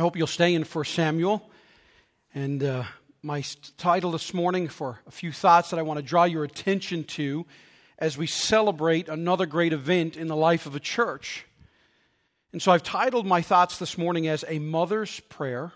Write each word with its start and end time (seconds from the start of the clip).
I 0.00 0.02
hope 0.02 0.16
you'll 0.16 0.26
stay 0.26 0.54
in 0.54 0.64
for 0.64 0.82
Samuel. 0.82 1.50
And 2.34 2.64
uh, 2.64 2.84
my 3.22 3.44
title 3.76 4.12
this 4.12 4.32
morning 4.32 4.66
for 4.66 4.98
a 5.06 5.10
few 5.10 5.30
thoughts 5.30 5.68
that 5.68 5.78
I 5.78 5.82
want 5.82 5.98
to 5.98 6.02
draw 6.02 6.24
your 6.24 6.42
attention 6.42 7.04
to 7.04 7.44
as 7.98 8.16
we 8.16 8.26
celebrate 8.26 9.10
another 9.10 9.44
great 9.44 9.74
event 9.74 10.16
in 10.16 10.26
the 10.26 10.34
life 10.34 10.64
of 10.64 10.74
a 10.74 10.80
church. 10.80 11.44
And 12.50 12.62
so 12.62 12.72
I've 12.72 12.82
titled 12.82 13.26
my 13.26 13.42
thoughts 13.42 13.76
this 13.76 13.98
morning 13.98 14.26
as 14.26 14.42
A 14.48 14.58
Mother's 14.58 15.20
Prayer, 15.20 15.72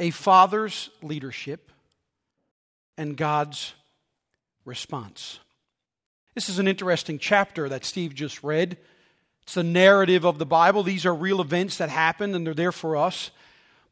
A 0.00 0.10
Father's 0.10 0.90
Leadership, 1.02 1.70
and 2.98 3.16
God's 3.16 3.74
Response. 4.64 5.38
This 6.34 6.48
is 6.48 6.58
an 6.58 6.66
interesting 6.66 7.20
chapter 7.20 7.68
that 7.68 7.84
Steve 7.84 8.12
just 8.12 8.42
read. 8.42 8.76
It's 9.50 9.56
the 9.56 9.64
narrative 9.64 10.24
of 10.24 10.38
the 10.38 10.46
Bible. 10.46 10.84
These 10.84 11.04
are 11.06 11.12
real 11.12 11.40
events 11.40 11.78
that 11.78 11.88
happened 11.88 12.36
and 12.36 12.46
they're 12.46 12.54
there 12.54 12.70
for 12.70 12.96
us. 12.96 13.32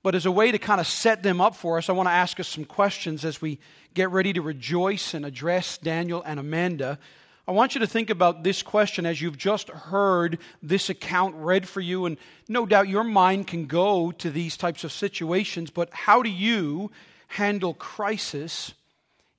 But 0.04 0.14
as 0.14 0.25
a 0.25 0.30
way 0.30 0.53
to 0.53 0.58
kind 0.61 0.80
of 0.80 0.86
set 0.86 1.25
them 1.25 1.40
up 1.40 1.57
for 1.57 1.79
us, 1.79 1.89
I 1.89 1.94
want 1.94 2.07
to 2.07 2.12
ask 2.12 2.39
us 2.39 2.46
some 2.46 2.64
questions 2.64 3.25
as 3.25 3.43
we 3.43 3.58
get 3.93 4.13
ready 4.13 4.32
to 4.35 4.40
rejoice 4.40 5.14
and 5.14 5.26
address 5.26 5.76
Daniel 5.76 6.22
and 6.25 6.39
Amanda. 6.39 7.00
I 7.49 7.50
want 7.50 7.75
you 7.75 7.80
to 7.80 7.89
think 7.89 8.08
about 8.08 8.44
this 8.44 8.63
question 8.63 9.04
as 9.04 9.21
you've 9.21 9.36
just 9.36 9.68
heard 9.68 10.39
this 10.63 10.90
account 10.90 11.35
read 11.35 11.68
for 11.68 11.80
you. 11.80 12.07
And 12.07 12.18
no 12.49 12.64
doubt 12.64 12.88
your 12.88 13.02
mind 13.02 13.49
can 13.49 13.66
go 13.66 14.13
to 14.13 14.30
these 14.30 14.57
types 14.57 14.85
of 14.85 14.93
situations, 14.93 15.72
but 15.72 15.93
how 15.93 16.22
do 16.22 16.30
you 16.30 16.93
handle 17.27 17.75
crisis 17.75 18.75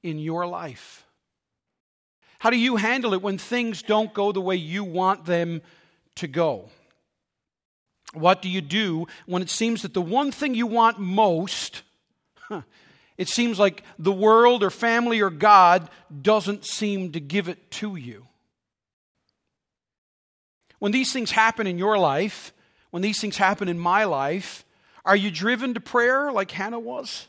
in 0.04 0.20
your 0.20 0.46
life? 0.46 1.06
How 2.40 2.50
do 2.50 2.58
you 2.58 2.76
handle 2.76 3.14
it 3.14 3.22
when 3.22 3.38
things 3.38 3.82
don't 3.82 4.14
go 4.14 4.34
the 4.34 4.42
way 4.42 4.58
you 4.58 4.84
want 4.84 5.24
them 5.24 5.62
to 6.20 6.28
go? 6.28 6.70
What 8.14 8.42
do 8.42 8.50
you 8.50 8.62
do 8.62 9.08
when 9.26 9.42
it 9.42 9.50
seems 9.50 9.82
that 9.84 9.94
the 9.94 10.02
one 10.02 10.32
thing 10.32 10.56
you 10.56 10.66
want 10.66 11.00
most, 11.00 11.84
it 13.18 13.28
seems 13.28 13.60
like 13.60 13.84
the 14.00 14.12
world 14.12 14.64
or 14.64 14.70
family 14.70 15.22
or 15.22 15.30
God 15.30 15.90
doesn't 16.22 16.66
seem 16.66 17.12
to 17.12 17.20
give 17.20 17.48
it 17.50 17.70
to 17.72 17.96
you? 17.96 18.26
When 20.80 20.92
these 20.92 21.12
things 21.14 21.32
happen 21.32 21.68
in 21.68 21.78
your 21.78 21.98
life, 21.98 22.54
when 22.90 23.04
these 23.04 23.20
things 23.20 23.38
happen 23.38 23.68
in 23.68 23.78
my 23.78 24.06
life, 24.06 24.66
are 25.06 25.16
you 25.16 25.30
driven 25.30 25.74
to 25.74 25.80
prayer 25.80 26.32
like 26.32 26.52
Hannah 26.52 26.80
was? 26.80 27.28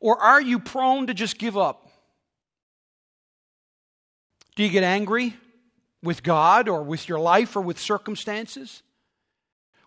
Or 0.00 0.20
are 0.20 0.40
you 0.40 0.58
prone 0.58 1.08
to 1.08 1.14
just 1.14 1.38
give 1.38 1.56
up? 1.56 1.90
Do 4.54 4.62
you 4.62 4.70
get 4.70 4.84
angry 4.84 5.34
with 6.06 6.22
God 6.22 6.68
or 6.68 6.82
with 6.82 7.08
your 7.08 7.18
life 7.18 7.54
or 7.56 7.60
with 7.60 7.78
circumstances? 7.78 8.82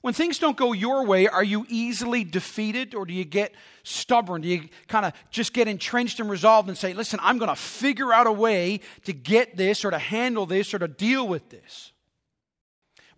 When 0.02 0.14
things 0.14 0.40
don't 0.40 0.56
go 0.56 0.72
your 0.72 1.06
way, 1.06 1.28
are 1.28 1.44
you 1.44 1.66
easily 1.68 2.24
defeated 2.24 2.96
or 2.96 3.06
do 3.06 3.14
you 3.14 3.26
get 3.26 3.54
stubborn? 3.84 4.42
Do 4.42 4.48
you 4.48 4.70
kind 4.88 5.06
of 5.06 5.14
just 5.30 5.52
get 5.52 5.68
entrenched 5.68 6.20
and 6.20 6.30
resolved 6.30 6.70
and 6.70 6.78
say, 6.78 6.94
listen, 6.94 7.20
I'm 7.22 7.38
going 7.38 7.50
to 7.50 7.56
figure 7.56 8.14
out 8.14 8.28
a 8.28 8.32
way 8.32 8.80
to 9.06 9.14
get 9.14 9.58
this 9.58 9.84
or 9.84 9.92
to 9.92 10.00
handle 10.00 10.46
this 10.46 10.74
or 10.74 10.80
to 10.80 10.88
deal 10.88 11.28
with 11.28 11.50
this? 11.50 11.92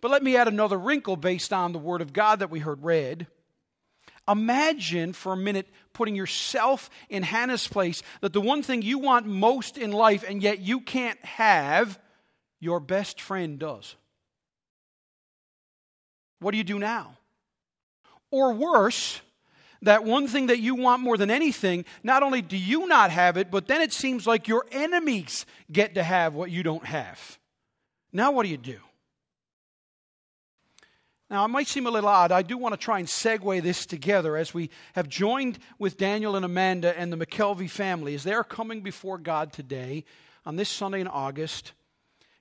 But 0.00 0.10
let 0.10 0.24
me 0.24 0.36
add 0.36 0.48
another 0.48 0.76
wrinkle 0.76 1.16
based 1.16 1.52
on 1.52 1.72
the 1.72 1.78
Word 1.78 2.00
of 2.00 2.12
God 2.12 2.40
that 2.40 2.50
we 2.50 2.58
heard 2.58 2.82
read. 2.82 3.28
Imagine 4.28 5.12
for 5.12 5.32
a 5.32 5.36
minute 5.36 5.68
putting 5.92 6.16
yourself 6.16 6.90
in 7.08 7.22
Hannah's 7.22 7.68
place 7.68 8.02
that 8.20 8.32
the 8.32 8.40
one 8.40 8.64
thing 8.64 8.82
you 8.82 8.98
want 8.98 9.26
most 9.26 9.78
in 9.78 9.92
life 9.92 10.24
and 10.28 10.42
yet 10.42 10.58
you 10.58 10.80
can't 10.80 11.22
have, 11.24 12.00
your 12.62 12.78
best 12.78 13.20
friend 13.20 13.58
does. 13.58 13.96
What 16.38 16.52
do 16.52 16.58
you 16.58 16.64
do 16.64 16.78
now? 16.78 17.18
Or 18.30 18.52
worse, 18.52 19.20
that 19.82 20.04
one 20.04 20.28
thing 20.28 20.46
that 20.46 20.60
you 20.60 20.76
want 20.76 21.02
more 21.02 21.16
than 21.16 21.28
anything, 21.28 21.84
not 22.04 22.22
only 22.22 22.40
do 22.40 22.56
you 22.56 22.86
not 22.86 23.10
have 23.10 23.36
it, 23.36 23.50
but 23.50 23.66
then 23.66 23.80
it 23.80 23.92
seems 23.92 24.28
like 24.28 24.46
your 24.46 24.64
enemies 24.70 25.44
get 25.72 25.96
to 25.96 26.04
have 26.04 26.34
what 26.34 26.52
you 26.52 26.62
don't 26.62 26.86
have. 26.86 27.38
Now, 28.12 28.30
what 28.30 28.44
do 28.44 28.48
you 28.48 28.58
do? 28.58 28.78
Now, 31.28 31.44
it 31.44 31.48
might 31.48 31.66
seem 31.66 31.86
a 31.86 31.90
little 31.90 32.10
odd. 32.10 32.30
I 32.30 32.42
do 32.42 32.56
want 32.56 32.74
to 32.74 32.78
try 32.78 33.00
and 33.00 33.08
segue 33.08 33.60
this 33.60 33.86
together 33.86 34.36
as 34.36 34.54
we 34.54 34.70
have 34.92 35.08
joined 35.08 35.58
with 35.80 35.96
Daniel 35.96 36.36
and 36.36 36.44
Amanda 36.44 36.96
and 36.96 37.12
the 37.12 37.16
McKelvey 37.16 37.68
family 37.68 38.14
as 38.14 38.22
they're 38.22 38.44
coming 38.44 38.82
before 38.82 39.18
God 39.18 39.52
today 39.52 40.04
on 40.46 40.54
this 40.54 40.68
Sunday 40.68 41.00
in 41.00 41.08
August. 41.08 41.72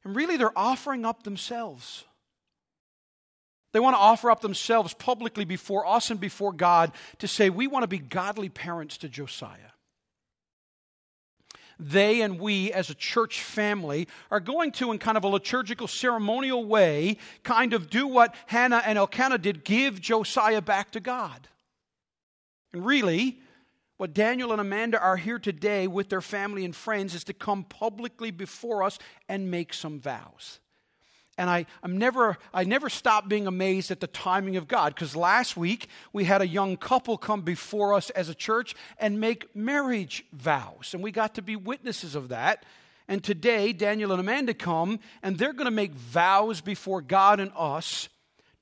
And 0.03 0.15
really, 0.15 0.37
they're 0.37 0.57
offering 0.57 1.05
up 1.05 1.23
themselves. 1.23 2.05
They 3.73 3.79
want 3.79 3.95
to 3.95 3.99
offer 3.99 4.29
up 4.29 4.41
themselves 4.41 4.93
publicly 4.93 5.45
before 5.45 5.85
us 5.87 6.11
and 6.11 6.19
before 6.19 6.51
God 6.51 6.91
to 7.19 7.27
say, 7.27 7.49
we 7.49 7.67
want 7.67 7.83
to 7.83 7.87
be 7.87 7.99
godly 7.99 8.49
parents 8.49 8.97
to 8.97 9.09
Josiah. 9.09 9.71
They 11.79 12.21
and 12.21 12.39
we, 12.39 12.71
as 12.71 12.91
a 12.91 12.95
church 12.95 13.41
family, 13.41 14.07
are 14.29 14.39
going 14.39 14.71
to, 14.73 14.91
in 14.91 14.99
kind 14.99 15.17
of 15.17 15.23
a 15.23 15.27
liturgical, 15.27 15.87
ceremonial 15.87 16.63
way, 16.63 17.17
kind 17.43 17.73
of 17.73 17.89
do 17.89 18.07
what 18.07 18.35
Hannah 18.45 18.83
and 18.85 18.99
Elkanah 18.99 19.39
did 19.39 19.63
give 19.63 19.99
Josiah 19.99 20.61
back 20.61 20.91
to 20.91 20.99
God. 20.99 21.47
And 22.71 22.85
really, 22.85 23.40
what 24.01 24.15
Daniel 24.15 24.51
and 24.51 24.59
Amanda 24.59 24.99
are 24.99 25.15
here 25.15 25.37
today 25.37 25.85
with 25.85 26.09
their 26.09 26.21
family 26.21 26.65
and 26.65 26.75
friends 26.75 27.13
is 27.13 27.23
to 27.25 27.33
come 27.33 27.63
publicly 27.63 28.31
before 28.31 28.81
us 28.81 28.97
and 29.29 29.51
make 29.51 29.75
some 29.75 29.99
vows 29.99 30.57
and 31.37 31.49
I, 31.49 31.67
I'm 31.83 31.97
never, 31.97 32.37
I 32.51 32.63
never 32.63 32.89
stop 32.89 33.29
being 33.29 33.45
amazed 33.45 33.91
at 33.91 33.99
the 33.99 34.07
timing 34.07 34.57
of 34.57 34.67
God. 34.67 34.93
Because 34.93 35.15
last 35.15 35.55
week 35.55 35.87
we 36.13 36.23
had 36.25 36.41
a 36.41 36.47
young 36.47 36.77
couple 36.77 37.17
come 37.17 37.41
before 37.41 37.93
us 37.93 38.09
as 38.11 38.29
a 38.29 38.35
church 38.35 38.75
and 38.99 39.19
make 39.19 39.55
marriage 39.55 40.23
vows, 40.33 40.91
and 40.93 41.01
we 41.01 41.11
got 41.11 41.35
to 41.35 41.41
be 41.41 41.55
witnesses 41.55 42.13
of 42.13 42.29
that. 42.29 42.65
And 43.07 43.23
today, 43.23 43.73
Daniel 43.73 44.11
and 44.11 44.19
Amanda 44.19 44.53
come, 44.53 44.99
and 45.23 45.37
they're 45.37 45.53
going 45.53 45.65
to 45.65 45.71
make 45.71 45.93
vows 45.93 46.61
before 46.61 47.01
God 47.01 47.39
and 47.39 47.51
us 47.57 48.07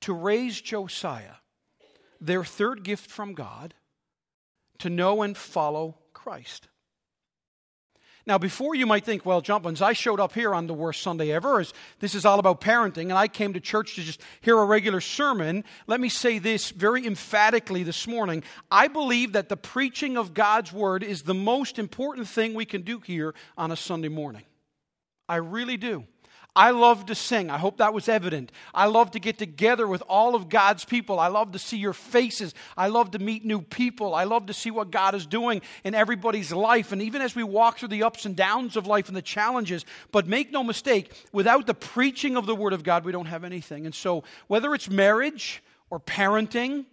to 0.02 0.14
raise 0.14 0.60
Josiah, 0.60 1.34
their 2.20 2.44
third 2.44 2.82
gift 2.82 3.10
from 3.10 3.34
God, 3.34 3.74
to 4.80 4.90
know 4.90 5.22
and 5.22 5.36
follow 5.36 5.96
Christ. 6.12 6.68
Now, 8.26 8.36
before 8.38 8.74
you 8.74 8.86
might 8.86 9.04
think, 9.04 9.24
well, 9.24 9.40
Jumpins, 9.40 9.80
I 9.80 9.94
showed 9.94 10.20
up 10.20 10.34
here 10.34 10.54
on 10.54 10.66
the 10.66 10.74
worst 10.74 11.02
Sunday 11.02 11.32
ever. 11.32 11.64
This 12.00 12.14
is 12.14 12.26
all 12.26 12.38
about 12.38 12.60
parenting, 12.60 13.04
and 13.04 13.14
I 13.14 13.28
came 13.28 13.54
to 13.54 13.60
church 13.60 13.94
to 13.94 14.02
just 14.02 14.20
hear 14.42 14.58
a 14.58 14.64
regular 14.64 15.00
sermon. 15.00 15.64
Let 15.86 16.00
me 16.00 16.10
say 16.10 16.38
this 16.38 16.70
very 16.70 17.06
emphatically 17.06 17.82
this 17.82 18.06
morning. 18.06 18.44
I 18.70 18.88
believe 18.88 19.32
that 19.32 19.48
the 19.48 19.56
preaching 19.56 20.18
of 20.18 20.34
God's 20.34 20.72
word 20.72 21.02
is 21.02 21.22
the 21.22 21.34
most 21.34 21.78
important 21.78 22.28
thing 22.28 22.54
we 22.54 22.66
can 22.66 22.82
do 22.82 23.00
here 23.00 23.34
on 23.56 23.72
a 23.72 23.76
Sunday 23.76 24.08
morning. 24.08 24.42
I 25.28 25.36
really 25.36 25.78
do. 25.78 26.04
I 26.54 26.72
love 26.72 27.06
to 27.06 27.14
sing. 27.14 27.48
I 27.48 27.58
hope 27.58 27.78
that 27.78 27.94
was 27.94 28.08
evident. 28.08 28.50
I 28.74 28.86
love 28.86 29.12
to 29.12 29.20
get 29.20 29.38
together 29.38 29.86
with 29.86 30.02
all 30.08 30.34
of 30.34 30.48
God's 30.48 30.84
people. 30.84 31.20
I 31.20 31.28
love 31.28 31.52
to 31.52 31.58
see 31.58 31.76
your 31.76 31.92
faces. 31.92 32.54
I 32.76 32.88
love 32.88 33.12
to 33.12 33.18
meet 33.18 33.44
new 33.44 33.62
people. 33.62 34.14
I 34.14 34.24
love 34.24 34.46
to 34.46 34.54
see 34.54 34.70
what 34.70 34.90
God 34.90 35.14
is 35.14 35.26
doing 35.26 35.62
in 35.84 35.94
everybody's 35.94 36.52
life. 36.52 36.90
And 36.90 37.02
even 37.02 37.22
as 37.22 37.36
we 37.36 37.44
walk 37.44 37.78
through 37.78 37.88
the 37.88 38.02
ups 38.02 38.26
and 38.26 38.34
downs 38.34 38.76
of 38.76 38.86
life 38.86 39.08
and 39.08 39.16
the 39.16 39.22
challenges, 39.22 39.84
but 40.10 40.26
make 40.26 40.50
no 40.50 40.64
mistake, 40.64 41.12
without 41.32 41.66
the 41.66 41.74
preaching 41.74 42.36
of 42.36 42.46
the 42.46 42.56
Word 42.56 42.72
of 42.72 42.82
God, 42.82 43.04
we 43.04 43.12
don't 43.12 43.26
have 43.26 43.44
anything. 43.44 43.86
And 43.86 43.94
so, 43.94 44.24
whether 44.48 44.74
it's 44.74 44.90
marriage 44.90 45.62
or 45.88 46.00
parenting, 46.00 46.84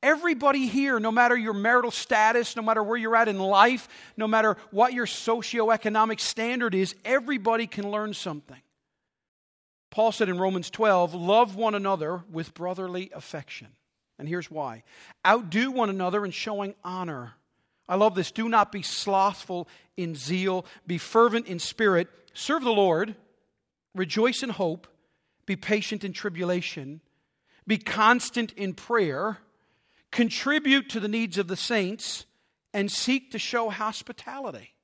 Everybody 0.00 0.68
here, 0.68 1.00
no 1.00 1.10
matter 1.10 1.36
your 1.36 1.54
marital 1.54 1.90
status, 1.90 2.54
no 2.54 2.62
matter 2.62 2.84
where 2.84 2.96
you're 2.96 3.16
at 3.16 3.26
in 3.26 3.40
life, 3.40 3.88
no 4.16 4.28
matter 4.28 4.56
what 4.70 4.92
your 4.92 5.06
socioeconomic 5.06 6.20
standard 6.20 6.72
is, 6.72 6.94
everybody 7.04 7.66
can 7.66 7.90
learn 7.90 8.14
something. 8.14 8.60
Paul 9.90 10.12
said 10.12 10.28
in 10.28 10.38
Romans 10.38 10.70
12, 10.70 11.14
love 11.14 11.56
one 11.56 11.74
another 11.74 12.22
with 12.30 12.54
brotherly 12.54 13.10
affection. 13.14 13.68
And 14.18 14.28
here's 14.28 14.50
why 14.50 14.82
outdo 15.26 15.70
one 15.70 15.90
another 15.90 16.24
in 16.24 16.30
showing 16.30 16.74
honor. 16.84 17.34
I 17.88 17.94
love 17.96 18.14
this. 18.14 18.30
Do 18.30 18.48
not 18.48 18.70
be 18.70 18.82
slothful 18.82 19.68
in 19.96 20.14
zeal, 20.14 20.66
be 20.86 20.98
fervent 20.98 21.46
in 21.46 21.58
spirit, 21.58 22.08
serve 22.34 22.62
the 22.62 22.70
Lord, 22.70 23.14
rejoice 23.94 24.42
in 24.42 24.50
hope, 24.50 24.86
be 25.46 25.56
patient 25.56 26.04
in 26.04 26.12
tribulation, 26.12 27.00
be 27.66 27.78
constant 27.78 28.52
in 28.52 28.74
prayer, 28.74 29.38
contribute 30.10 30.90
to 30.90 31.00
the 31.00 31.08
needs 31.08 31.38
of 31.38 31.48
the 31.48 31.56
saints, 31.56 32.26
and 32.74 32.90
seek 32.90 33.30
to 33.30 33.38
show 33.38 33.70
hospitality. 33.70 34.74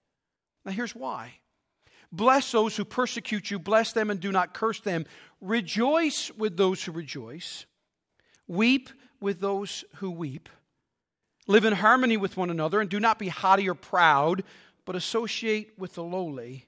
Now, 0.65 0.73
here's 0.73 0.95
why 0.95 1.35
Bless 2.15 2.53
those 2.53 2.77
who 2.77 2.85
persecute 2.85 3.51
you, 3.51 3.59
bless 3.59 3.93
them 3.93 4.09
and 4.09 4.21
do 4.21 4.31
not 4.31 4.55
curse 4.55 4.79
them. 4.79 5.05
Rejoice 5.41 6.31
with 6.39 6.57
those 6.57 6.83
who 6.85 6.93
rejoice, 6.93 7.67
weep 8.47 8.89
with 9.21 9.41
those 9.41 9.85
who 9.97 10.13
weep. 10.13 10.49
Live 11.49 11.65
in 11.65 11.73
harmony 11.73 12.17
with 12.17 12.37
one 12.37 12.51
another, 12.51 12.81
and 12.81 12.89
do 12.89 13.01
not 13.01 13.19
be 13.19 13.29
haughty 13.29 13.69
or 13.69 13.75
proud, 13.75 14.45
but 14.85 14.95
associate 14.95 15.77
with 15.77 15.95
the 15.95 16.05
lowly. 16.05 16.67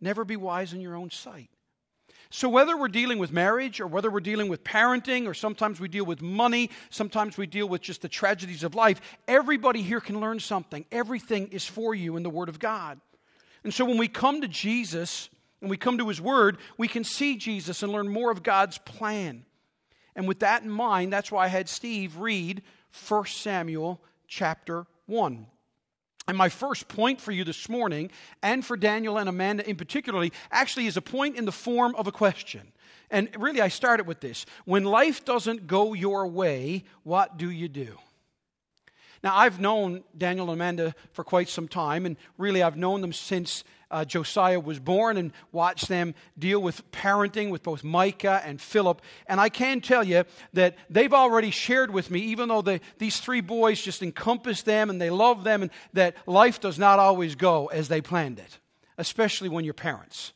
Never 0.00 0.24
be 0.24 0.36
wise 0.36 0.72
in 0.72 0.80
your 0.80 0.96
own 0.96 1.10
sight. 1.10 1.50
So, 2.28 2.48
whether 2.48 2.76
we're 2.76 2.88
dealing 2.88 3.18
with 3.18 3.30
marriage 3.30 3.80
or 3.80 3.86
whether 3.86 4.10
we're 4.10 4.20
dealing 4.20 4.48
with 4.48 4.64
parenting 4.64 5.26
or 5.26 5.34
sometimes 5.34 5.78
we 5.78 5.88
deal 5.88 6.04
with 6.04 6.20
money, 6.20 6.70
sometimes 6.90 7.38
we 7.38 7.46
deal 7.46 7.68
with 7.68 7.80
just 7.80 8.02
the 8.02 8.08
tragedies 8.08 8.64
of 8.64 8.74
life, 8.74 9.00
everybody 9.28 9.82
here 9.82 10.00
can 10.00 10.20
learn 10.20 10.40
something. 10.40 10.84
Everything 10.90 11.48
is 11.48 11.64
for 11.64 11.94
you 11.94 12.16
in 12.16 12.24
the 12.24 12.30
Word 12.30 12.48
of 12.48 12.58
God. 12.58 13.00
And 13.64 13.72
so, 13.72 13.84
when 13.84 13.98
we 13.98 14.08
come 14.08 14.40
to 14.40 14.48
Jesus 14.48 15.28
and 15.60 15.68
we 15.68 15.76
come 15.76 15.98
to 15.98 16.08
His 16.08 16.20
Word, 16.20 16.58
we 16.78 16.88
can 16.88 17.04
see 17.04 17.36
Jesus 17.36 17.82
and 17.82 17.92
learn 17.92 18.08
more 18.08 18.30
of 18.30 18.42
God's 18.42 18.78
plan. 18.78 19.44
And 20.16 20.26
with 20.26 20.40
that 20.40 20.62
in 20.62 20.70
mind, 20.70 21.12
that's 21.12 21.30
why 21.30 21.44
I 21.44 21.48
had 21.48 21.68
Steve 21.68 22.16
read 22.16 22.62
1 23.08 23.26
Samuel 23.26 24.00
chapter 24.26 24.86
1. 25.06 25.46
And 26.28 26.38
my 26.38 26.48
first 26.48 26.88
point 26.88 27.20
for 27.20 27.32
you 27.32 27.44
this 27.44 27.68
morning, 27.68 28.10
and 28.42 28.64
for 28.64 28.76
Daniel 28.76 29.18
and 29.18 29.28
Amanda 29.28 29.68
in 29.68 29.76
particularly, 29.76 30.32
actually 30.50 30.86
is 30.86 30.96
a 30.96 31.02
point 31.02 31.36
in 31.36 31.44
the 31.44 31.52
form 31.52 31.94
of 31.96 32.06
a 32.06 32.12
question. 32.12 32.72
And 33.10 33.28
really, 33.36 33.60
I 33.60 33.68
started 33.68 34.06
with 34.06 34.20
this. 34.20 34.46
When 34.64 34.84
life 34.84 35.24
doesn't 35.24 35.66
go 35.66 35.92
your 35.92 36.26
way, 36.28 36.84
what 37.02 37.36
do 37.36 37.50
you 37.50 37.68
do? 37.68 37.98
Now, 39.22 39.36
I've 39.36 39.60
known 39.60 40.02
Daniel 40.16 40.50
and 40.50 40.54
Amanda 40.54 40.94
for 41.12 41.24
quite 41.24 41.48
some 41.48 41.68
time, 41.68 42.06
and 42.06 42.16
really, 42.38 42.62
I've 42.62 42.76
known 42.76 43.02
them 43.02 43.12
since 43.12 43.64
uh, 43.90 44.04
Josiah 44.04 44.60
was 44.60 44.78
born 44.78 45.16
and 45.16 45.32
watched 45.52 45.88
them 45.88 46.14
deal 46.38 46.60
with 46.60 46.88
parenting 46.92 47.50
with 47.50 47.62
both 47.62 47.82
Micah 47.82 48.40
and 48.44 48.60
Philip. 48.60 49.02
And 49.26 49.40
I 49.40 49.48
can 49.48 49.80
tell 49.80 50.04
you 50.04 50.24
that 50.52 50.76
they've 50.88 51.12
already 51.12 51.50
shared 51.50 51.90
with 51.90 52.10
me, 52.10 52.20
even 52.20 52.48
though 52.48 52.62
they, 52.62 52.80
these 52.98 53.20
three 53.20 53.40
boys 53.40 53.82
just 53.82 54.02
encompass 54.02 54.62
them 54.62 54.90
and 54.90 55.00
they 55.00 55.10
love 55.10 55.44
them, 55.44 55.62
and 55.62 55.70
that 55.92 56.16
life 56.26 56.60
does 56.60 56.78
not 56.78 56.98
always 56.98 57.34
go 57.34 57.66
as 57.66 57.88
they 57.88 58.00
planned 58.00 58.38
it, 58.38 58.58
especially 58.96 59.48
when 59.48 59.64
you're 59.64 59.74
parents. 59.74 60.32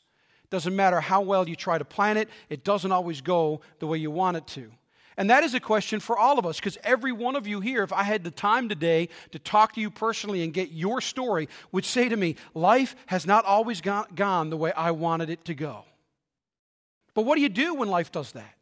Doesn't 0.51 0.77
matter 0.77 1.01
how 1.01 1.23
well 1.23 1.49
you 1.49 1.57
try 1.57 1.79
to 1.79 1.85
plan 1.85 2.17
it, 2.17 2.29
it 2.49 2.65
doesn't 2.65 2.93
always 2.93 3.21
go 3.21 3.61
the 3.79 3.87
way 3.87 3.99
you 3.99 4.11
want 4.11 4.37
it 4.37 4.47
to. 4.49 4.71
And 5.17 5.31
that 5.31 5.45
is 5.45 5.55
a 5.55 5.61
question 5.61 6.01
for 6.01 6.19
all 6.19 6.39
of 6.39 6.47
us 6.47 6.59
because 6.59 6.79
every 6.83 7.13
one 7.13 7.37
of 7.37 7.47
you 7.47 7.61
here, 7.61 7.83
if 7.83 7.93
I 7.93 8.03
had 8.03 8.25
the 8.25 8.31
time 8.31 8.69
today 8.69 9.09
to 9.31 9.39
talk 9.39 9.75
to 9.75 9.81
you 9.81 9.91
personally 9.91 10.43
and 10.43 10.53
get 10.53 10.73
your 10.73 11.01
story, 11.01 11.49
would 11.71 11.85
say 11.85 12.09
to 12.09 12.17
me, 12.17 12.37
Life 12.53 12.97
has 13.07 13.27
not 13.27 13.45
always 13.45 13.81
gone, 13.81 14.51
the 14.51 14.57
way 14.57 14.73
I 14.73 14.91
wanted 14.91 15.31
it 15.31 15.45
to 15.47 15.55
go. 15.55 15.85
But 17.15 17.23
what 17.23 17.37
do 17.37 17.43
you 17.43 17.49
do 17.49 17.75
when 17.75 17.89
life 17.89 18.11
does 18.11 18.33
that? 18.33 18.55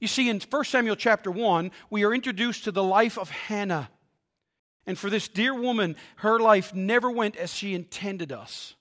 You 0.00 0.08
see, 0.08 0.30
in 0.30 0.40
1 0.40 0.64
Samuel 0.64 0.96
chapter 0.96 1.30
1, 1.30 1.70
we 1.90 2.04
are 2.04 2.14
introduced 2.14 2.64
to 2.64 2.72
the 2.72 2.82
life 2.82 3.18
of 3.18 3.28
Hannah. 3.28 3.90
And 4.86 4.98
for 4.98 5.10
this 5.10 5.28
dear 5.28 5.54
woman, 5.54 5.96
her 6.16 6.38
life 6.38 6.74
never 6.74 7.10
went 7.10 7.36
as 7.36 7.52
she 7.52 7.74
intended 7.74 8.32
us. 8.32 8.74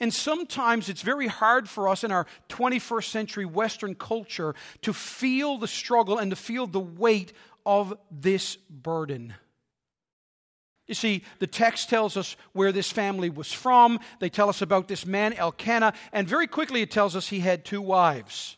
And 0.00 0.14
sometimes 0.14 0.88
it's 0.88 1.02
very 1.02 1.26
hard 1.26 1.68
for 1.68 1.88
us 1.88 2.04
in 2.04 2.12
our 2.12 2.26
21st 2.48 3.04
century 3.04 3.44
Western 3.44 3.94
culture 3.94 4.54
to 4.82 4.92
feel 4.92 5.58
the 5.58 5.66
struggle 5.66 6.18
and 6.18 6.30
to 6.30 6.36
feel 6.36 6.66
the 6.66 6.80
weight 6.80 7.32
of 7.66 7.98
this 8.10 8.56
burden. 8.56 9.34
You 10.86 10.94
see, 10.94 11.22
the 11.38 11.46
text 11.46 11.90
tells 11.90 12.16
us 12.16 12.34
where 12.52 12.72
this 12.72 12.90
family 12.90 13.28
was 13.28 13.52
from. 13.52 14.00
They 14.20 14.30
tell 14.30 14.48
us 14.48 14.62
about 14.62 14.88
this 14.88 15.04
man, 15.04 15.34
Elkanah, 15.34 15.92
and 16.12 16.26
very 16.26 16.46
quickly 16.46 16.80
it 16.80 16.90
tells 16.90 17.14
us 17.14 17.28
he 17.28 17.40
had 17.40 17.64
two 17.64 17.82
wives. 17.82 18.56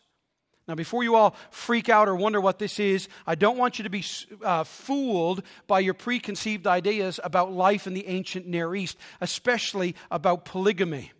Now, 0.69 0.77
before 0.77 1.03
you 1.03 1.17
all 1.17 1.35
freak 1.51 1.89
out 1.89 2.09
or 2.09 2.15
wonder 2.15 2.41
what 2.41 2.61
this 2.61 2.79
is, 2.79 3.09
I 3.27 3.35
don't 3.35 3.59
want 3.59 3.81
you 3.81 3.83
to 3.83 3.91
be 3.91 4.05
uh, 4.45 4.63
fooled 4.63 5.43
by 5.67 5.81
your 5.81 5.95
preconceived 5.95 6.69
ideas 6.69 7.19
about 7.25 7.51
life 7.51 7.89
in 7.89 7.95
the 7.95 8.07
ancient 8.07 8.47
Near 8.47 8.77
East, 8.77 8.97
especially 9.21 9.97
about 10.13 10.45
polygamy. 10.45 11.11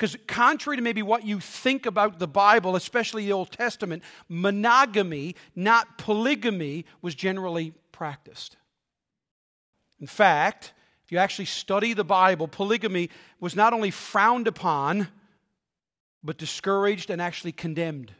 Because, 0.00 0.16
contrary 0.26 0.78
to 0.78 0.82
maybe 0.82 1.02
what 1.02 1.26
you 1.26 1.40
think 1.40 1.84
about 1.84 2.18
the 2.18 2.26
Bible, 2.26 2.74
especially 2.74 3.26
the 3.26 3.34
Old 3.34 3.50
Testament, 3.50 4.02
monogamy, 4.30 5.36
not 5.54 5.98
polygamy, 5.98 6.86
was 7.02 7.14
generally 7.14 7.74
practiced. 7.92 8.56
In 10.00 10.06
fact, 10.06 10.72
if 11.04 11.12
you 11.12 11.18
actually 11.18 11.44
study 11.44 11.92
the 11.92 12.02
Bible, 12.02 12.48
polygamy 12.48 13.10
was 13.40 13.54
not 13.54 13.74
only 13.74 13.90
frowned 13.90 14.48
upon, 14.48 15.08
but 16.24 16.38
discouraged 16.38 17.10
and 17.10 17.20
actually 17.20 17.52
condemned. 17.52 18.10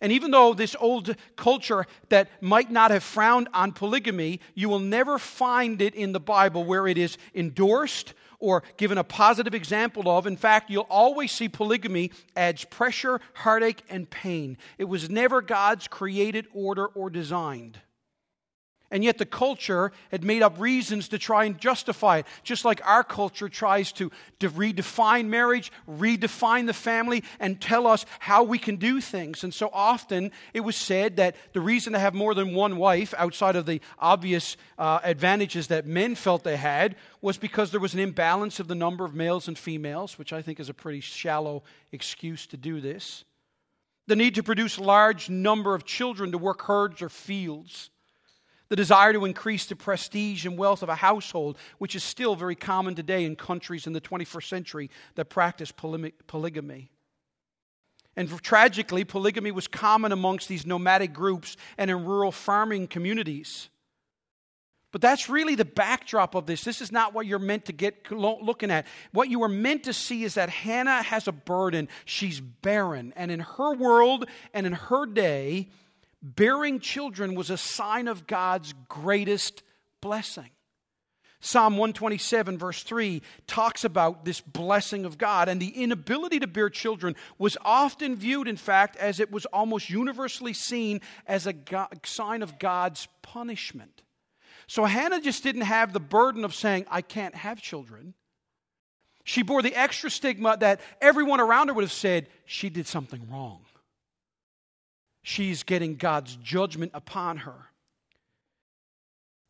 And 0.00 0.12
even 0.12 0.30
though 0.30 0.54
this 0.54 0.76
old 0.78 1.16
culture 1.34 1.84
that 2.10 2.28
might 2.40 2.70
not 2.70 2.92
have 2.92 3.02
frowned 3.02 3.48
on 3.52 3.72
polygamy, 3.72 4.38
you 4.54 4.68
will 4.68 4.78
never 4.78 5.18
find 5.18 5.82
it 5.82 5.96
in 5.96 6.12
the 6.12 6.20
Bible 6.20 6.62
where 6.62 6.86
it 6.86 6.96
is 6.96 7.18
endorsed 7.34 8.14
or 8.42 8.64
given 8.76 8.98
a 8.98 9.04
positive 9.04 9.54
example 9.54 10.08
of. 10.08 10.26
In 10.26 10.36
fact, 10.36 10.68
you'll 10.68 10.82
always 10.90 11.32
see 11.32 11.48
polygamy 11.48 12.10
adds 12.36 12.64
pressure, 12.64 13.20
heartache, 13.32 13.82
and 13.88 14.10
pain. 14.10 14.58
It 14.76 14.84
was 14.84 15.08
never 15.08 15.40
God's 15.40 15.88
created 15.88 16.46
order 16.52 16.86
or 16.86 17.08
designed. 17.08 17.78
And 18.92 19.02
yet 19.02 19.16
the 19.16 19.24
culture 19.24 19.90
had 20.10 20.22
made 20.22 20.42
up 20.42 20.60
reasons 20.60 21.08
to 21.08 21.18
try 21.18 21.44
and 21.46 21.58
justify 21.58 22.18
it, 22.18 22.26
just 22.44 22.66
like 22.66 22.86
our 22.86 23.02
culture 23.02 23.48
tries 23.48 23.90
to, 23.92 24.12
to 24.40 24.50
redefine 24.50 25.28
marriage, 25.28 25.72
redefine 25.88 26.66
the 26.66 26.74
family, 26.74 27.24
and 27.40 27.58
tell 27.58 27.86
us 27.86 28.04
how 28.18 28.42
we 28.42 28.58
can 28.58 28.76
do 28.76 29.00
things. 29.00 29.44
And 29.44 29.54
so 29.54 29.70
often 29.72 30.30
it 30.52 30.60
was 30.60 30.76
said 30.76 31.16
that 31.16 31.36
the 31.54 31.60
reason 31.60 31.94
to 31.94 31.98
have 31.98 32.12
more 32.12 32.34
than 32.34 32.54
one 32.54 32.76
wife, 32.76 33.14
outside 33.16 33.56
of 33.56 33.64
the 33.64 33.80
obvious 33.98 34.58
uh, 34.78 35.00
advantages 35.02 35.68
that 35.68 35.86
men 35.86 36.14
felt 36.14 36.44
they 36.44 36.58
had, 36.58 36.94
was 37.22 37.38
because 37.38 37.70
there 37.70 37.80
was 37.80 37.94
an 37.94 38.00
imbalance 38.00 38.60
of 38.60 38.68
the 38.68 38.74
number 38.74 39.06
of 39.06 39.14
males 39.14 39.48
and 39.48 39.56
females, 39.56 40.18
which 40.18 40.34
I 40.34 40.42
think 40.42 40.60
is 40.60 40.68
a 40.68 40.74
pretty 40.74 41.00
shallow 41.00 41.62
excuse 41.92 42.46
to 42.48 42.58
do 42.58 42.82
this. 42.82 43.24
The 44.06 44.16
need 44.16 44.34
to 44.34 44.42
produce 44.42 44.78
large 44.78 45.30
number 45.30 45.74
of 45.74 45.86
children 45.86 46.32
to 46.32 46.38
work 46.38 46.60
herds 46.62 47.00
or 47.00 47.08
fields 47.08 47.88
the 48.72 48.76
desire 48.76 49.12
to 49.12 49.26
increase 49.26 49.66
the 49.66 49.76
prestige 49.76 50.46
and 50.46 50.56
wealth 50.56 50.82
of 50.82 50.88
a 50.88 50.94
household, 50.94 51.58
which 51.76 51.94
is 51.94 52.02
still 52.02 52.34
very 52.34 52.54
common 52.54 52.94
today 52.94 53.26
in 53.26 53.36
countries 53.36 53.86
in 53.86 53.92
the 53.92 54.00
21st 54.00 54.48
century 54.48 54.90
that 55.14 55.26
practice 55.26 55.70
polygamy. 56.26 56.88
And 58.16 58.30
tragically, 58.42 59.04
polygamy 59.04 59.50
was 59.50 59.68
common 59.68 60.10
amongst 60.10 60.48
these 60.48 60.64
nomadic 60.64 61.12
groups 61.12 61.58
and 61.76 61.90
in 61.90 62.06
rural 62.06 62.32
farming 62.32 62.86
communities. 62.86 63.68
But 64.90 65.02
that's 65.02 65.28
really 65.28 65.54
the 65.54 65.66
backdrop 65.66 66.34
of 66.34 66.46
this. 66.46 66.64
This 66.64 66.80
is 66.80 66.90
not 66.90 67.12
what 67.12 67.26
you're 67.26 67.38
meant 67.38 67.66
to 67.66 67.74
get 67.74 68.10
looking 68.10 68.70
at. 68.70 68.86
What 69.10 69.28
you 69.28 69.42
are 69.42 69.50
meant 69.50 69.84
to 69.84 69.92
see 69.92 70.24
is 70.24 70.32
that 70.36 70.48
Hannah 70.48 71.02
has 71.02 71.28
a 71.28 71.32
burden. 71.32 71.90
She's 72.06 72.40
barren. 72.40 73.12
And 73.16 73.30
in 73.30 73.40
her 73.40 73.74
world 73.74 74.24
and 74.54 74.64
in 74.64 74.72
her 74.72 75.04
day, 75.04 75.68
bearing 76.22 76.80
children 76.80 77.34
was 77.34 77.50
a 77.50 77.56
sign 77.56 78.08
of 78.08 78.26
God's 78.26 78.74
greatest 78.88 79.62
blessing. 80.00 80.50
Psalm 81.40 81.76
127, 81.76 82.56
verse 82.56 82.84
3, 82.84 83.20
talks 83.48 83.82
about 83.82 84.24
this 84.24 84.40
blessing 84.40 85.04
of 85.04 85.18
God, 85.18 85.48
and 85.48 85.60
the 85.60 85.82
inability 85.82 86.38
to 86.38 86.46
bear 86.46 86.70
children 86.70 87.16
was 87.36 87.56
often 87.62 88.14
viewed, 88.14 88.46
in 88.46 88.56
fact, 88.56 88.94
as 88.96 89.18
it 89.18 89.32
was 89.32 89.44
almost 89.46 89.90
universally 89.90 90.52
seen 90.52 91.00
as 91.26 91.48
a 91.48 91.54
sign 92.04 92.42
of 92.42 92.60
God's 92.60 93.08
punishment. 93.22 94.02
So 94.68 94.84
Hannah 94.84 95.20
just 95.20 95.42
didn't 95.42 95.62
have 95.62 95.92
the 95.92 96.00
burden 96.00 96.44
of 96.44 96.54
saying, 96.54 96.86
I 96.88 97.02
can't 97.02 97.34
have 97.34 97.60
children. 97.60 98.14
She 99.24 99.42
bore 99.42 99.62
the 99.62 99.74
extra 99.74 100.10
stigma 100.10 100.56
that 100.60 100.80
everyone 101.00 101.40
around 101.40 101.68
her 101.68 101.74
would 101.74 101.82
have 101.82 101.92
said, 101.92 102.28
she 102.44 102.70
did 102.70 102.86
something 102.86 103.28
wrong 103.28 103.64
she's 105.22 105.62
getting 105.62 105.96
God's 105.96 106.36
judgment 106.36 106.92
upon 106.94 107.38
her. 107.38 107.68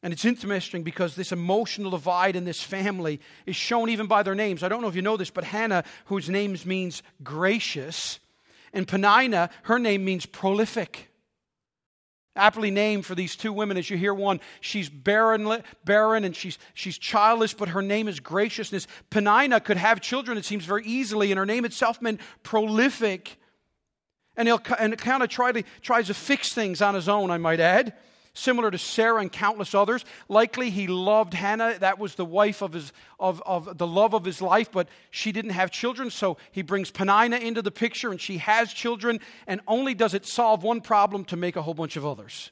And 0.02 0.12
it's 0.12 0.24
interesting 0.24 0.82
because 0.82 1.14
this 1.14 1.30
emotional 1.30 1.92
divide 1.92 2.34
in 2.34 2.44
this 2.44 2.60
family 2.60 3.20
is 3.46 3.54
shown 3.54 3.88
even 3.88 4.08
by 4.08 4.24
their 4.24 4.34
names. 4.34 4.62
I 4.62 4.68
don't 4.68 4.82
know 4.82 4.88
if 4.88 4.96
you 4.96 5.02
know 5.02 5.16
this, 5.16 5.30
but 5.30 5.44
Hannah, 5.44 5.84
whose 6.06 6.28
name 6.28 6.56
means 6.64 7.04
gracious, 7.22 8.18
and 8.72 8.88
Peninnah, 8.88 9.50
her 9.64 9.78
name 9.78 10.04
means 10.04 10.26
prolific. 10.26 11.08
Aptly 12.34 12.70
named 12.70 13.04
for 13.04 13.14
these 13.14 13.36
two 13.36 13.52
women, 13.52 13.76
as 13.76 13.90
you 13.90 13.98
hear 13.98 14.14
one, 14.14 14.40
she's 14.60 14.88
barren, 14.88 15.62
barren 15.84 16.24
and 16.24 16.34
she's, 16.34 16.58
she's 16.72 16.96
childless, 16.96 17.52
but 17.52 17.68
her 17.68 17.82
name 17.82 18.08
is 18.08 18.20
graciousness. 18.20 18.88
Peninnah 19.10 19.60
could 19.60 19.76
have 19.76 20.00
children, 20.00 20.38
it 20.38 20.44
seems 20.46 20.64
very 20.64 20.84
easily, 20.84 21.30
and 21.30 21.38
her 21.38 21.46
name 21.46 21.64
itself 21.64 22.00
meant 22.00 22.20
prolific. 22.42 23.38
And, 24.36 24.48
he'll, 24.48 24.60
and 24.78 24.96
kind 24.96 25.22
of 25.22 25.28
try 25.28 25.52
to, 25.52 25.62
tries 25.82 26.06
to 26.06 26.14
fix 26.14 26.52
things 26.52 26.80
on 26.80 26.94
his 26.94 27.08
own, 27.08 27.30
I 27.30 27.38
might 27.38 27.60
add. 27.60 27.94
Similar 28.34 28.70
to 28.70 28.78
Sarah 28.78 29.20
and 29.20 29.30
countless 29.30 29.74
others. 29.74 30.06
Likely 30.26 30.70
he 30.70 30.86
loved 30.86 31.34
Hannah. 31.34 31.78
That 31.78 31.98
was 31.98 32.14
the 32.14 32.24
wife 32.24 32.62
of, 32.62 32.72
his, 32.72 32.90
of, 33.20 33.42
of 33.44 33.76
the 33.76 33.86
love 33.86 34.14
of 34.14 34.24
his 34.24 34.40
life, 34.40 34.72
but 34.72 34.88
she 35.10 35.32
didn't 35.32 35.50
have 35.50 35.70
children. 35.70 36.08
So 36.08 36.38
he 36.50 36.62
brings 36.62 36.90
Peninnah 36.90 37.36
into 37.36 37.60
the 37.60 37.70
picture 37.70 38.10
and 38.10 38.18
she 38.18 38.38
has 38.38 38.72
children. 38.72 39.20
And 39.46 39.60
only 39.68 39.92
does 39.92 40.14
it 40.14 40.24
solve 40.24 40.62
one 40.62 40.80
problem 40.80 41.26
to 41.26 41.36
make 41.36 41.56
a 41.56 41.62
whole 41.62 41.74
bunch 41.74 41.96
of 41.96 42.06
others. 42.06 42.50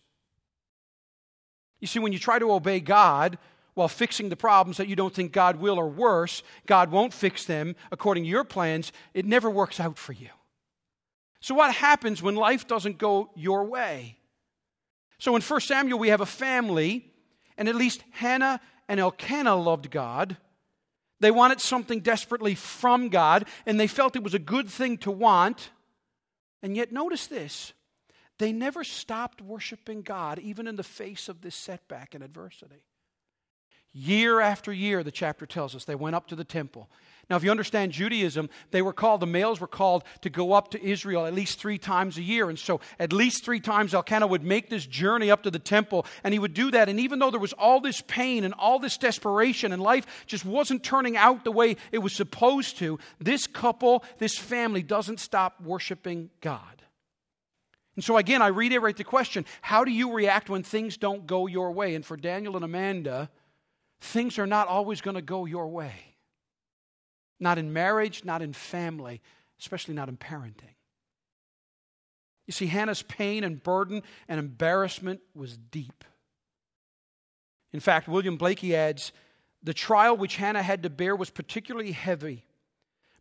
You 1.80 1.86
see, 1.86 1.98
when 1.98 2.12
you 2.12 2.18
try 2.18 2.38
to 2.38 2.52
obey 2.52 2.80
God, 2.80 3.38
while 3.72 3.88
fixing 3.88 4.28
the 4.28 4.36
problems 4.36 4.76
that 4.76 4.88
you 4.88 4.96
don't 4.96 5.14
think 5.14 5.32
God 5.32 5.56
will, 5.56 5.78
or 5.78 5.88
worse, 5.88 6.42
God 6.66 6.90
won't 6.90 7.14
fix 7.14 7.46
them 7.46 7.74
according 7.90 8.24
to 8.24 8.28
your 8.28 8.44
plans, 8.44 8.92
it 9.14 9.24
never 9.24 9.48
works 9.48 9.80
out 9.80 9.96
for 9.96 10.12
you. 10.12 10.28
So, 11.40 11.54
what 11.54 11.74
happens 11.74 12.22
when 12.22 12.34
life 12.34 12.66
doesn't 12.66 12.98
go 12.98 13.30
your 13.34 13.64
way? 13.64 14.18
So, 15.18 15.36
in 15.36 15.42
1 15.42 15.60
Samuel, 15.60 15.98
we 15.98 16.08
have 16.08 16.20
a 16.20 16.26
family, 16.26 17.12
and 17.56 17.68
at 17.68 17.74
least 17.74 18.04
Hannah 18.10 18.60
and 18.88 19.00
Elkanah 19.00 19.56
loved 19.56 19.90
God. 19.90 20.36
They 21.20 21.30
wanted 21.30 21.60
something 21.60 22.00
desperately 22.00 22.54
from 22.54 23.08
God, 23.08 23.46
and 23.66 23.78
they 23.78 23.86
felt 23.86 24.16
it 24.16 24.22
was 24.22 24.34
a 24.34 24.38
good 24.38 24.68
thing 24.68 24.98
to 24.98 25.10
want. 25.10 25.70
And 26.62 26.76
yet, 26.76 26.92
notice 26.92 27.26
this 27.26 27.72
they 28.38 28.52
never 28.52 28.84
stopped 28.84 29.42
worshiping 29.42 30.00
God, 30.00 30.38
even 30.38 30.66
in 30.66 30.76
the 30.76 30.82
face 30.82 31.28
of 31.28 31.42
this 31.42 31.54
setback 31.54 32.14
and 32.14 32.24
adversity. 32.24 32.84
Year 33.92 34.40
after 34.40 34.72
year, 34.72 35.02
the 35.02 35.10
chapter 35.10 35.46
tells 35.46 35.74
us, 35.74 35.84
they 35.84 35.94
went 35.94 36.16
up 36.16 36.28
to 36.28 36.36
the 36.36 36.44
temple. 36.44 36.88
Now, 37.30 37.36
if 37.36 37.44
you 37.44 37.52
understand 37.52 37.92
Judaism, 37.92 38.50
they 38.72 38.82
were 38.82 38.92
called, 38.92 39.20
the 39.20 39.26
males 39.26 39.60
were 39.60 39.68
called 39.68 40.02
to 40.22 40.30
go 40.30 40.52
up 40.52 40.72
to 40.72 40.84
Israel 40.84 41.26
at 41.26 41.32
least 41.32 41.60
three 41.60 41.78
times 41.78 42.18
a 42.18 42.22
year. 42.22 42.50
And 42.50 42.58
so, 42.58 42.80
at 42.98 43.12
least 43.12 43.44
three 43.44 43.60
times, 43.60 43.94
Elkanah 43.94 44.26
would 44.26 44.42
make 44.42 44.68
this 44.68 44.84
journey 44.84 45.30
up 45.30 45.44
to 45.44 45.50
the 45.50 45.60
temple, 45.60 46.06
and 46.24 46.34
he 46.34 46.40
would 46.40 46.54
do 46.54 46.72
that. 46.72 46.88
And 46.88 46.98
even 46.98 47.20
though 47.20 47.30
there 47.30 47.38
was 47.38 47.52
all 47.52 47.80
this 47.80 48.00
pain 48.00 48.42
and 48.42 48.52
all 48.54 48.80
this 48.80 48.98
desperation, 48.98 49.72
and 49.72 49.80
life 49.80 50.24
just 50.26 50.44
wasn't 50.44 50.82
turning 50.82 51.16
out 51.16 51.44
the 51.44 51.52
way 51.52 51.76
it 51.92 51.98
was 51.98 52.12
supposed 52.12 52.78
to, 52.78 52.98
this 53.20 53.46
couple, 53.46 54.02
this 54.18 54.36
family, 54.36 54.82
doesn't 54.82 55.20
stop 55.20 55.60
worshiping 55.62 56.30
God. 56.40 56.82
And 57.94 58.04
so, 58.04 58.16
again, 58.16 58.42
I 58.42 58.48
reiterate 58.48 58.96
the 58.96 59.04
question 59.04 59.46
how 59.62 59.84
do 59.84 59.92
you 59.92 60.12
react 60.12 60.50
when 60.50 60.64
things 60.64 60.96
don't 60.96 61.28
go 61.28 61.46
your 61.46 61.70
way? 61.70 61.94
And 61.94 62.04
for 62.04 62.16
Daniel 62.16 62.56
and 62.56 62.64
Amanda, 62.64 63.30
things 64.00 64.36
are 64.36 64.48
not 64.48 64.66
always 64.66 65.00
going 65.00 65.14
to 65.14 65.22
go 65.22 65.44
your 65.44 65.68
way. 65.68 66.09
Not 67.40 67.58
in 67.58 67.72
marriage, 67.72 68.24
not 68.24 68.42
in 68.42 68.52
family, 68.52 69.20
especially 69.58 69.94
not 69.94 70.08
in 70.08 70.16
parenting. 70.16 70.76
You 72.46 72.52
see, 72.52 72.66
Hannah's 72.66 73.02
pain 73.02 73.44
and 73.44 73.62
burden 73.62 74.02
and 74.28 74.38
embarrassment 74.38 75.20
was 75.34 75.56
deep. 75.56 76.04
In 77.72 77.80
fact, 77.80 78.08
William 78.08 78.36
Blaikie 78.36 78.74
adds 78.74 79.12
the 79.62 79.74
trial 79.74 80.16
which 80.16 80.36
Hannah 80.36 80.62
had 80.62 80.82
to 80.82 80.90
bear 80.90 81.14
was 81.14 81.30
particularly 81.30 81.92
heavy 81.92 82.44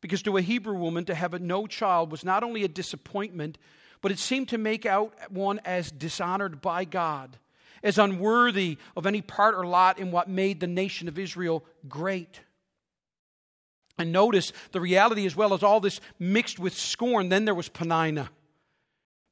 because 0.01 0.21
to 0.23 0.37
a 0.37 0.41
Hebrew 0.41 0.75
woman 0.75 1.05
to 1.05 1.15
have 1.15 1.33
a 1.33 1.39
no 1.39 1.67
child 1.67 2.11
was 2.11 2.23
not 2.23 2.43
only 2.43 2.63
a 2.63 2.67
disappointment, 2.67 3.57
but 4.01 4.11
it 4.11 4.19
seemed 4.19 4.49
to 4.49 4.57
make 4.57 4.85
out 4.85 5.13
one 5.29 5.59
as 5.65 5.91
dishonored 5.91 6.61
by 6.61 6.85
God 6.85 7.37
as 7.83 7.97
unworthy 7.97 8.77
of 8.95 9.05
any 9.05 9.21
part 9.21 9.55
or 9.55 9.65
lot 9.65 9.99
in 9.99 10.11
what 10.11 10.27
made 10.27 10.59
the 10.59 10.67
nation 10.67 11.07
of 11.07 11.19
Israel 11.19 11.63
great. 11.87 12.41
And 13.99 14.11
notice 14.11 14.53
the 14.71 14.81
reality 14.81 15.25
as 15.25 15.35
well 15.35 15.53
as 15.53 15.61
all 15.61 15.79
this 15.79 15.99
mixed 16.17 16.57
with 16.57 16.73
scorn. 16.73 17.29
Then 17.29 17.45
there 17.45 17.53
was 17.53 17.69
Peninnah. 17.69 18.29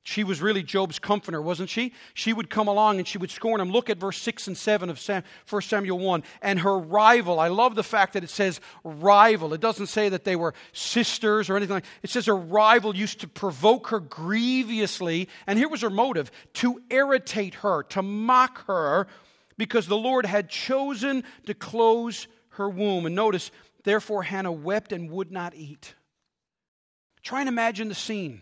She 0.04 0.24
was 0.24 0.42
really 0.42 0.64
Job's 0.64 1.00
comforter, 1.00 1.42
wasn't 1.42 1.70
she? 1.70 1.92
She 2.14 2.32
would 2.32 2.50
come 2.50 2.70
along 2.70 2.98
and 2.98 3.06
she 3.06 3.18
would 3.18 3.30
scorn 3.30 3.60
him. 3.60 3.72
Look 3.72 3.90
at 3.90 3.98
verse 3.98 4.18
6 4.22 4.48
and 4.48 4.58
7 4.58 4.90
of 4.90 5.06
1 5.50 5.62
Samuel 5.64 6.00
1. 6.00 6.24
And 6.42 6.60
her 6.62 6.80
rival, 6.80 7.42
I 7.42 7.50
love 7.50 7.76
the 7.76 7.84
fact 7.84 8.14
that 8.14 8.24
it 8.24 8.30
says 8.30 8.62
rival. 8.86 9.54
It 9.54 9.60
doesn't 9.60 9.88
say 9.88 10.08
that 10.08 10.24
they 10.24 10.38
were 10.38 10.54
sisters 10.72 11.50
or 11.50 11.58
anything 11.58 11.74
like 11.74 11.86
It 12.04 12.10
says 12.10 12.26
her 12.28 12.38
rival 12.38 12.96
used 12.96 13.20
to 13.20 13.28
provoke 13.28 13.88
her 13.88 14.00
grievously. 14.00 15.28
And 15.46 15.60
here 15.60 15.68
was 15.68 15.82
her 15.82 15.90
motive 15.90 16.32
to 16.54 16.82
irritate 16.90 17.56
her, 17.56 17.84
to 17.90 18.02
mock 18.02 18.66
her, 18.68 19.08
because 19.58 19.88
the 19.88 19.98
Lord 19.98 20.26
had 20.26 20.50
chosen 20.50 21.26
to 21.48 21.54
close 21.54 22.30
her 22.52 22.70
womb. 22.70 23.06
And 23.06 23.16
notice, 23.16 23.52
therefore 23.88 24.24
Hannah 24.24 24.52
wept 24.52 24.92
and 24.92 25.10
would 25.12 25.32
not 25.32 25.56
eat. 25.56 25.96
Try 27.24 27.42
and 27.42 27.50
imagine 27.50 27.90
the 27.90 27.96
scene. 27.96 28.42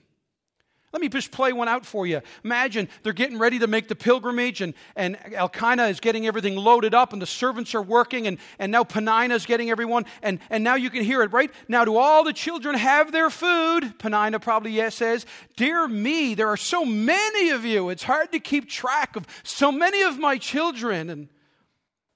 Let 0.95 1.01
me 1.01 1.09
just 1.09 1.33
play 1.33 1.51
one 1.51 1.67
out 1.67 1.85
for 1.85 2.07
you. 2.07 2.21
Imagine 2.45 2.87
they're 3.03 3.11
getting 3.11 3.37
ready 3.37 3.59
to 3.59 3.67
make 3.67 3.89
the 3.89 3.97
pilgrimage, 3.97 4.61
and, 4.61 4.73
and 4.95 5.17
Elkanah 5.33 5.87
is 5.87 5.99
getting 5.99 6.25
everything 6.25 6.55
loaded 6.55 6.93
up, 6.93 7.11
and 7.11 7.21
the 7.21 7.25
servants 7.25 7.75
are 7.75 7.81
working, 7.81 8.27
and, 8.27 8.37
and 8.59 8.71
now 8.71 8.85
Peninnah 8.85 9.35
is 9.35 9.45
getting 9.45 9.69
everyone, 9.69 10.05
and, 10.21 10.39
and 10.49 10.63
now 10.63 10.75
you 10.75 10.89
can 10.89 11.03
hear 11.03 11.21
it, 11.21 11.33
right? 11.33 11.51
Now, 11.67 11.83
do 11.83 11.97
all 11.97 12.23
the 12.23 12.31
children 12.31 12.75
have 12.75 13.11
their 13.11 13.29
food? 13.29 13.99
Peninnah 13.99 14.39
probably 14.39 14.71
yes 14.71 14.95
says, 14.95 15.25
Dear 15.57 15.85
me, 15.85 16.33
there 16.33 16.47
are 16.47 16.55
so 16.55 16.85
many 16.85 17.49
of 17.49 17.65
you. 17.65 17.89
It's 17.89 18.03
hard 18.03 18.31
to 18.31 18.39
keep 18.39 18.69
track 18.69 19.17
of 19.17 19.27
so 19.43 19.73
many 19.73 20.01
of 20.01 20.17
my 20.17 20.37
children. 20.37 21.09
And 21.09 21.27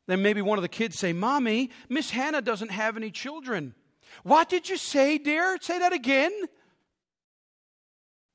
then 0.09 0.21
maybe 0.21 0.41
one 0.41 0.57
of 0.57 0.63
the 0.63 0.69
kids 0.69 0.97
say, 0.97 1.13
Mommy, 1.13 1.69
Miss 1.87 2.09
Hannah 2.09 2.41
doesn't 2.41 2.71
have 2.71 2.97
any 2.97 3.11
children. 3.11 3.75
What 4.23 4.49
did 4.49 4.69
you 4.69 4.77
say, 4.77 5.17
dear? 5.17 5.57
Say 5.61 5.79
that 5.79 5.93
again. 5.93 6.31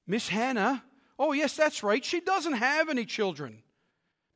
Miss 0.07 0.29
Hannah, 0.29 0.85
oh, 1.19 1.33
yes, 1.33 1.57
that's 1.57 1.83
right. 1.83 2.05
She 2.05 2.21
doesn't 2.21 2.55
have 2.55 2.89
any 2.89 3.05
children. 3.05 3.63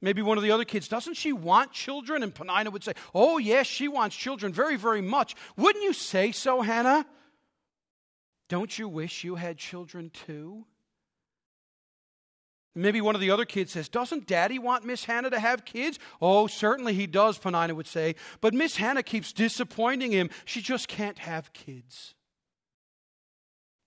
Maybe 0.00 0.23
one 0.23 0.38
of 0.38 0.45
the 0.45 0.52
other 0.52 0.64
kids, 0.64 0.88
doesn't 0.88 1.14
she 1.14 1.33
want 1.33 1.73
children? 1.73 2.23
And 2.23 2.35
Peninnah 2.35 2.71
would 2.71 2.85
say, 2.85 2.92
Oh, 3.14 3.38
yes, 3.38 3.66
she 3.66 3.88
wants 3.88 4.14
children 4.14 4.52
very, 4.52 4.76
very 4.76 5.00
much. 5.00 5.35
Wouldn't 5.57 5.85
you 5.85 5.92
say 5.92 6.30
so, 6.30 6.62
Hannah? 6.62 7.04
Don't 8.49 8.78
you 8.78 8.88
wish 8.88 9.25
you 9.25 9.35
had 9.35 9.59
children 9.59 10.11
too? 10.11 10.64
Maybe 12.78 13.00
one 13.00 13.16
of 13.16 13.20
the 13.20 13.32
other 13.32 13.44
kids 13.44 13.73
says, 13.73 13.88
Doesn't 13.88 14.26
daddy 14.26 14.58
want 14.58 14.85
Miss 14.85 15.04
Hannah 15.04 15.30
to 15.30 15.40
have 15.40 15.64
kids? 15.64 15.99
Oh, 16.23 16.47
certainly 16.47 16.94
he 16.94 17.08
does, 17.08 17.37
Peninnah 17.37 17.75
would 17.75 17.88
say. 17.88 18.14
But 18.40 18.54
Miss 18.54 18.76
Hannah 18.76 19.02
keeps 19.02 19.32
disappointing 19.32 20.12
him. 20.12 20.30
She 20.44 20.61
just 20.61 20.87
can't 20.87 21.18
have 21.18 21.52
kids. 21.52 22.14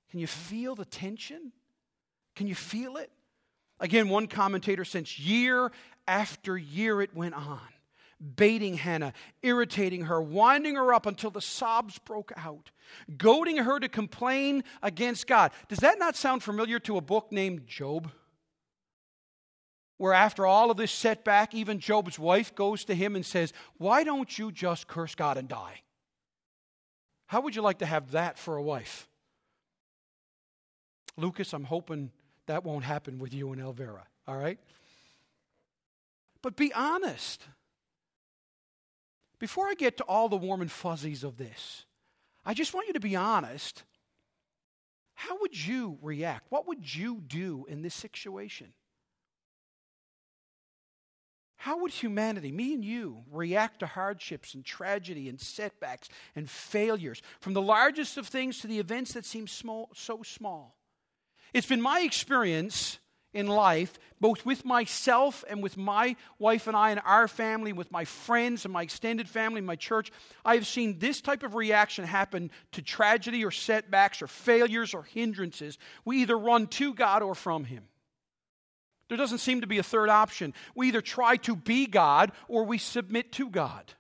Can 0.10 0.20
you 0.20 0.28
feel 0.28 0.76
the 0.76 0.84
tension? 0.84 1.54
Can 2.36 2.48
you 2.48 2.56
feel 2.56 2.98
it? 2.98 3.10
Again, 3.80 4.10
one 4.10 4.28
commentator 4.28 4.84
says 4.84 5.18
year 5.18 5.72
after 6.06 6.58
year 6.58 7.02
it 7.02 7.16
went 7.16 7.34
on, 7.34 7.62
baiting 8.36 8.76
Hannah, 8.76 9.14
irritating 9.42 10.04
her, 10.04 10.22
winding 10.22 10.76
her 10.76 10.94
up 10.94 11.06
until 11.06 11.32
the 11.32 11.42
sobs 11.42 11.98
broke 12.00 12.34
out, 12.36 12.72
goading 13.18 13.58
her 13.58 13.80
to 13.80 13.88
complain 13.88 14.66
against 14.84 15.28
God. 15.28 15.52
Does 15.70 15.80
that 15.80 15.98
not 15.98 16.18
sound 16.18 16.44
familiar 16.44 16.78
to 16.80 16.98
a 16.98 17.02
book 17.02 17.32
named 17.32 17.66
Job? 17.68 18.12
Where 20.02 20.14
after 20.14 20.48
all 20.48 20.72
of 20.72 20.78
this 20.78 20.92
setback, 20.92 21.54
even 21.54 21.80
Job's 21.80 22.18
wife 22.18 22.56
goes 22.56 22.86
to 22.86 22.96
him 22.96 23.16
and 23.16 23.24
says, 23.24 23.54
Why 23.78 24.04
don't 24.04 24.36
you 24.36 24.52
just 24.52 24.88
curse 24.88 25.14
God 25.14 25.38
and 25.38 25.48
die? 25.48 25.84
How 27.28 27.42
would 27.42 27.56
you 27.56 27.62
like 27.62 27.78
to 27.78 27.86
have 27.86 28.10
that 28.14 28.40
for 28.40 28.58
a 28.58 28.64
wife? 28.64 29.08
Lucas, 31.18 31.54
I'm 31.54 31.66
hoping 31.66 32.10
that 32.48 32.64
won't 32.64 32.84
happen 32.84 33.20
with 33.20 33.32
you 33.32 33.52
and 33.52 33.62
Elvira, 33.62 34.08
all 34.28 34.38
right? 34.38 34.58
But 36.42 36.56
be 36.56 36.74
honest. 36.74 37.46
Before 39.38 39.68
I 39.68 39.76
get 39.76 39.98
to 39.98 40.04
all 40.06 40.30
the 40.30 40.36
warm 40.36 40.62
and 40.62 40.72
fuzzies 40.72 41.24
of 41.24 41.38
this, 41.38 41.86
I 42.44 42.56
just 42.56 42.74
want 42.74 42.88
you 42.88 42.94
to 42.94 43.00
be 43.00 43.16
honest. 43.16 43.84
How 45.14 45.38
would 45.42 45.56
you 45.56 46.00
react? 46.02 46.48
What 46.50 46.68
would 46.68 46.96
you 46.96 47.22
do 47.22 47.68
in 47.70 47.84
this 47.84 47.94
situation? 47.94 48.74
How 51.62 51.78
would 51.78 51.92
humanity, 51.92 52.52
me 52.52 52.74
and 52.74 52.84
you, 52.84 53.22
react 53.32 53.82
to 53.82 53.86
hardships 53.86 54.56
and 54.56 54.66
tragedy 54.66 55.30
and 55.30 55.40
setbacks 55.40 56.10
and 56.36 56.50
failures, 56.50 57.22
from 57.40 57.54
the 57.54 57.62
largest 57.62 58.18
of 58.18 58.26
things 58.26 58.58
to 58.62 58.68
the 58.68 58.80
events 58.80 59.14
that 59.14 59.26
seem 59.26 59.46
small, 59.46 59.92
so 59.94 60.24
small? 60.24 60.76
It's 61.54 61.68
been 61.68 61.80
my 61.80 62.00
experience 62.00 62.98
in 63.32 63.46
life, 63.46 64.00
both 64.20 64.44
with 64.44 64.66
myself 64.66 65.44
and 65.48 65.62
with 65.62 65.78
my 65.78 66.16
wife 66.40 66.66
and 66.66 66.76
I 66.76 66.90
and 66.90 67.02
our 67.06 67.28
family, 67.28 67.74
with 67.74 67.92
my 67.92 68.06
friends 68.06 68.66
and 68.66 68.74
my 68.74 68.82
extended 68.82 69.30
family, 69.30 69.62
my 69.62 69.76
church. 69.76 70.12
I 70.44 70.56
have 70.56 70.66
seen 70.66 70.98
this 70.98 71.22
type 71.22 71.44
of 71.44 71.54
reaction 71.54 72.06
happen 72.06 72.50
to 72.72 72.82
tragedy 72.82 73.46
or 73.46 73.52
setbacks 73.52 74.24
or 74.24 74.28
failures 74.28 74.96
or 74.96 75.04
hindrances. 75.04 75.78
We 76.06 76.24
either 76.24 76.40
run 76.40 76.66
to 76.70 76.96
God 76.96 77.22
or 77.22 77.36
from 77.36 77.66
Him. 77.66 77.84
There 79.12 79.18
doesn't 79.18 79.40
seem 79.40 79.60
to 79.60 79.68
be 79.68 79.78
a 79.78 79.84
third 79.84 80.08
option. 80.08 80.54
We 80.74 80.88
either 80.88 81.02
try 81.02 81.36
to 81.36 81.54
be 81.54 81.86
God 81.86 82.32
or 82.48 82.64
we 82.64 82.78
submit 82.78 83.34
to 83.34 83.50
God. 83.50 83.92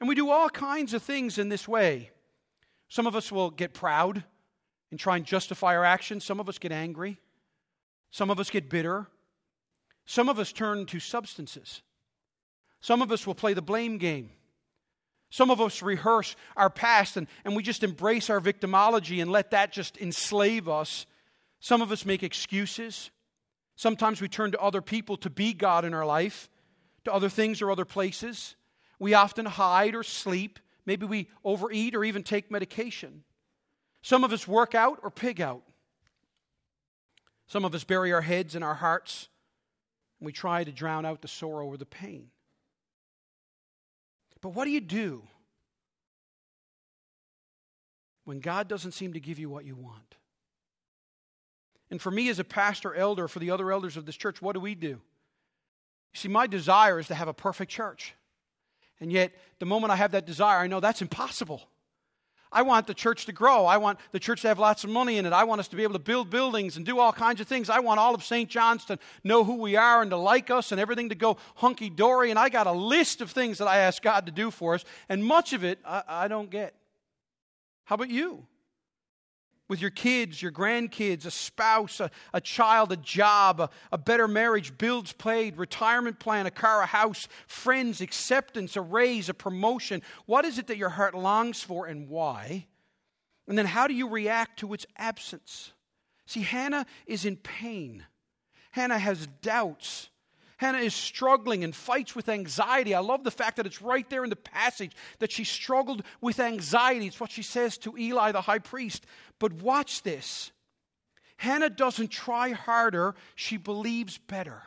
And 0.00 0.08
we 0.08 0.16
do 0.16 0.30
all 0.30 0.50
kinds 0.50 0.94
of 0.94 1.02
things 1.04 1.38
in 1.38 1.48
this 1.48 1.68
way. 1.68 2.10
Some 2.88 3.06
of 3.06 3.14
us 3.14 3.30
will 3.30 3.52
get 3.52 3.72
proud 3.72 4.24
and 4.90 4.98
try 4.98 5.16
and 5.16 5.24
justify 5.24 5.76
our 5.76 5.84
actions. 5.84 6.24
Some 6.24 6.40
of 6.40 6.48
us 6.48 6.58
get 6.58 6.72
angry. 6.72 7.20
Some 8.10 8.30
of 8.30 8.40
us 8.40 8.50
get 8.50 8.68
bitter. 8.68 9.06
Some 10.04 10.28
of 10.28 10.40
us 10.40 10.50
turn 10.50 10.84
to 10.86 10.98
substances. 10.98 11.82
Some 12.80 13.00
of 13.00 13.12
us 13.12 13.28
will 13.28 13.36
play 13.36 13.54
the 13.54 13.62
blame 13.62 13.98
game. 13.98 14.30
Some 15.30 15.52
of 15.52 15.60
us 15.60 15.82
rehearse 15.82 16.34
our 16.56 16.68
past 16.68 17.16
and, 17.16 17.28
and 17.44 17.54
we 17.54 17.62
just 17.62 17.84
embrace 17.84 18.28
our 18.28 18.40
victimology 18.40 19.22
and 19.22 19.30
let 19.30 19.52
that 19.52 19.70
just 19.70 19.96
enslave 19.98 20.68
us. 20.68 21.06
Some 21.60 21.82
of 21.82 21.90
us 21.92 22.04
make 22.04 22.22
excuses. 22.22 23.10
Sometimes 23.76 24.20
we 24.20 24.28
turn 24.28 24.52
to 24.52 24.60
other 24.60 24.82
people 24.82 25.16
to 25.18 25.30
be 25.30 25.52
God 25.52 25.84
in 25.84 25.94
our 25.94 26.06
life, 26.06 26.48
to 27.04 27.12
other 27.12 27.28
things 27.28 27.62
or 27.62 27.70
other 27.70 27.84
places. 27.84 28.56
We 28.98 29.14
often 29.14 29.46
hide 29.46 29.94
or 29.94 30.02
sleep. 30.02 30.58
Maybe 30.86 31.06
we 31.06 31.28
overeat 31.44 31.94
or 31.94 32.04
even 32.04 32.22
take 32.22 32.50
medication. 32.50 33.24
Some 34.02 34.24
of 34.24 34.32
us 34.32 34.46
work 34.46 34.74
out 34.74 35.00
or 35.02 35.10
pig 35.10 35.40
out. 35.40 35.62
Some 37.46 37.64
of 37.64 37.74
us 37.74 37.84
bury 37.84 38.12
our 38.12 38.20
heads 38.20 38.54
in 38.54 38.62
our 38.62 38.74
hearts 38.74 39.28
and 40.20 40.26
we 40.26 40.32
try 40.32 40.64
to 40.64 40.72
drown 40.72 41.06
out 41.06 41.22
the 41.22 41.28
sorrow 41.28 41.66
or 41.66 41.76
the 41.76 41.86
pain. 41.86 42.30
But 44.40 44.50
what 44.50 44.64
do 44.64 44.70
you 44.70 44.80
do 44.80 45.22
when 48.24 48.40
God 48.40 48.68
doesn't 48.68 48.92
seem 48.92 49.14
to 49.14 49.20
give 49.20 49.38
you 49.38 49.48
what 49.48 49.64
you 49.64 49.74
want? 49.74 50.17
And 51.90 52.00
for 52.00 52.10
me 52.10 52.28
as 52.28 52.38
a 52.38 52.44
pastor, 52.44 52.94
elder, 52.94 53.28
for 53.28 53.38
the 53.38 53.50
other 53.50 53.72
elders 53.72 53.96
of 53.96 54.06
this 54.06 54.16
church, 54.16 54.42
what 54.42 54.52
do 54.52 54.60
we 54.60 54.74
do? 54.74 54.88
You 54.88 55.00
see, 56.14 56.28
my 56.28 56.46
desire 56.46 56.98
is 56.98 57.06
to 57.08 57.14
have 57.14 57.28
a 57.28 57.34
perfect 57.34 57.70
church. 57.70 58.14
And 59.00 59.12
yet, 59.12 59.32
the 59.58 59.66
moment 59.66 59.92
I 59.92 59.96
have 59.96 60.12
that 60.12 60.26
desire, 60.26 60.58
I 60.58 60.66
know 60.66 60.80
that's 60.80 61.02
impossible. 61.02 61.62
I 62.50 62.62
want 62.62 62.86
the 62.86 62.94
church 62.94 63.26
to 63.26 63.32
grow. 63.32 63.66
I 63.66 63.76
want 63.76 63.98
the 64.10 64.18
church 64.18 64.40
to 64.42 64.48
have 64.48 64.58
lots 64.58 64.82
of 64.82 64.90
money 64.90 65.18
in 65.18 65.26
it. 65.26 65.32
I 65.32 65.44
want 65.44 65.60
us 65.60 65.68
to 65.68 65.76
be 65.76 65.82
able 65.82 65.92
to 65.92 65.98
build 65.98 66.30
buildings 66.30 66.76
and 66.76 66.86
do 66.86 66.98
all 66.98 67.12
kinds 67.12 67.40
of 67.40 67.46
things. 67.46 67.68
I 67.68 67.80
want 67.80 68.00
all 68.00 68.14
of 68.14 68.24
St. 68.24 68.48
John's 68.48 68.86
to 68.86 68.98
know 69.22 69.44
who 69.44 69.56
we 69.56 69.76
are 69.76 70.00
and 70.00 70.10
to 70.10 70.16
like 70.16 70.50
us 70.50 70.72
and 70.72 70.80
everything 70.80 71.10
to 71.10 71.14
go 71.14 71.36
hunky 71.56 71.90
dory. 71.90 72.30
And 72.30 72.38
I 72.38 72.48
got 72.48 72.66
a 72.66 72.72
list 72.72 73.20
of 73.20 73.30
things 73.30 73.58
that 73.58 73.68
I 73.68 73.78
ask 73.78 74.02
God 74.02 74.24
to 74.26 74.32
do 74.32 74.50
for 74.50 74.74
us, 74.74 74.84
and 75.08 75.24
much 75.24 75.52
of 75.52 75.62
it 75.62 75.78
I, 75.84 76.02
I 76.08 76.28
don't 76.28 76.50
get. 76.50 76.74
How 77.84 77.96
about 77.96 78.10
you? 78.10 78.46
With 79.68 79.80
your 79.80 79.90
kids, 79.90 80.40
your 80.40 80.50
grandkids, 80.50 81.26
a 81.26 81.30
spouse, 81.30 82.00
a, 82.00 82.10
a 82.32 82.40
child, 82.40 82.90
a 82.90 82.96
job, 82.96 83.60
a, 83.60 83.70
a 83.92 83.98
better 83.98 84.26
marriage, 84.26 84.76
bills 84.78 85.12
paid, 85.12 85.56
retirement 85.56 86.18
plan, 86.18 86.46
a 86.46 86.50
car, 86.50 86.82
a 86.82 86.86
house, 86.86 87.28
friends, 87.46 88.00
acceptance, 88.00 88.76
a 88.76 88.80
raise, 88.80 89.28
a 89.28 89.34
promotion. 89.34 90.02
What 90.26 90.44
is 90.44 90.58
it 90.58 90.66
that 90.68 90.78
your 90.78 90.88
heart 90.88 91.14
longs 91.14 91.62
for 91.62 91.86
and 91.86 92.08
why? 92.08 92.66
And 93.46 93.56
then 93.56 93.66
how 93.66 93.86
do 93.86 93.94
you 93.94 94.08
react 94.08 94.58
to 94.60 94.72
its 94.72 94.86
absence? 94.96 95.72
See, 96.26 96.42
Hannah 96.42 96.86
is 97.06 97.24
in 97.24 97.36
pain. 97.36 98.04
Hannah 98.70 98.98
has 98.98 99.26
doubts. 99.42 100.10
Hannah 100.58 100.78
is 100.78 100.94
struggling 100.94 101.62
and 101.62 101.74
fights 101.74 102.16
with 102.16 102.28
anxiety. 102.28 102.92
I 102.92 102.98
love 102.98 103.22
the 103.22 103.30
fact 103.30 103.56
that 103.56 103.66
it's 103.66 103.80
right 103.80 104.08
there 104.10 104.24
in 104.24 104.30
the 104.30 104.36
passage 104.36 104.92
that 105.20 105.30
she 105.30 105.44
struggled 105.44 106.02
with 106.20 106.40
anxiety. 106.40 107.06
It's 107.06 107.20
what 107.20 107.30
she 107.30 107.42
says 107.42 107.78
to 107.78 107.96
Eli, 107.96 108.32
the 108.32 108.40
high 108.40 108.58
priest. 108.58 109.06
But 109.38 109.52
watch 109.52 110.02
this 110.02 110.50
Hannah 111.36 111.70
doesn't 111.70 112.08
try 112.08 112.50
harder, 112.50 113.14
she 113.36 113.56
believes 113.56 114.18
better. 114.18 114.60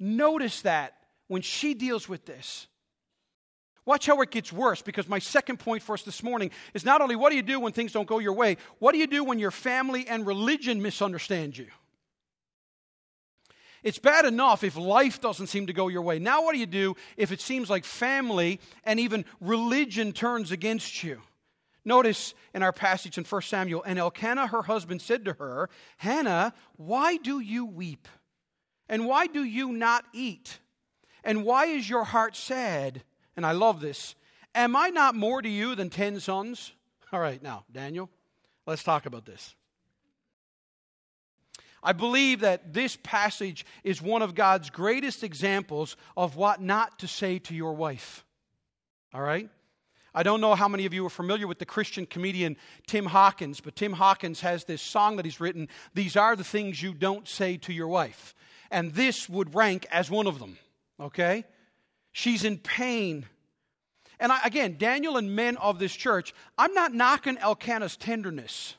Notice 0.00 0.62
that 0.62 0.96
when 1.28 1.42
she 1.42 1.74
deals 1.74 2.08
with 2.08 2.26
this. 2.26 2.66
Watch 3.86 4.06
how 4.06 4.20
it 4.20 4.32
gets 4.32 4.52
worse 4.52 4.82
because 4.82 5.08
my 5.08 5.20
second 5.20 5.58
point 5.58 5.82
for 5.82 5.94
us 5.94 6.02
this 6.02 6.22
morning 6.24 6.50
is 6.74 6.84
not 6.84 7.00
only 7.00 7.14
what 7.14 7.30
do 7.30 7.36
you 7.36 7.42
do 7.42 7.60
when 7.60 7.72
things 7.72 7.92
don't 7.92 8.08
go 8.08 8.18
your 8.18 8.32
way, 8.32 8.56
what 8.80 8.92
do 8.92 8.98
you 8.98 9.06
do 9.06 9.22
when 9.22 9.38
your 9.38 9.50
family 9.52 10.08
and 10.08 10.26
religion 10.26 10.82
misunderstand 10.82 11.56
you? 11.56 11.68
It's 13.82 13.98
bad 13.98 14.24
enough 14.24 14.62
if 14.62 14.76
life 14.76 15.20
doesn't 15.20 15.46
seem 15.46 15.66
to 15.66 15.72
go 15.72 15.88
your 15.88 16.02
way. 16.02 16.18
Now, 16.18 16.42
what 16.42 16.52
do 16.52 16.58
you 16.58 16.66
do 16.66 16.96
if 17.16 17.32
it 17.32 17.40
seems 17.40 17.70
like 17.70 17.84
family 17.84 18.60
and 18.84 19.00
even 19.00 19.24
religion 19.40 20.12
turns 20.12 20.52
against 20.52 21.02
you? 21.02 21.20
Notice 21.84 22.34
in 22.54 22.62
our 22.62 22.72
passage 22.72 23.16
in 23.16 23.24
1 23.24 23.42
Samuel, 23.42 23.82
and 23.84 23.98
Elkanah, 23.98 24.48
her 24.48 24.62
husband, 24.62 25.00
said 25.00 25.24
to 25.24 25.32
her, 25.34 25.70
Hannah, 25.96 26.52
why 26.76 27.16
do 27.16 27.40
you 27.40 27.64
weep? 27.64 28.06
And 28.88 29.06
why 29.06 29.26
do 29.26 29.42
you 29.42 29.72
not 29.72 30.04
eat? 30.12 30.58
And 31.24 31.44
why 31.44 31.66
is 31.66 31.88
your 31.88 32.04
heart 32.04 32.36
sad? 32.36 33.02
And 33.36 33.46
I 33.46 33.52
love 33.52 33.80
this. 33.80 34.14
Am 34.54 34.76
I 34.76 34.90
not 34.90 35.14
more 35.14 35.40
to 35.40 35.48
you 35.48 35.74
than 35.74 35.88
ten 35.90 36.20
sons? 36.20 36.72
All 37.12 37.20
right, 37.20 37.42
now, 37.42 37.64
Daniel, 37.72 38.10
let's 38.66 38.82
talk 38.82 39.06
about 39.06 39.24
this. 39.24 39.54
I 41.82 41.92
believe 41.92 42.40
that 42.40 42.74
this 42.74 42.96
passage 43.02 43.64
is 43.84 44.02
one 44.02 44.22
of 44.22 44.34
God's 44.34 44.70
greatest 44.70 45.24
examples 45.24 45.96
of 46.16 46.36
what 46.36 46.60
not 46.60 46.98
to 46.98 47.08
say 47.08 47.38
to 47.40 47.54
your 47.54 47.72
wife. 47.72 48.24
All 49.14 49.22
right? 49.22 49.48
I 50.14 50.22
don't 50.22 50.40
know 50.40 50.54
how 50.54 50.68
many 50.68 50.86
of 50.86 50.92
you 50.92 51.06
are 51.06 51.10
familiar 51.10 51.46
with 51.46 51.58
the 51.58 51.64
Christian 51.64 52.04
comedian 52.04 52.56
Tim 52.86 53.06
Hawkins, 53.06 53.60
but 53.60 53.76
Tim 53.76 53.92
Hawkins 53.92 54.40
has 54.40 54.64
this 54.64 54.82
song 54.82 55.16
that 55.16 55.24
he's 55.24 55.40
written 55.40 55.68
These 55.94 56.16
are 56.16 56.36
the 56.36 56.44
things 56.44 56.82
you 56.82 56.94
don't 56.94 57.28
say 57.28 57.56
to 57.58 57.72
your 57.72 57.88
wife. 57.88 58.34
And 58.70 58.92
this 58.92 59.28
would 59.28 59.54
rank 59.54 59.86
as 59.90 60.10
one 60.10 60.26
of 60.26 60.38
them. 60.38 60.58
Okay? 60.98 61.44
She's 62.12 62.44
in 62.44 62.58
pain. 62.58 63.26
And 64.18 64.32
I, 64.32 64.40
again, 64.44 64.76
Daniel 64.78 65.16
and 65.16 65.34
men 65.34 65.56
of 65.56 65.78
this 65.78 65.94
church, 65.94 66.34
I'm 66.58 66.74
not 66.74 66.92
knocking 66.92 67.38
Elkanah's 67.38 67.96
tenderness. 67.96 68.74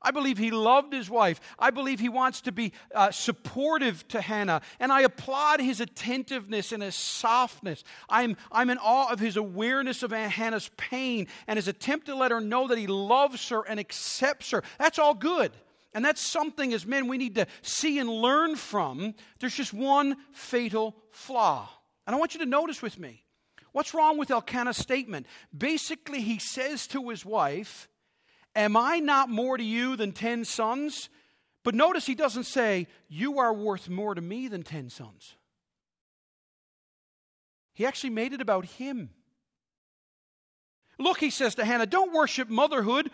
I 0.00 0.12
believe 0.12 0.38
he 0.38 0.50
loved 0.50 0.92
his 0.92 1.10
wife. 1.10 1.40
I 1.58 1.70
believe 1.70 1.98
he 1.98 2.08
wants 2.08 2.42
to 2.42 2.52
be 2.52 2.72
uh, 2.94 3.10
supportive 3.10 4.06
to 4.08 4.20
Hannah. 4.20 4.60
And 4.78 4.92
I 4.92 5.02
applaud 5.02 5.60
his 5.60 5.80
attentiveness 5.80 6.70
and 6.70 6.82
his 6.82 6.94
softness. 6.94 7.82
I'm, 8.08 8.36
I'm 8.52 8.70
in 8.70 8.78
awe 8.78 9.12
of 9.12 9.18
his 9.18 9.36
awareness 9.36 10.02
of 10.04 10.12
Hannah's 10.12 10.70
pain 10.76 11.26
and 11.48 11.56
his 11.56 11.66
attempt 11.66 12.06
to 12.06 12.14
let 12.14 12.30
her 12.30 12.40
know 12.40 12.68
that 12.68 12.78
he 12.78 12.86
loves 12.86 13.48
her 13.48 13.62
and 13.62 13.80
accepts 13.80 14.52
her. 14.52 14.62
That's 14.78 14.98
all 15.00 15.14
good. 15.14 15.52
And 15.94 16.04
that's 16.04 16.20
something 16.20 16.72
as 16.72 16.86
men 16.86 17.08
we 17.08 17.18
need 17.18 17.34
to 17.34 17.46
see 17.62 17.98
and 17.98 18.08
learn 18.08 18.54
from. 18.54 19.14
There's 19.40 19.54
just 19.54 19.72
one 19.72 20.16
fatal 20.32 20.94
flaw. 21.10 21.68
And 22.06 22.14
I 22.14 22.18
want 22.18 22.34
you 22.34 22.40
to 22.40 22.46
notice 22.46 22.80
with 22.82 22.98
me 22.98 23.24
what's 23.72 23.94
wrong 23.94 24.16
with 24.16 24.30
Elkanah's 24.30 24.76
statement? 24.76 25.26
Basically, 25.56 26.20
he 26.20 26.38
says 26.38 26.86
to 26.88 27.08
his 27.08 27.24
wife, 27.24 27.88
Am 28.58 28.76
I 28.76 28.98
not 28.98 29.30
more 29.30 29.56
to 29.56 29.62
you 29.62 29.94
than 29.94 30.10
ten 30.10 30.44
sons? 30.44 31.10
But 31.62 31.76
notice 31.76 32.06
he 32.06 32.16
doesn't 32.16 32.42
say, 32.42 32.88
You 33.08 33.38
are 33.38 33.54
worth 33.54 33.88
more 33.88 34.16
to 34.16 34.20
me 34.20 34.48
than 34.48 34.64
ten 34.64 34.90
sons. 34.90 35.36
He 37.72 37.86
actually 37.86 38.10
made 38.10 38.32
it 38.32 38.40
about 38.40 38.64
him. 38.64 39.10
Look, 40.98 41.20
he 41.20 41.30
says 41.30 41.54
to 41.54 41.64
Hannah, 41.64 41.86
don't 41.86 42.12
worship 42.12 42.48
motherhood. 42.48 43.12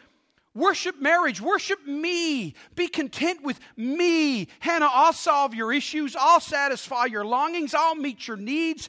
Worship 0.54 0.98
marriage. 0.98 1.42
Worship 1.42 1.86
me. 1.86 2.54
Be 2.74 2.88
content 2.88 3.42
with 3.42 3.60
me. 3.76 4.48
Hannah, 4.60 4.88
I'll 4.90 5.12
solve 5.12 5.54
your 5.54 5.74
issues. 5.74 6.16
I'll 6.18 6.40
satisfy 6.40 7.04
your 7.04 7.26
longings. 7.26 7.74
I'll 7.74 7.96
meet 7.96 8.26
your 8.26 8.38
needs. 8.38 8.88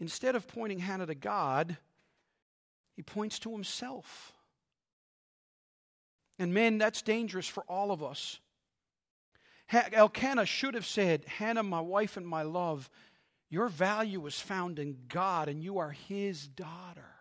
Instead 0.00 0.36
of 0.36 0.48
pointing 0.48 0.78
Hannah 0.78 1.04
to 1.04 1.14
God, 1.14 1.76
he 2.94 3.02
points 3.02 3.38
to 3.40 3.50
himself. 3.50 4.32
And 6.38 6.52
men, 6.52 6.78
that's 6.78 7.02
dangerous 7.02 7.46
for 7.46 7.64
all 7.68 7.90
of 7.90 8.02
us. 8.02 8.40
Elkanah 9.92 10.46
should 10.46 10.74
have 10.74 10.86
said, 10.86 11.24
Hannah, 11.26 11.62
my 11.62 11.80
wife 11.80 12.16
and 12.16 12.26
my 12.26 12.42
love, 12.42 12.88
your 13.48 13.68
value 13.68 14.24
is 14.26 14.38
found 14.38 14.78
in 14.78 14.96
God, 15.08 15.48
and 15.48 15.62
you 15.62 15.78
are 15.78 15.90
his 15.90 16.46
daughter. 16.46 17.16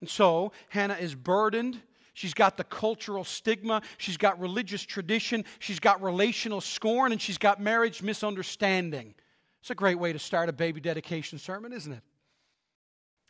And 0.00 0.10
so, 0.10 0.52
Hannah 0.68 0.96
is 0.96 1.14
burdened. 1.14 1.80
She's 2.12 2.34
got 2.34 2.56
the 2.56 2.64
cultural 2.64 3.24
stigma. 3.24 3.82
She's 3.98 4.16
got 4.16 4.38
religious 4.40 4.82
tradition. 4.82 5.44
She's 5.60 5.78
got 5.78 6.02
relational 6.02 6.60
scorn. 6.60 7.12
And 7.12 7.22
she's 7.22 7.38
got 7.38 7.60
marriage 7.60 8.02
misunderstanding. 8.02 9.14
It's 9.60 9.70
a 9.70 9.74
great 9.76 9.98
way 9.98 10.12
to 10.12 10.18
start 10.18 10.48
a 10.48 10.52
baby 10.52 10.80
dedication 10.80 11.38
sermon, 11.38 11.72
isn't 11.72 11.92
it? 11.92 12.02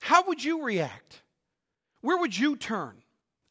How 0.01 0.27
would 0.27 0.43
you 0.43 0.65
react? 0.65 1.23
Where 2.01 2.17
would 2.17 2.37
you 2.37 2.57
turn? 2.57 3.02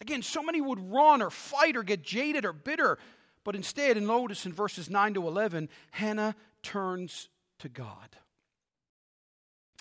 Again, 0.01 0.23
so 0.23 0.41
many 0.41 0.59
would 0.59 0.91
run 0.91 1.21
or 1.21 1.29
fight 1.29 1.77
or 1.77 1.83
get 1.83 2.01
jaded 2.01 2.43
or 2.43 2.53
bitter. 2.53 2.97
But 3.43 3.55
instead, 3.55 3.97
and 3.97 4.07
notice 4.07 4.45
in 4.45 4.53
verses 4.53 4.89
9 4.89 5.13
to 5.13 5.27
11, 5.27 5.69
Hannah 5.91 6.35
turns 6.63 7.29
to 7.59 7.69
God. 7.69 8.17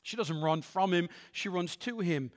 She 0.03 0.17
doesn't 0.17 0.41
run 0.41 0.63
from 0.63 0.93
him, 0.93 1.09
she 1.33 1.49
runs 1.49 1.77
to 1.79 2.01
him. 2.01 2.31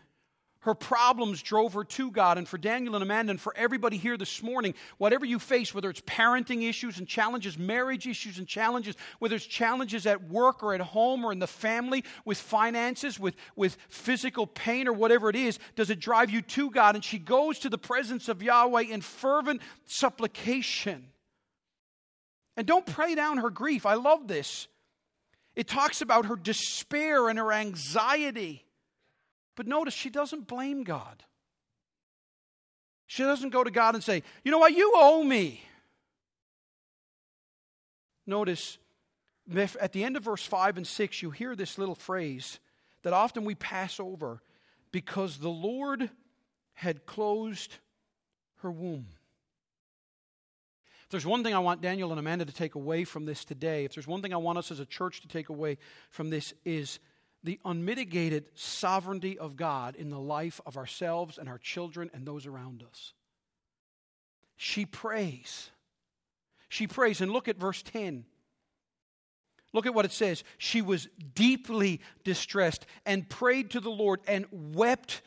Her 0.63 0.73
problems 0.73 1.41
drove 1.41 1.73
her 1.73 1.83
to 1.83 2.09
God. 2.09 2.37
And 2.37 2.47
for 2.47 2.57
Daniel 2.57 2.95
and 2.95 3.03
Amanda, 3.03 3.31
and 3.31 3.39
for 3.39 3.53
everybody 3.57 3.97
here 3.97 4.15
this 4.15 4.41
morning, 4.41 4.73
whatever 4.97 5.25
you 5.25 5.37
face, 5.37 5.73
whether 5.73 5.89
it's 5.89 6.01
parenting 6.01 6.67
issues 6.67 6.99
and 6.99 7.07
challenges, 7.07 7.57
marriage 7.57 8.07
issues 8.07 8.37
and 8.39 8.47
challenges, 8.47 8.95
whether 9.19 9.35
it's 9.35 9.45
challenges 9.45 10.05
at 10.05 10.29
work 10.29 10.63
or 10.63 10.73
at 10.73 10.79
home 10.79 11.25
or 11.25 11.33
in 11.33 11.39
the 11.39 11.47
family, 11.47 12.05
with 12.23 12.37
finances, 12.37 13.19
with, 13.19 13.35
with 13.57 13.77
physical 13.89 14.47
pain 14.47 14.87
or 14.87 14.93
whatever 14.93 15.29
it 15.29 15.35
is, 15.35 15.59
does 15.75 15.89
it 15.89 15.99
drive 15.99 16.29
you 16.29 16.41
to 16.41 16.71
God? 16.71 16.95
And 16.95 17.03
she 17.03 17.19
goes 17.19 17.59
to 17.59 17.69
the 17.69 17.77
presence 17.77 18.29
of 18.29 18.41
Yahweh 18.41 18.83
in 18.83 19.01
fervent 19.01 19.61
supplication. 19.85 21.07
And 22.55 22.65
don't 22.65 22.85
pray 22.85 23.15
down 23.15 23.39
her 23.39 23.49
grief. 23.49 23.85
I 23.85 23.95
love 23.95 24.29
this. 24.29 24.69
It 25.57 25.67
talks 25.67 26.01
about 26.01 26.27
her 26.27 26.37
despair 26.37 27.27
and 27.27 27.37
her 27.37 27.51
anxiety. 27.51 28.63
But 29.55 29.67
notice 29.67 29.93
she 29.93 30.09
doesn't 30.09 30.47
blame 30.47 30.83
God. 30.83 31.23
She 33.07 33.23
doesn't 33.23 33.51
go 33.51 33.63
to 33.63 33.71
God 33.71 33.95
and 33.95 34.03
say, 34.03 34.23
You 34.43 34.51
know 34.51 34.57
what? 34.57 34.73
You 34.73 34.93
owe 34.95 35.23
me. 35.23 35.61
Notice 38.25 38.77
at 39.79 39.91
the 39.91 40.03
end 40.03 40.15
of 40.15 40.23
verse 40.23 40.45
5 40.45 40.77
and 40.77 40.87
6, 40.87 41.21
you 41.21 41.29
hear 41.29 41.55
this 41.55 41.77
little 41.77 41.95
phrase 41.95 42.59
that 43.03 43.13
often 43.13 43.43
we 43.43 43.55
pass 43.55 43.99
over 43.99 44.41
because 44.91 45.37
the 45.37 45.49
Lord 45.49 46.09
had 46.73 47.05
closed 47.05 47.75
her 48.61 48.71
womb. 48.71 49.07
If 51.03 51.09
there's 51.09 51.25
one 51.25 51.43
thing 51.43 51.53
I 51.53 51.59
want 51.59 51.81
Daniel 51.81 52.11
and 52.11 52.19
Amanda 52.19 52.45
to 52.45 52.53
take 52.53 52.75
away 52.75 53.03
from 53.03 53.25
this 53.25 53.43
today, 53.43 53.83
if 53.83 53.93
there's 53.93 54.07
one 54.07 54.21
thing 54.21 54.33
I 54.33 54.37
want 54.37 54.57
us 54.57 54.71
as 54.71 54.79
a 54.79 54.85
church 54.85 55.21
to 55.21 55.27
take 55.27 55.49
away 55.49 55.77
from 56.09 56.29
this, 56.29 56.53
is 56.63 56.99
the 57.43 57.59
unmitigated 57.65 58.45
sovereignty 58.55 59.37
of 59.37 59.55
God 59.55 59.95
in 59.95 60.09
the 60.09 60.19
life 60.19 60.61
of 60.65 60.77
ourselves 60.77 61.37
and 61.37 61.49
our 61.49 61.57
children 61.57 62.09
and 62.13 62.25
those 62.25 62.45
around 62.45 62.83
us. 62.89 63.13
She 64.55 64.85
prays. 64.85 65.69
She 66.69 66.87
prays. 66.87 67.21
And 67.21 67.31
look 67.31 67.47
at 67.47 67.57
verse 67.57 67.81
10. 67.83 68.25
Look 69.73 69.85
at 69.85 69.93
what 69.93 70.05
it 70.05 70.11
says. 70.11 70.43
She 70.57 70.81
was 70.81 71.07
deeply 71.33 71.99
distressed 72.23 72.85
and 73.05 73.27
prayed 73.27 73.71
to 73.71 73.79
the 73.79 73.89
Lord 73.89 74.21
and 74.27 74.45
wept 74.51 75.21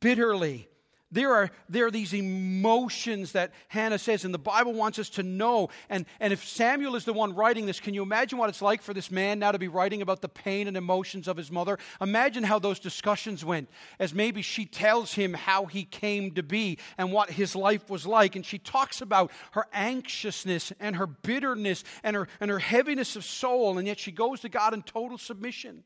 bitterly. 0.00 0.68
There 1.10 1.32
are, 1.32 1.50
there 1.70 1.86
are 1.86 1.90
these 1.90 2.12
emotions 2.12 3.32
that 3.32 3.52
Hannah 3.68 3.98
says, 3.98 4.26
and 4.26 4.34
the 4.34 4.38
Bible 4.38 4.74
wants 4.74 4.98
us 4.98 5.08
to 5.10 5.22
know. 5.22 5.70
And, 5.88 6.04
and 6.20 6.34
if 6.34 6.46
Samuel 6.46 6.96
is 6.96 7.06
the 7.06 7.14
one 7.14 7.34
writing 7.34 7.64
this, 7.64 7.80
can 7.80 7.94
you 7.94 8.02
imagine 8.02 8.38
what 8.38 8.50
it's 8.50 8.60
like 8.60 8.82
for 8.82 8.92
this 8.92 9.10
man 9.10 9.38
now 9.38 9.52
to 9.52 9.58
be 9.58 9.68
writing 9.68 10.02
about 10.02 10.20
the 10.20 10.28
pain 10.28 10.68
and 10.68 10.76
emotions 10.76 11.26
of 11.26 11.38
his 11.38 11.50
mother? 11.50 11.78
Imagine 12.02 12.44
how 12.44 12.58
those 12.58 12.78
discussions 12.78 13.42
went, 13.42 13.70
as 13.98 14.12
maybe 14.12 14.42
she 14.42 14.66
tells 14.66 15.14
him 15.14 15.32
how 15.32 15.64
he 15.64 15.84
came 15.84 16.32
to 16.32 16.42
be 16.42 16.78
and 16.98 17.10
what 17.10 17.30
his 17.30 17.56
life 17.56 17.88
was 17.88 18.06
like. 18.06 18.36
And 18.36 18.44
she 18.44 18.58
talks 18.58 19.00
about 19.00 19.30
her 19.52 19.66
anxiousness 19.72 20.74
and 20.78 20.96
her 20.96 21.06
bitterness 21.06 21.84
and 22.02 22.16
her, 22.16 22.28
and 22.38 22.50
her 22.50 22.58
heaviness 22.58 23.16
of 23.16 23.24
soul, 23.24 23.78
and 23.78 23.86
yet 23.86 23.98
she 23.98 24.12
goes 24.12 24.40
to 24.40 24.50
God 24.50 24.74
in 24.74 24.82
total 24.82 25.16
submission. 25.16 25.84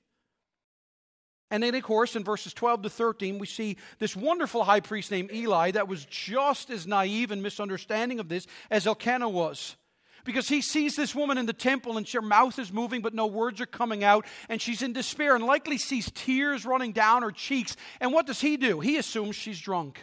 And 1.52 1.62
then, 1.62 1.74
of 1.74 1.82
course, 1.82 2.16
in 2.16 2.24
verses 2.24 2.54
12 2.54 2.84
to 2.84 2.88
13, 2.88 3.38
we 3.38 3.46
see 3.46 3.76
this 3.98 4.16
wonderful 4.16 4.64
high 4.64 4.80
priest 4.80 5.10
named 5.10 5.30
Eli 5.30 5.72
that 5.72 5.86
was 5.86 6.06
just 6.06 6.70
as 6.70 6.86
naive 6.86 7.30
and 7.30 7.42
misunderstanding 7.42 8.20
of 8.20 8.30
this 8.30 8.46
as 8.70 8.86
Elkanah 8.86 9.28
was. 9.28 9.76
Because 10.24 10.48
he 10.48 10.62
sees 10.62 10.96
this 10.96 11.14
woman 11.14 11.36
in 11.36 11.44
the 11.44 11.52
temple 11.52 11.98
and 11.98 12.08
her 12.08 12.22
mouth 12.22 12.58
is 12.58 12.72
moving, 12.72 13.02
but 13.02 13.12
no 13.12 13.26
words 13.26 13.60
are 13.60 13.66
coming 13.66 14.02
out, 14.02 14.24
and 14.48 14.62
she's 14.62 14.80
in 14.80 14.94
despair 14.94 15.36
and 15.36 15.44
likely 15.44 15.76
sees 15.76 16.10
tears 16.14 16.64
running 16.64 16.92
down 16.92 17.20
her 17.20 17.30
cheeks. 17.30 17.76
And 18.00 18.14
what 18.14 18.26
does 18.26 18.40
he 18.40 18.56
do? 18.56 18.80
He 18.80 18.96
assumes 18.96 19.36
she's 19.36 19.60
drunk. 19.60 20.00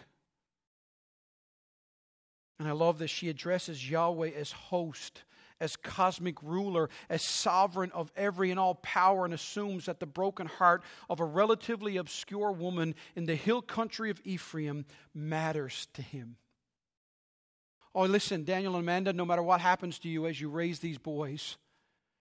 And 2.60 2.68
I 2.68 2.74
love 2.74 3.00
this. 3.00 3.10
She 3.10 3.28
addresses 3.28 3.90
Yahweh 3.90 4.34
as 4.38 4.52
host 4.52 5.24
as 5.60 5.76
cosmic 5.76 6.42
ruler, 6.42 6.90
as 7.10 7.22
sovereign 7.22 7.92
of 7.92 8.12
every 8.16 8.52
and 8.52 8.60
all 8.60 8.76
power, 8.76 9.26
and 9.26 9.34
assumes 9.34 9.86
that 9.86 10.00
the 10.00 10.06
broken 10.06 10.48
heart 10.48 10.84
of 11.10 11.20
a 11.20 11.26
relatively 11.26 11.98
obscure 11.98 12.52
woman 12.52 12.96
in 13.16 13.26
the 13.26 13.36
hill 13.36 13.62
country 13.62 14.10
of 14.10 14.22
Ephraim 14.24 14.86
matters 15.14 15.88
to 15.94 16.02
him. 16.02 16.38
Oh, 17.96 18.04
listen, 18.04 18.44
Daniel 18.44 18.76
and 18.76 18.84
Amanda, 18.84 19.14
no 19.14 19.26
matter 19.26 19.42
what 19.42 19.62
happens 19.62 19.98
to 20.00 20.10
you 20.10 20.28
as 20.28 20.40
you 20.40 20.50
raise 20.50 20.80
these 20.80 20.98
boys, 20.98 21.58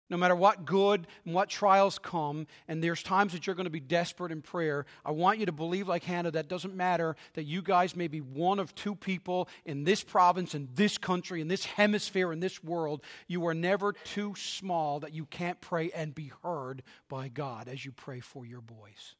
no 0.09 0.17
matter 0.17 0.35
what 0.35 0.65
good 0.65 1.07
and 1.25 1.33
what 1.33 1.49
trials 1.49 1.97
come, 1.97 2.45
and 2.67 2.83
there's 2.83 3.01
times 3.01 3.33
that 3.33 3.47
you're 3.47 3.55
going 3.55 3.65
to 3.65 3.71
be 3.71 3.79
desperate 3.79 4.31
in 4.31 4.41
prayer, 4.41 4.85
I 5.03 5.11
want 5.11 5.39
you 5.39 5.47
to 5.47 5.51
believe, 5.51 5.87
like 5.87 6.03
Hannah, 6.03 6.31
that 6.31 6.47
doesn't 6.47 6.75
matter 6.75 7.15
that 7.33 7.45
you 7.45 7.61
guys 7.61 7.95
may 7.95 8.07
be 8.07 8.21
one 8.21 8.59
of 8.59 8.75
two 8.75 8.95
people 8.95 9.49
in 9.65 9.83
this 9.83 10.03
province, 10.03 10.53
in 10.53 10.69
this 10.75 10.97
country, 10.97 11.41
in 11.41 11.47
this 11.47 11.65
hemisphere, 11.65 12.31
in 12.31 12.39
this 12.39 12.63
world. 12.63 13.01
You 13.27 13.47
are 13.47 13.55
never 13.55 13.93
too 13.93 14.35
small 14.37 14.99
that 14.99 15.13
you 15.13 15.25
can't 15.25 15.59
pray 15.59 15.89
and 15.91 16.13
be 16.13 16.31
heard 16.43 16.83
by 17.09 17.27
God 17.27 17.67
as 17.67 17.83
you 17.83 17.91
pray 17.91 18.19
for 18.19 18.45
your 18.45 18.61
boys, 18.61 19.15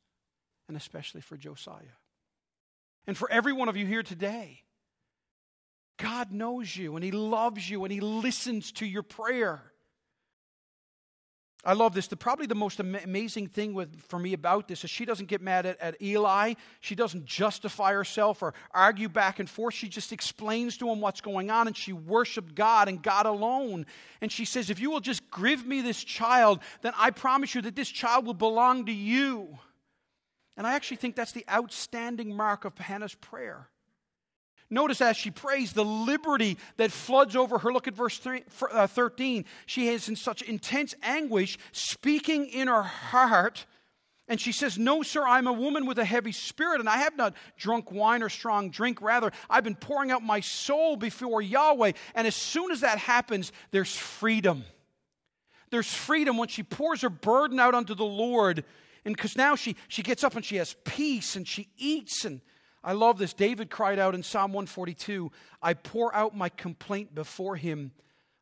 and 0.68 0.78
especially 0.78 1.22
for 1.22 1.36
Josiah. 1.36 1.82
And 3.08 3.18
for 3.18 3.30
every 3.32 3.54
one 3.54 3.70
of 3.70 3.78
you 3.78 3.86
here 3.86 4.04
today, 4.04 4.62
God 5.98 6.32
knows 6.32 6.76
you, 6.76 6.96
and 6.96 7.04
He 7.04 7.12
loves 7.12 7.70
you, 7.70 7.84
and 7.86 7.92
He 7.92 8.02
listens 8.02 8.72
to 8.74 8.86
your 8.86 9.04
prayer. 9.04 9.64
I 11.66 11.74
love 11.74 11.96
this. 11.96 12.08
The, 12.08 12.16
probably 12.16 12.46
the 12.46 12.54
most 12.54 12.80
amazing 12.80 13.48
thing 13.48 13.74
with, 13.74 14.00
for 14.04 14.20
me 14.20 14.34
about 14.34 14.68
this 14.68 14.84
is 14.84 14.92
she 14.92 15.04
doesn't 15.04 15.26
get 15.26 15.42
mad 15.42 15.66
at, 15.66 15.82
at 15.82 16.00
Eli. 16.00 16.54
She 16.80 16.94
doesn't 16.94 17.26
justify 17.26 17.92
herself 17.94 18.44
or 18.44 18.54
argue 18.72 19.10
back 19.10 19.40
and 19.40 19.50
forth. 19.50 19.74
She 19.74 19.90
just 19.90 20.14
explains 20.14 20.78
to 20.78 20.90
him 20.90 21.02
what's 21.02 21.22
going 21.22 21.50
on 21.50 21.66
and 21.66 21.76
she 21.76 21.92
worshiped 21.92 22.54
God 22.54 22.88
and 22.88 23.02
God 23.02 23.26
alone. 23.26 23.88
And 24.22 24.32
she 24.32 24.46
says, 24.46 24.70
If 24.70 24.80
you 24.80 24.92
will 24.92 25.00
just 25.00 25.24
give 25.32 25.66
me 25.66 25.82
this 25.82 26.04
child, 26.04 26.60
then 26.84 26.94
I 26.98 27.10
promise 27.10 27.56
you 27.56 27.64
that 27.64 27.76
this 27.76 27.90
child 27.90 28.28
will 28.28 28.36
belong 28.36 28.86
to 28.86 28.94
you. 28.94 29.58
And 30.58 30.68
I 30.68 30.76
actually 30.76 30.98
think 30.98 31.16
that's 31.16 31.32
the 31.32 31.46
outstanding 31.50 32.36
mark 32.36 32.64
of 32.64 32.78
Hannah's 32.78 33.16
prayer. 33.16 33.70
Notice 34.70 35.00
as 35.02 35.16
she 35.16 35.30
prays 35.30 35.74
the 35.74 35.86
liberty 35.86 36.58
that 36.78 36.92
floods 36.92 37.36
over 37.36 37.60
her. 37.60 37.72
Look 37.72 37.88
at 37.88 37.94
verse 37.94 38.20
uh, 38.72 38.88
13. 38.88 39.46
She 39.66 39.90
is 39.90 40.10
in 40.10 40.16
such 40.16 40.42
intense 40.42 40.96
anguish, 41.04 41.58
speaking 41.72 42.48
in 42.48 42.68
her 42.68 42.82
heart. 42.84 43.66
And 44.28 44.42
she 44.42 44.52
says, 44.52 44.80
No, 44.80 45.04
sir, 45.04 45.24
I'm 45.24 45.46
a 45.46 45.54
woman 45.54 45.86
with 45.86 46.00
a 46.00 46.06
heavy 46.06 46.32
spirit, 46.32 46.80
and 46.80 46.90
I 46.90 46.98
have 46.98 47.16
not 47.16 47.36
drunk 47.58 47.92
wine 47.92 48.24
or 48.24 48.30
strong 48.30 48.72
drink. 48.72 49.02
Rather, 49.02 49.32
I've 49.50 49.64
been 49.64 49.76
pouring 49.76 50.10
out 50.10 50.24
my 50.24 50.40
soul 50.40 50.96
before 50.96 51.44
Yahweh. 51.44 51.92
And 52.16 52.26
as 52.26 52.36
soon 52.36 52.72
as 52.72 52.82
that 52.82 52.98
happens, 52.98 53.52
there's 53.70 53.96
freedom. 53.96 54.64
There's 55.70 55.94
freedom 55.94 56.38
when 56.38 56.48
she 56.48 56.64
pours 56.64 57.02
her 57.02 57.10
burden 57.10 57.60
out 57.60 57.76
unto 57.76 57.94
the 57.94 58.06
Lord. 58.06 58.64
And 59.04 59.16
because 59.16 59.36
now 59.36 59.56
she, 59.56 59.76
she 59.88 60.02
gets 60.02 60.24
up 60.24 60.36
and 60.36 60.44
she 60.44 60.56
has 60.56 60.76
peace 60.86 61.36
and 61.36 61.48
she 61.48 61.68
eats 61.78 62.26
and 62.26 62.42
I 62.86 62.92
love 62.92 63.18
this. 63.18 63.34
David 63.34 63.72
cried 63.72 63.98
out 63.98 64.14
in 64.14 64.22
Psalm 64.22 64.54
142 64.54 65.32
I 65.60 65.74
pour 65.74 66.14
out 66.14 66.38
my 66.38 66.50
complaint 66.50 67.16
before 67.16 67.56
him, 67.56 67.92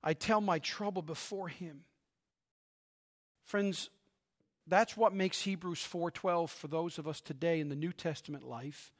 I 0.04 0.14
tell 0.14 0.42
my 0.42 0.60
trouble 0.60 1.02
before 1.02 1.48
him. 1.48 1.86
Friends, 3.46 3.90
that's 4.68 4.98
what 4.98 5.14
makes 5.14 5.42
Hebrews 5.42 5.82
4:12 5.82 6.50
for 6.50 6.68
those 6.68 7.00
of 7.00 7.08
us 7.08 7.22
today 7.22 7.62
in 7.62 7.70
the 7.70 7.76
New 7.76 7.94
Testament 7.94 8.44
life. 8.44 8.92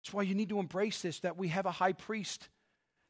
That's 0.00 0.14
why 0.14 0.22
you 0.22 0.36
need 0.36 0.48
to 0.50 0.60
embrace 0.60 1.02
this 1.02 1.18
that 1.20 1.36
we 1.36 1.48
have 1.48 1.66
a 1.66 1.72
high 1.72 1.92
priest 1.92 2.48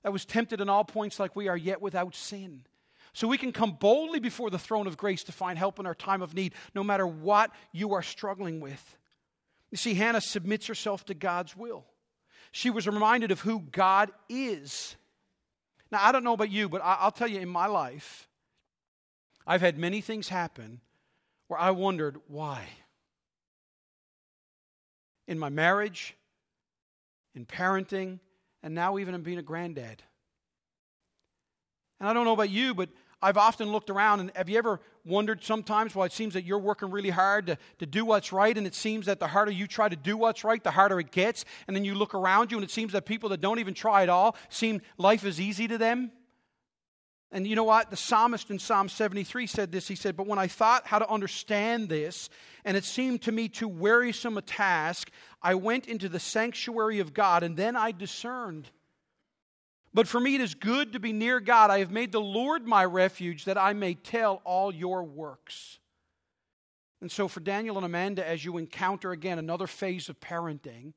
that 0.02 0.12
was 0.12 0.24
tempted 0.24 0.62
in 0.62 0.70
all 0.70 0.84
points 0.84 1.20
like 1.20 1.36
we 1.36 1.46
are 1.46 1.56
yet 1.56 1.82
without 1.82 2.14
sin. 2.14 2.64
So 3.12 3.28
we 3.28 3.36
can 3.36 3.52
come 3.52 3.72
boldly 3.72 4.18
before 4.18 4.48
the 4.48 4.58
throne 4.58 4.86
of 4.86 4.96
grace 4.96 5.24
to 5.24 5.32
find 5.32 5.58
help 5.58 5.78
in 5.78 5.84
our 5.84 5.94
time 5.94 6.22
of 6.22 6.34
need 6.34 6.54
no 6.74 6.82
matter 6.82 7.06
what 7.06 7.50
you 7.70 7.92
are 7.92 8.02
struggling 8.02 8.60
with. 8.60 8.96
You 9.72 9.78
see, 9.78 9.94
Hannah 9.94 10.20
submits 10.20 10.66
herself 10.66 11.06
to 11.06 11.14
God's 11.14 11.56
will. 11.56 11.86
She 12.52 12.68
was 12.68 12.86
reminded 12.86 13.30
of 13.30 13.40
who 13.40 13.60
God 13.60 14.12
is. 14.28 14.94
Now, 15.90 15.98
I 16.02 16.12
don't 16.12 16.24
know 16.24 16.34
about 16.34 16.50
you, 16.50 16.68
but 16.68 16.82
I'll 16.84 17.10
tell 17.10 17.26
you 17.26 17.40
in 17.40 17.48
my 17.48 17.66
life, 17.66 18.28
I've 19.46 19.62
had 19.62 19.78
many 19.78 20.02
things 20.02 20.28
happen 20.28 20.82
where 21.48 21.58
I 21.58 21.70
wondered 21.70 22.18
why. 22.28 22.64
In 25.26 25.38
my 25.38 25.48
marriage, 25.48 26.14
in 27.34 27.46
parenting, 27.46 28.20
and 28.62 28.74
now 28.74 28.98
even 28.98 29.14
in 29.14 29.22
being 29.22 29.38
a 29.38 29.42
granddad. 29.42 30.02
And 31.98 32.08
I 32.08 32.12
don't 32.12 32.26
know 32.26 32.32
about 32.32 32.50
you, 32.50 32.74
but 32.74 32.90
I've 33.22 33.36
often 33.36 33.70
looked 33.70 33.88
around, 33.88 34.20
and 34.20 34.32
have 34.34 34.48
you 34.48 34.58
ever 34.58 34.80
wondered 35.04 35.44
sometimes 35.44 35.94
why 35.94 36.06
it 36.06 36.12
seems 36.12 36.34
that 36.34 36.44
you're 36.44 36.58
working 36.58 36.90
really 36.90 37.10
hard 37.10 37.46
to, 37.46 37.58
to 37.78 37.86
do 37.86 38.04
what's 38.04 38.32
right, 38.32 38.56
and 38.56 38.66
it 38.66 38.74
seems 38.74 39.06
that 39.06 39.20
the 39.20 39.28
harder 39.28 39.52
you 39.52 39.68
try 39.68 39.88
to 39.88 39.96
do 39.96 40.16
what's 40.16 40.42
right, 40.42 40.62
the 40.62 40.72
harder 40.72 40.98
it 40.98 41.12
gets, 41.12 41.44
and 41.66 41.76
then 41.76 41.84
you 41.84 41.94
look 41.94 42.14
around 42.14 42.50
you, 42.50 42.56
and 42.58 42.64
it 42.64 42.70
seems 42.70 42.92
that 42.92 43.06
people 43.06 43.28
that 43.28 43.40
don't 43.40 43.60
even 43.60 43.74
try 43.74 44.02
at 44.02 44.08
all 44.08 44.36
seem 44.48 44.82
life 44.98 45.24
is 45.24 45.40
easy 45.40 45.68
to 45.68 45.78
them? 45.78 46.10
And 47.30 47.46
you 47.46 47.56
know 47.56 47.64
what? 47.64 47.90
The 47.90 47.96
psalmist 47.96 48.50
in 48.50 48.58
Psalm 48.58 48.90
73 48.90 49.46
said 49.46 49.72
this. 49.72 49.88
He 49.88 49.94
said, 49.94 50.18
But 50.18 50.26
when 50.26 50.38
I 50.38 50.48
thought 50.48 50.86
how 50.86 50.98
to 50.98 51.08
understand 51.08 51.88
this, 51.88 52.28
and 52.62 52.76
it 52.76 52.84
seemed 52.84 53.22
to 53.22 53.32
me 53.32 53.48
too 53.48 53.68
wearisome 53.68 54.36
a 54.36 54.42
task, 54.42 55.10
I 55.42 55.54
went 55.54 55.86
into 55.86 56.10
the 56.10 56.20
sanctuary 56.20 56.98
of 56.98 57.14
God, 57.14 57.42
and 57.42 57.56
then 57.56 57.74
I 57.74 57.92
discerned 57.92 58.70
but 59.94 60.08
for 60.08 60.20
me 60.20 60.34
it 60.34 60.40
is 60.40 60.54
good 60.54 60.92
to 60.92 61.00
be 61.00 61.12
near 61.12 61.40
God. 61.40 61.70
I 61.70 61.80
have 61.80 61.90
made 61.90 62.12
the 62.12 62.20
Lord 62.20 62.66
my 62.66 62.84
refuge 62.84 63.44
that 63.44 63.58
I 63.58 63.72
may 63.72 63.94
tell 63.94 64.40
all 64.44 64.74
your 64.74 65.02
works. 65.02 65.78
And 67.00 67.10
so, 67.10 67.26
for 67.26 67.40
Daniel 67.40 67.76
and 67.76 67.84
Amanda, 67.84 68.26
as 68.26 68.44
you 68.44 68.58
encounter 68.58 69.10
again 69.10 69.40
another 69.40 69.66
phase 69.66 70.08
of 70.08 70.20
parenting, 70.20 70.92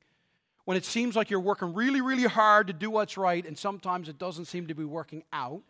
when 0.64 0.76
it 0.76 0.84
seems 0.84 1.16
like 1.16 1.30
you're 1.30 1.40
working 1.40 1.74
really, 1.74 2.00
really 2.00 2.24
hard 2.24 2.68
to 2.68 2.72
do 2.72 2.90
what's 2.90 3.16
right, 3.16 3.44
and 3.44 3.58
sometimes 3.58 4.08
it 4.08 4.16
doesn't 4.16 4.44
seem 4.44 4.68
to 4.68 4.74
be 4.74 4.84
working 4.84 5.24
out, 5.32 5.62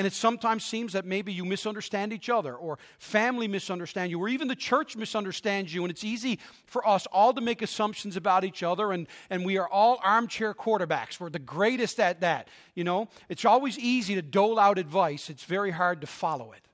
and 0.00 0.06
it 0.06 0.14
sometimes 0.14 0.64
seems 0.64 0.94
that 0.94 1.04
maybe 1.04 1.30
you 1.30 1.44
misunderstand 1.44 2.10
each 2.14 2.30
other, 2.30 2.54
or 2.54 2.78
family 2.98 3.46
misunderstand 3.46 4.10
you, 4.10 4.18
or 4.18 4.30
even 4.30 4.48
the 4.48 4.56
church 4.56 4.96
misunderstands 4.96 5.74
you. 5.74 5.84
And 5.84 5.90
it's 5.90 6.04
easy 6.04 6.38
for 6.64 6.88
us 6.88 7.04
all 7.12 7.34
to 7.34 7.42
make 7.42 7.60
assumptions 7.60 8.16
about 8.16 8.42
each 8.42 8.62
other, 8.62 8.92
and, 8.92 9.06
and 9.28 9.44
we 9.44 9.58
are 9.58 9.68
all 9.68 10.00
armchair 10.02 10.54
quarterbacks. 10.54 11.20
We're 11.20 11.28
the 11.28 11.38
greatest 11.38 12.00
at 12.00 12.22
that. 12.22 12.48
You 12.74 12.82
know, 12.82 13.10
it's 13.28 13.44
always 13.44 13.78
easy 13.78 14.14
to 14.14 14.22
dole 14.22 14.58
out 14.58 14.78
advice, 14.78 15.28
it's 15.28 15.44
very 15.44 15.70
hard 15.70 16.00
to 16.00 16.06
follow 16.06 16.52
it 16.52 16.66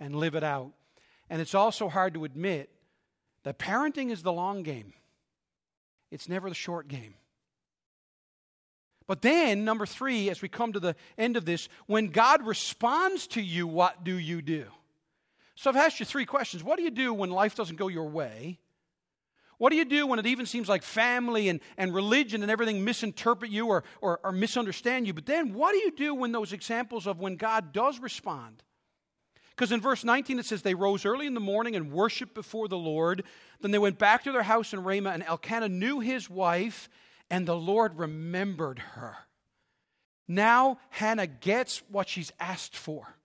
and 0.00 0.16
live 0.16 0.34
it 0.34 0.42
out. 0.42 0.72
And 1.28 1.42
it's 1.42 1.54
also 1.54 1.90
hard 1.90 2.14
to 2.14 2.24
admit 2.24 2.70
that 3.42 3.58
parenting 3.58 4.10
is 4.10 4.22
the 4.22 4.32
long 4.32 4.62
game, 4.62 4.94
it's 6.10 6.26
never 6.26 6.48
the 6.48 6.54
short 6.54 6.88
game. 6.88 7.16
But 9.12 9.20
then, 9.20 9.66
number 9.66 9.84
three, 9.84 10.30
as 10.30 10.40
we 10.40 10.48
come 10.48 10.72
to 10.72 10.80
the 10.80 10.96
end 11.18 11.36
of 11.36 11.44
this, 11.44 11.68
when 11.84 12.06
God 12.06 12.46
responds 12.46 13.26
to 13.26 13.42
you, 13.42 13.66
what 13.66 14.04
do 14.04 14.16
you 14.16 14.40
do? 14.40 14.64
So 15.54 15.68
I've 15.68 15.76
asked 15.76 16.00
you 16.00 16.06
three 16.06 16.24
questions. 16.24 16.64
What 16.64 16.78
do 16.78 16.82
you 16.82 16.90
do 16.90 17.12
when 17.12 17.28
life 17.28 17.54
doesn't 17.54 17.76
go 17.76 17.88
your 17.88 18.08
way? 18.08 18.58
What 19.58 19.68
do 19.68 19.76
you 19.76 19.84
do 19.84 20.06
when 20.06 20.18
it 20.18 20.24
even 20.24 20.46
seems 20.46 20.66
like 20.66 20.82
family 20.82 21.50
and, 21.50 21.60
and 21.76 21.92
religion 21.92 22.40
and 22.40 22.50
everything 22.50 22.86
misinterpret 22.86 23.50
you 23.50 23.66
or, 23.66 23.84
or, 24.00 24.18
or 24.24 24.32
misunderstand 24.32 25.06
you? 25.06 25.12
But 25.12 25.26
then 25.26 25.52
what 25.52 25.72
do 25.72 25.78
you 25.80 25.90
do 25.90 26.14
when 26.14 26.32
those 26.32 26.54
examples 26.54 27.06
of 27.06 27.20
when 27.20 27.36
God 27.36 27.74
does 27.74 28.00
respond? 28.00 28.62
Because 29.50 29.72
in 29.72 29.82
verse 29.82 30.04
19 30.04 30.38
it 30.38 30.46
says, 30.46 30.62
They 30.62 30.72
rose 30.72 31.04
early 31.04 31.26
in 31.26 31.34
the 31.34 31.38
morning 31.38 31.76
and 31.76 31.92
worshiped 31.92 32.32
before 32.32 32.66
the 32.66 32.78
Lord. 32.78 33.24
Then 33.60 33.72
they 33.72 33.78
went 33.78 33.98
back 33.98 34.24
to 34.24 34.32
their 34.32 34.42
house 34.42 34.72
in 34.72 34.82
Ramah, 34.82 35.10
and 35.10 35.22
Elkanah 35.22 35.68
knew 35.68 36.00
his 36.00 36.30
wife, 36.30 36.88
and 37.32 37.48
the 37.48 37.56
Lord 37.56 37.98
remembered 37.98 38.78
her. 38.78 39.16
Now 40.28 40.78
Hannah 40.90 41.26
gets 41.26 41.82
what 41.88 42.06
she's 42.06 42.30
asked 42.38 42.76
for 42.76 43.16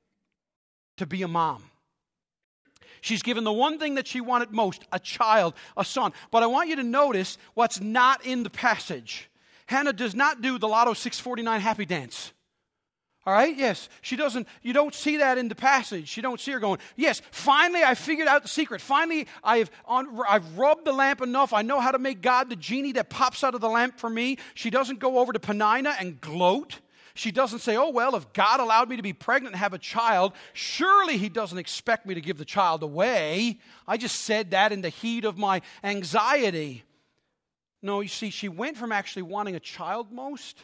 to 0.96 1.06
be 1.06 1.22
a 1.24 1.28
mom. 1.28 1.64
She's 3.02 3.22
given 3.22 3.44
the 3.44 3.52
one 3.52 3.78
thing 3.78 3.96
that 3.96 4.08
she 4.08 4.22
wanted 4.22 4.52
most 4.52 4.84
a 4.94 5.00
child, 5.00 5.54
a 5.76 5.84
son. 5.84 6.14
But 6.32 6.42
I 6.42 6.48
want 6.48 6.70
you 6.70 6.78
to 6.78 6.84
notice 6.84 7.38
what's 7.54 7.82
not 7.82 8.26
in 8.26 8.44
the 8.44 8.50
passage. 8.50 9.30
Hannah 9.68 9.94
does 9.94 10.16
not 10.16 10.42
do 10.42 10.58
the 10.58 10.70
Lotto 10.70 10.94
649 10.94 11.60
happy 11.60 11.86
dance. 11.86 12.32
All 13.28 13.34
right? 13.34 13.58
Yes. 13.58 13.90
She 14.02 14.16
doesn't, 14.16 14.48
you 14.62 14.72
don't 14.72 14.96
see 14.96 15.18
that 15.18 15.38
in 15.38 15.50
the 15.50 15.54
passage. 15.54 16.16
You 16.16 16.24
don't 16.24 16.40
see 16.40 16.54
her 16.54 16.60
going, 16.60 16.80
Yes, 16.96 17.22
finally 17.32 17.84
I 17.84 17.94
figured 17.94 18.26
out 18.26 18.42
the 18.42 18.48
secret. 18.48 18.80
Finally 18.80 19.28
I've, 19.44 19.70
I've 19.86 20.58
rubbed 20.58 20.86
the 20.86 20.94
lamp 20.94 21.22
enough. 21.22 21.52
I 21.52 21.62
know 21.62 21.82
how 21.82 21.92
to 21.92 22.00
make 22.00 22.22
God 22.22 22.50
the 22.50 22.56
genie 22.56 22.94
that 22.94 23.10
pops 23.10 23.44
out 23.44 23.54
of 23.54 23.60
the 23.60 23.68
lamp 23.68 24.00
for 24.00 24.10
me. 24.10 24.38
She 24.54 24.70
doesn't 24.70 25.00
go 25.00 25.20
over 25.20 25.34
to 25.34 25.40
Peninnah 25.42 25.98
and 26.00 26.22
gloat. 26.22 26.80
She 27.16 27.32
doesn't 27.32 27.60
say, 27.60 27.76
oh, 27.76 27.90
well, 27.90 28.16
if 28.16 28.32
God 28.32 28.62
allowed 28.62 28.88
me 28.88 28.96
to 28.96 29.04
be 29.04 29.12
pregnant 29.12 29.56
and 29.56 29.60
have 29.60 29.74
a 29.74 29.78
child, 29.78 30.32
surely 30.54 31.18
He 31.18 31.28
doesn't 31.28 31.58
expect 31.58 32.06
me 32.06 32.14
to 32.14 32.22
give 32.22 32.38
the 32.38 32.46
child 32.46 32.82
away. 32.82 33.60
I 33.86 33.98
just 33.98 34.22
said 34.22 34.52
that 34.52 34.72
in 34.72 34.82
the 34.82 34.90
heat 34.90 35.26
of 35.26 35.38
my 35.38 35.62
anxiety. 35.84 36.86
No, 37.82 38.00
you 38.00 38.08
see, 38.08 38.30
she 38.30 38.48
went 38.48 38.78
from 38.78 38.94
actually 38.94 39.24
wanting 39.24 39.56
a 39.58 39.60
child 39.60 40.14
most 40.14 40.64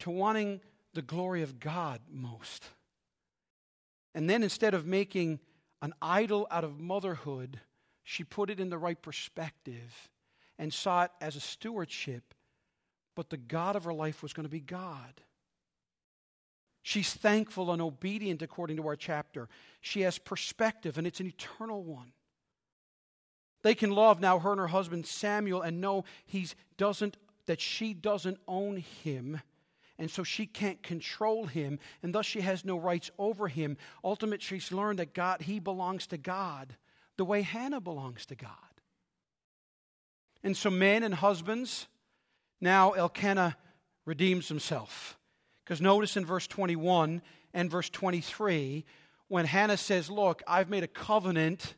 to 0.00 0.10
wanting 0.10 0.60
the 0.94 1.02
glory 1.02 1.42
of 1.42 1.60
God 1.60 2.00
most. 2.10 2.64
And 4.14 4.28
then 4.28 4.42
instead 4.42 4.74
of 4.74 4.86
making 4.86 5.40
an 5.82 5.94
idol 6.02 6.46
out 6.50 6.64
of 6.64 6.80
motherhood, 6.80 7.60
she 8.04 8.24
put 8.24 8.50
it 8.50 8.60
in 8.60 8.70
the 8.70 8.78
right 8.78 9.00
perspective 9.00 10.10
and 10.58 10.72
saw 10.72 11.04
it 11.04 11.10
as 11.20 11.36
a 11.36 11.40
stewardship. 11.40 12.34
But 13.14 13.30
the 13.30 13.36
God 13.36 13.76
of 13.76 13.84
her 13.84 13.94
life 13.94 14.22
was 14.22 14.32
going 14.32 14.46
to 14.46 14.50
be 14.50 14.60
God. 14.60 15.20
She's 16.82 17.12
thankful 17.12 17.70
and 17.72 17.82
obedient 17.82 18.42
according 18.42 18.78
to 18.78 18.86
our 18.86 18.96
chapter. 18.96 19.48
She 19.80 20.00
has 20.02 20.18
perspective, 20.18 20.98
and 20.98 21.06
it's 21.06 21.20
an 21.20 21.26
eternal 21.26 21.82
one. 21.82 22.12
They 23.62 23.74
can 23.74 23.90
love 23.90 24.20
now 24.20 24.38
her 24.38 24.52
and 24.52 24.60
her 24.60 24.68
husband 24.68 25.06
Samuel 25.06 25.60
and 25.60 25.80
know 25.80 26.04
he 26.24 26.48
doesn't 26.78 27.16
that 27.46 27.60
she 27.60 27.94
doesn't 27.94 28.38
own 28.46 28.76
him, 28.76 29.40
and 30.00 30.10
so 30.10 30.24
she 30.24 30.46
can't 30.46 30.82
control 30.82 31.44
him, 31.44 31.78
and 32.02 32.14
thus 32.14 32.24
she 32.24 32.40
has 32.40 32.64
no 32.64 32.78
rights 32.78 33.10
over 33.18 33.48
him. 33.48 33.76
Ultimately, 34.02 34.42
she's 34.42 34.72
learned 34.72 34.98
that 34.98 35.12
God 35.12 35.42
he 35.42 35.60
belongs 35.60 36.06
to 36.06 36.16
God, 36.16 36.74
the 37.18 37.24
way 37.24 37.42
Hannah 37.42 37.82
belongs 37.82 38.24
to 38.26 38.34
God. 38.34 38.50
And 40.42 40.56
so, 40.56 40.70
men 40.70 41.02
and 41.02 41.14
husbands, 41.14 41.86
now 42.62 42.92
Elkanah 42.92 43.58
redeems 44.06 44.48
himself. 44.48 45.18
Because 45.64 45.82
notice 45.82 46.16
in 46.16 46.24
verse 46.24 46.46
21 46.46 47.20
and 47.52 47.70
verse 47.70 47.90
23, 47.90 48.86
when 49.28 49.44
Hannah 49.44 49.76
says, 49.76 50.08
Look, 50.08 50.42
I've 50.48 50.70
made 50.70 50.82
a 50.82 50.88
covenant 50.88 51.74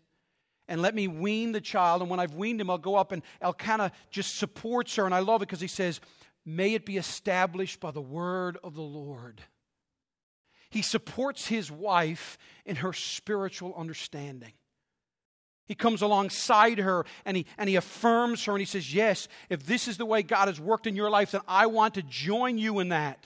and 0.69 0.81
let 0.81 0.95
me 0.95 1.09
wean 1.09 1.51
the 1.51 1.61
child. 1.61 2.03
And 2.03 2.11
when 2.11 2.21
I've 2.21 2.35
weaned 2.35 2.61
him, 2.61 2.71
I'll 2.71 2.79
go 2.79 2.95
up. 2.95 3.11
And 3.11 3.23
Elkanah 3.41 3.91
just 4.11 4.39
supports 4.39 4.95
her. 4.95 5.07
And 5.07 5.15
I 5.15 5.19
love 5.19 5.43
it 5.43 5.49
because 5.49 5.61
he 5.61 5.67
says, 5.67 6.01
May 6.45 6.75
it 6.75 6.85
be 6.85 6.97
established 6.97 7.81
by 7.81 7.91
the 7.91 8.01
word 8.01 8.59
of 8.65 8.75
the 8.75 8.83
Lord. 8.83 9.41
He 10.71 10.83
supports 10.83 11.47
his 11.47 11.71
wife 11.71 12.39
in 12.65 12.77
her 12.77 12.93
spiritual 12.93 13.75
understanding. 13.77 14.53
He 15.67 15.75
comes 15.75 16.03
alongside 16.03 16.79
her 16.79 17.05
and 17.25 17.37
he, 17.37 17.47
and 17.57 17.69
he 17.69 17.77
affirms 17.77 18.45
her 18.45 18.53
and 18.53 18.61
he 18.61 18.67
says, 18.67 18.93
Yes, 18.93 19.29
if 19.49 19.65
this 19.65 19.87
is 19.87 19.97
the 19.97 20.07
way 20.07 20.23
God 20.23 20.49
has 20.49 20.61
worked 20.61 20.87
in 20.87 20.97
your 20.97 21.11
life, 21.11 21.31
then 21.31 21.43
I 21.47 21.67
want 21.67 21.95
to 21.95 22.03
join 22.03 22.59
you 22.59 22.81
in 22.81 22.89
that. 22.89 23.25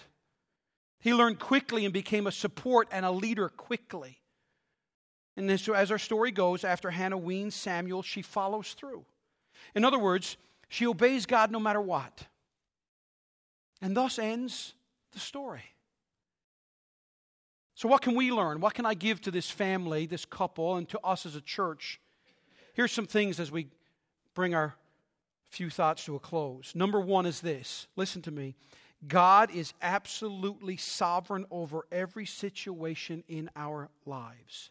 He 1.01 1.15
learned 1.15 1.39
quickly 1.39 1.85
and 1.85 1.95
became 1.95 2.27
a 2.27 2.33
support 2.33 2.89
and 2.91 3.07
a 3.07 3.11
leader 3.11 3.49
quickly. 3.49 4.21
And 5.37 5.61
so 5.61 5.73
as 5.73 5.91
our 5.91 5.99
story 5.99 6.31
goes, 6.33 6.65
after 6.65 6.91
Hannah 6.91 7.19
weans 7.19 7.55
Samuel, 7.55 8.03
she 8.03 8.23
follows 8.23 8.73
through. 8.73 9.05
In 9.75 9.85
other 9.85 9.99
words, 9.99 10.37
she 10.69 10.87
obeys 10.87 11.27
God 11.27 11.51
no 11.51 11.61
matter 11.61 11.81
what. 11.81 12.27
And 13.81 13.97
thus 13.97 14.19
ends 14.19 14.75
the 15.13 15.19
story. 15.19 15.65
So, 17.75 17.89
what 17.89 18.01
can 18.01 18.15
we 18.15 18.33
learn? 18.33 18.61
What 18.61 18.75
can 18.75 18.87
I 18.87 18.95
give 18.95 19.21
to 19.23 19.31
this 19.31 19.51
family, 19.51 20.07
this 20.07 20.25
couple, 20.25 20.77
and 20.77 20.89
to 20.89 21.01
us 21.01 21.27
as 21.27 21.37
a 21.37 21.43
church? 21.43 22.01
Here's 22.73 22.93
some 22.93 23.07
things 23.07 23.39
as 23.39 23.53
we 23.53 23.69
bring 24.35 24.55
our 24.55 24.75
few 25.51 25.71
thoughts 25.71 26.05
to 26.07 26.17
a 26.17 26.19
close. 26.19 26.75
Number 26.75 27.01
one 27.01 27.27
is 27.27 27.41
this 27.41 27.87
listen 27.97 28.23
to 28.23 28.31
me. 28.31 28.55
God 29.07 29.51
is 29.51 29.75
absolutely 29.83 30.79
sovereign 30.79 31.45
over 31.51 31.87
every 31.93 32.25
situation 32.25 33.23
in 33.29 33.51
our 33.55 33.91
lives. 34.07 34.71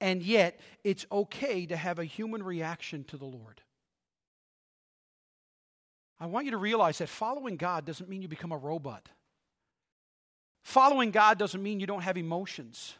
And 0.00 0.22
yet, 0.22 0.58
it's 0.82 1.04
okay 1.12 1.66
to 1.66 1.76
have 1.76 1.98
a 1.98 2.04
human 2.04 2.42
reaction 2.42 3.04
to 3.04 3.18
the 3.18 3.26
Lord. 3.26 3.60
I 6.20 6.26
want 6.26 6.44
you 6.44 6.50
to 6.50 6.58
realize 6.58 6.98
that 6.98 7.08
following 7.08 7.56
God 7.56 7.86
doesn't 7.86 8.08
mean 8.08 8.20
you 8.20 8.28
become 8.28 8.52
a 8.52 8.58
robot. 8.58 9.08
Following 10.62 11.10
God 11.10 11.38
doesn't 11.38 11.62
mean 11.62 11.80
you 11.80 11.86
don't 11.86 12.02
have 12.02 12.18
emotions. 12.18 12.94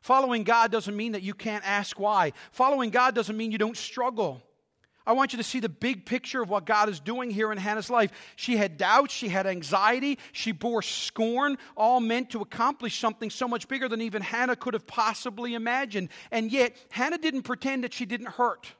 Following 0.00 0.44
God 0.44 0.70
doesn't 0.70 0.96
mean 0.96 1.12
that 1.12 1.22
you 1.22 1.34
can't 1.34 1.66
ask 1.66 1.98
why. 1.98 2.32
Following 2.52 2.90
God 2.90 3.14
doesn't 3.14 3.36
mean 3.36 3.50
you 3.50 3.58
don't 3.58 3.76
struggle. 3.76 4.40
I 5.04 5.14
want 5.14 5.32
you 5.32 5.38
to 5.38 5.42
see 5.42 5.58
the 5.58 5.68
big 5.68 6.06
picture 6.06 6.42
of 6.42 6.48
what 6.48 6.64
God 6.64 6.88
is 6.88 7.00
doing 7.00 7.30
here 7.30 7.50
in 7.50 7.58
Hannah's 7.58 7.90
life. 7.90 8.12
She 8.36 8.56
had 8.56 8.78
doubts, 8.78 9.12
she 9.12 9.28
had 9.28 9.48
anxiety, 9.48 10.18
she 10.30 10.52
bore 10.52 10.82
scorn, 10.82 11.58
all 11.76 11.98
meant 11.98 12.30
to 12.30 12.40
accomplish 12.40 12.98
something 12.98 13.28
so 13.28 13.48
much 13.48 13.66
bigger 13.66 13.88
than 13.88 14.00
even 14.00 14.22
Hannah 14.22 14.54
could 14.54 14.74
have 14.74 14.86
possibly 14.86 15.54
imagined. 15.54 16.08
And 16.30 16.52
yet, 16.52 16.76
Hannah 16.90 17.18
didn't 17.18 17.42
pretend 17.42 17.82
that 17.82 17.92
she 17.92 18.06
didn't 18.06 18.28
hurt. 18.28 18.72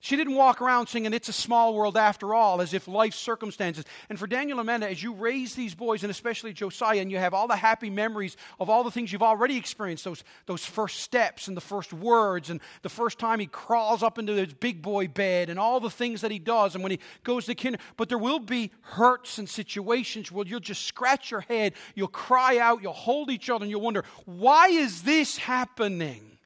She 0.00 0.14
didn't 0.14 0.36
walk 0.36 0.62
around 0.62 0.86
singing, 0.86 1.12
It's 1.12 1.28
a 1.28 1.32
Small 1.32 1.74
World 1.74 1.96
After 1.96 2.32
All, 2.32 2.60
as 2.60 2.72
if 2.72 2.86
life 2.86 3.14
circumstances. 3.14 3.84
And 4.08 4.16
for 4.16 4.28
Daniel 4.28 4.60
and 4.60 4.68
Amanda, 4.68 4.88
as 4.88 5.02
you 5.02 5.12
raise 5.12 5.56
these 5.56 5.74
boys, 5.74 6.04
and 6.04 6.10
especially 6.10 6.52
Josiah, 6.52 7.00
and 7.00 7.10
you 7.10 7.18
have 7.18 7.34
all 7.34 7.48
the 7.48 7.56
happy 7.56 7.90
memories 7.90 8.36
of 8.60 8.70
all 8.70 8.84
the 8.84 8.92
things 8.92 9.12
you've 9.12 9.24
already 9.24 9.56
experienced 9.56 10.04
those, 10.04 10.22
those 10.46 10.64
first 10.64 11.00
steps 11.00 11.48
and 11.48 11.56
the 11.56 11.60
first 11.60 11.92
words, 11.92 12.48
and 12.48 12.60
the 12.82 12.88
first 12.88 13.18
time 13.18 13.40
he 13.40 13.46
crawls 13.46 14.04
up 14.04 14.20
into 14.20 14.34
his 14.34 14.54
big 14.54 14.82
boy 14.82 15.08
bed, 15.08 15.50
and 15.50 15.58
all 15.58 15.80
the 15.80 15.90
things 15.90 16.20
that 16.20 16.30
he 16.30 16.38
does, 16.38 16.76
and 16.76 16.84
when 16.84 16.92
he 16.92 17.00
goes 17.24 17.46
to 17.46 17.56
kinder. 17.56 17.78
But 17.96 18.08
there 18.08 18.18
will 18.18 18.38
be 18.38 18.70
hurts 18.82 19.38
and 19.38 19.48
situations 19.48 20.30
where 20.30 20.46
you'll 20.46 20.60
just 20.60 20.84
scratch 20.84 21.32
your 21.32 21.40
head, 21.40 21.72
you'll 21.96 22.06
cry 22.06 22.58
out, 22.58 22.82
you'll 22.82 22.92
hold 22.92 23.30
each 23.30 23.50
other, 23.50 23.64
and 23.64 23.70
you'll 23.70 23.80
wonder, 23.80 24.04
Why 24.26 24.68
is 24.68 25.02
this 25.02 25.38
happening? 25.38 26.38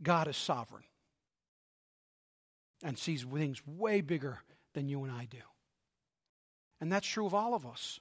God 0.00 0.28
is 0.28 0.36
sovereign 0.36 0.84
and 2.86 2.96
sees 2.96 3.24
things 3.24 3.60
way 3.66 4.00
bigger 4.00 4.38
than 4.72 4.88
you 4.88 5.02
and 5.02 5.12
I 5.12 5.26
do. 5.28 5.42
And 6.80 6.90
that's 6.90 7.06
true 7.06 7.26
of 7.26 7.34
all 7.34 7.54
of 7.54 7.66
us. 7.66 7.98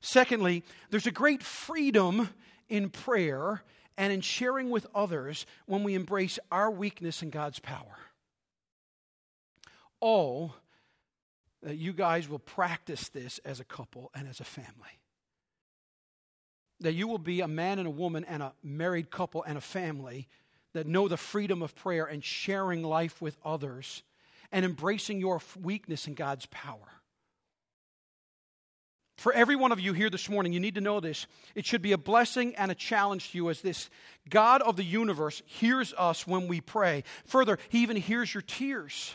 Secondly, 0.00 0.64
there's 0.88 1.06
a 1.06 1.12
great 1.12 1.42
freedom 1.42 2.30
in 2.70 2.88
prayer 2.88 3.62
and 3.98 4.10
in 4.10 4.22
sharing 4.22 4.70
with 4.70 4.86
others 4.94 5.44
when 5.66 5.84
we 5.84 5.94
embrace 5.94 6.38
our 6.50 6.70
weakness 6.70 7.22
in 7.22 7.28
God's 7.28 7.58
power. 7.58 7.98
Oh, 10.00 10.54
that 11.62 11.76
you 11.76 11.92
guys 11.92 12.26
will 12.26 12.38
practice 12.38 13.10
this 13.10 13.38
as 13.44 13.60
a 13.60 13.64
couple 13.64 14.10
and 14.14 14.26
as 14.26 14.40
a 14.40 14.44
family. 14.44 14.98
That 16.80 16.94
you 16.94 17.06
will 17.06 17.18
be 17.18 17.42
a 17.42 17.48
man 17.48 17.78
and 17.78 17.86
a 17.86 17.90
woman 17.90 18.24
and 18.24 18.42
a 18.42 18.54
married 18.62 19.10
couple 19.10 19.42
and 19.42 19.58
a 19.58 19.60
family 19.60 20.26
that 20.72 20.86
know 20.86 21.08
the 21.08 21.16
freedom 21.16 21.62
of 21.62 21.74
prayer 21.74 22.04
and 22.04 22.24
sharing 22.24 22.82
life 22.82 23.20
with 23.20 23.36
others 23.44 24.02
and 24.52 24.64
embracing 24.64 25.20
your 25.20 25.40
weakness 25.60 26.06
in 26.06 26.14
God's 26.14 26.46
power. 26.46 26.78
For 29.16 29.34
every 29.34 29.54
one 29.54 29.70
of 29.70 29.78
you 29.78 29.92
here 29.92 30.08
this 30.08 30.30
morning, 30.30 30.54
you 30.54 30.60
need 30.60 30.76
to 30.76 30.80
know 30.80 30.98
this. 30.98 31.26
It 31.54 31.66
should 31.66 31.82
be 31.82 31.92
a 31.92 31.98
blessing 31.98 32.54
and 32.56 32.70
a 32.70 32.74
challenge 32.74 33.30
to 33.30 33.36
you 33.36 33.50
as 33.50 33.60
this 33.60 33.90
God 34.30 34.62
of 34.62 34.76
the 34.76 34.84
universe 34.84 35.42
hears 35.44 35.92
us 35.98 36.26
when 36.26 36.48
we 36.48 36.62
pray. 36.62 37.04
Further, 37.26 37.58
He 37.68 37.82
even 37.82 37.96
hears 37.96 38.32
your 38.32 38.42
tears. 38.42 39.14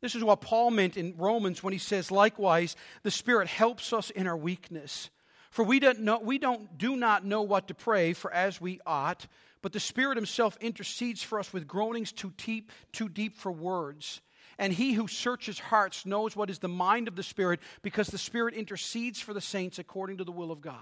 This 0.00 0.14
is 0.14 0.22
what 0.22 0.42
Paul 0.42 0.70
meant 0.70 0.96
in 0.96 1.14
Romans 1.16 1.62
when 1.62 1.72
he 1.72 1.78
says, 1.78 2.10
likewise, 2.10 2.76
the 3.02 3.10
Spirit 3.10 3.48
helps 3.48 3.92
us 3.92 4.10
in 4.10 4.26
our 4.26 4.36
weakness. 4.36 5.10
For 5.50 5.64
we 5.64 5.80
don't, 5.80 6.00
know, 6.00 6.20
we 6.20 6.38
don't 6.38 6.78
do 6.78 6.94
not 6.94 7.24
know 7.24 7.42
what 7.42 7.68
to 7.68 7.74
pray 7.74 8.12
for 8.12 8.32
as 8.32 8.60
we 8.60 8.80
ought, 8.86 9.26
but 9.62 9.72
the 9.72 9.80
Spirit 9.80 10.16
Himself 10.16 10.56
intercedes 10.60 11.22
for 11.22 11.38
us 11.38 11.52
with 11.52 11.66
groanings 11.66 12.12
too 12.12 12.32
deep, 12.36 12.70
too 12.92 13.08
deep 13.08 13.36
for 13.36 13.50
words. 13.52 14.20
And 14.58 14.72
He 14.72 14.92
who 14.92 15.06
searches 15.06 15.58
hearts 15.58 16.06
knows 16.06 16.34
what 16.34 16.50
is 16.50 16.58
the 16.58 16.68
mind 16.68 17.08
of 17.08 17.16
the 17.16 17.22
Spirit, 17.22 17.60
because 17.82 18.08
the 18.08 18.18
Spirit 18.18 18.54
intercedes 18.54 19.20
for 19.20 19.34
the 19.34 19.40
saints 19.40 19.78
according 19.78 20.18
to 20.18 20.24
the 20.24 20.32
will 20.32 20.50
of 20.50 20.60
God. 20.60 20.74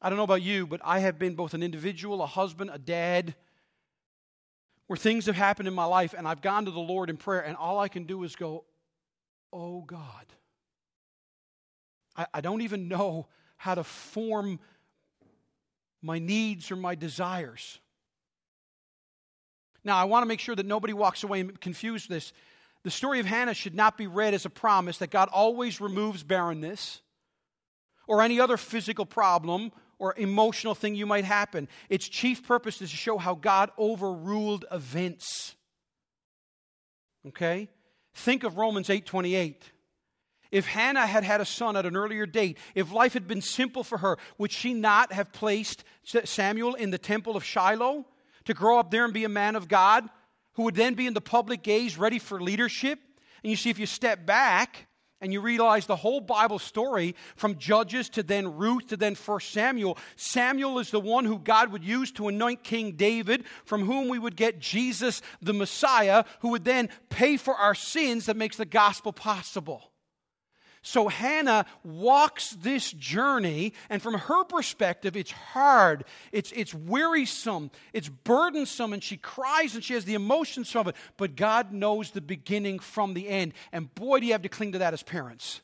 I 0.00 0.08
don't 0.10 0.18
know 0.18 0.24
about 0.24 0.42
you, 0.42 0.66
but 0.66 0.80
I 0.84 0.98
have 0.98 1.18
been 1.18 1.34
both 1.34 1.54
an 1.54 1.62
individual, 1.62 2.22
a 2.22 2.26
husband, 2.26 2.70
a 2.72 2.78
dad, 2.78 3.34
where 4.86 4.96
things 4.96 5.26
have 5.26 5.34
happened 5.34 5.66
in 5.66 5.74
my 5.74 5.86
life 5.86 6.14
and 6.16 6.28
I've 6.28 6.42
gone 6.42 6.66
to 6.66 6.70
the 6.70 6.78
Lord 6.78 7.08
in 7.08 7.16
prayer, 7.16 7.40
and 7.40 7.56
all 7.56 7.78
I 7.78 7.88
can 7.88 8.04
do 8.04 8.22
is 8.24 8.36
go, 8.36 8.64
Oh 9.52 9.82
God. 9.82 10.26
I, 12.16 12.26
I 12.34 12.40
don't 12.40 12.62
even 12.62 12.88
know 12.88 13.28
how 13.56 13.74
to 13.74 13.84
form 13.84 14.58
my 16.04 16.18
needs 16.18 16.70
or 16.70 16.76
my 16.76 16.94
desires. 16.94 17.80
Now, 19.82 19.96
I 19.96 20.04
want 20.04 20.22
to 20.22 20.28
make 20.28 20.40
sure 20.40 20.54
that 20.54 20.66
nobody 20.66 20.92
walks 20.92 21.24
away 21.24 21.42
confused 21.60 22.08
this. 22.08 22.32
The 22.84 22.90
story 22.90 23.20
of 23.20 23.26
Hannah 23.26 23.54
should 23.54 23.74
not 23.74 23.96
be 23.96 24.06
read 24.06 24.34
as 24.34 24.44
a 24.44 24.50
promise 24.50 24.98
that 24.98 25.10
God 25.10 25.28
always 25.32 25.80
removes 25.80 26.22
barrenness 26.22 27.00
or 28.06 28.20
any 28.20 28.38
other 28.38 28.58
physical 28.58 29.06
problem 29.06 29.72
or 29.98 30.14
emotional 30.18 30.74
thing 30.74 30.94
you 30.94 31.06
might 31.06 31.24
happen. 31.24 31.68
Its 31.88 32.06
chief 32.06 32.46
purpose 32.46 32.82
is 32.82 32.90
to 32.90 32.96
show 32.96 33.16
how 33.16 33.34
God 33.34 33.70
overruled 33.78 34.66
events. 34.70 35.54
Okay? 37.28 37.70
Think 38.14 38.44
of 38.44 38.58
Romans 38.58 38.90
8:28. 38.90 39.70
If 40.54 40.66
Hannah 40.68 41.04
had 41.04 41.24
had 41.24 41.40
a 41.40 41.44
son 41.44 41.76
at 41.76 41.84
an 41.84 41.96
earlier 41.96 42.26
date, 42.26 42.58
if 42.76 42.92
life 42.92 43.12
had 43.12 43.26
been 43.26 43.40
simple 43.40 43.82
for 43.82 43.98
her, 43.98 44.18
would 44.38 44.52
she 44.52 44.72
not 44.72 45.12
have 45.12 45.32
placed 45.32 45.82
Samuel 46.04 46.74
in 46.74 46.90
the 46.90 46.96
temple 46.96 47.36
of 47.36 47.42
Shiloh 47.42 48.06
to 48.44 48.54
grow 48.54 48.78
up 48.78 48.92
there 48.92 49.04
and 49.04 49.12
be 49.12 49.24
a 49.24 49.28
man 49.28 49.56
of 49.56 49.66
God 49.66 50.08
who 50.52 50.62
would 50.62 50.76
then 50.76 50.94
be 50.94 51.08
in 51.08 51.14
the 51.14 51.20
public 51.20 51.64
gaze 51.64 51.98
ready 51.98 52.20
for 52.20 52.40
leadership? 52.40 53.00
And 53.42 53.50
you 53.50 53.56
see, 53.56 53.68
if 53.68 53.80
you 53.80 53.86
step 53.86 54.24
back, 54.26 54.86
and 55.20 55.32
you 55.32 55.40
realize 55.40 55.86
the 55.86 55.96
whole 55.96 56.20
Bible 56.20 56.60
story 56.60 57.16
from 57.34 57.58
Judges 57.58 58.08
to 58.10 58.22
then 58.22 58.56
Ruth 58.56 58.88
to 58.88 58.96
then 58.96 59.16
1 59.16 59.40
Samuel, 59.40 59.98
Samuel 60.14 60.78
is 60.78 60.92
the 60.92 61.00
one 61.00 61.24
who 61.24 61.40
God 61.40 61.72
would 61.72 61.82
use 61.82 62.12
to 62.12 62.28
anoint 62.28 62.62
King 62.62 62.92
David, 62.92 63.44
from 63.64 63.86
whom 63.86 64.08
we 64.08 64.20
would 64.20 64.36
get 64.36 64.60
Jesus 64.60 65.20
the 65.42 65.54
Messiah, 65.54 66.24
who 66.40 66.50
would 66.50 66.64
then 66.64 66.90
pay 67.08 67.38
for 67.38 67.56
our 67.56 67.74
sins 67.74 68.26
that 68.26 68.36
makes 68.36 68.56
the 68.56 68.64
gospel 68.64 69.12
possible. 69.12 69.90
So 70.86 71.08
Hannah 71.08 71.64
walks 71.82 72.50
this 72.50 72.92
journey, 72.92 73.72
and 73.88 74.02
from 74.02 74.14
her 74.14 74.44
perspective, 74.44 75.16
it's 75.16 75.30
hard, 75.30 76.04
it's, 76.30 76.52
it's 76.52 76.74
wearisome, 76.74 77.70
it's 77.94 78.10
burdensome, 78.10 78.92
and 78.92 79.02
she 79.02 79.16
cries 79.16 79.74
and 79.74 79.82
she 79.82 79.94
has 79.94 80.04
the 80.04 80.12
emotions 80.12 80.76
of 80.76 80.86
it. 80.86 80.94
But 81.16 81.36
God 81.36 81.72
knows 81.72 82.10
the 82.10 82.20
beginning 82.20 82.80
from 82.80 83.14
the 83.14 83.30
end. 83.30 83.54
And 83.72 83.92
boy, 83.94 84.20
do 84.20 84.26
you 84.26 84.32
have 84.32 84.42
to 84.42 84.50
cling 84.50 84.72
to 84.72 84.78
that 84.80 84.92
as 84.92 85.02
parents. 85.02 85.62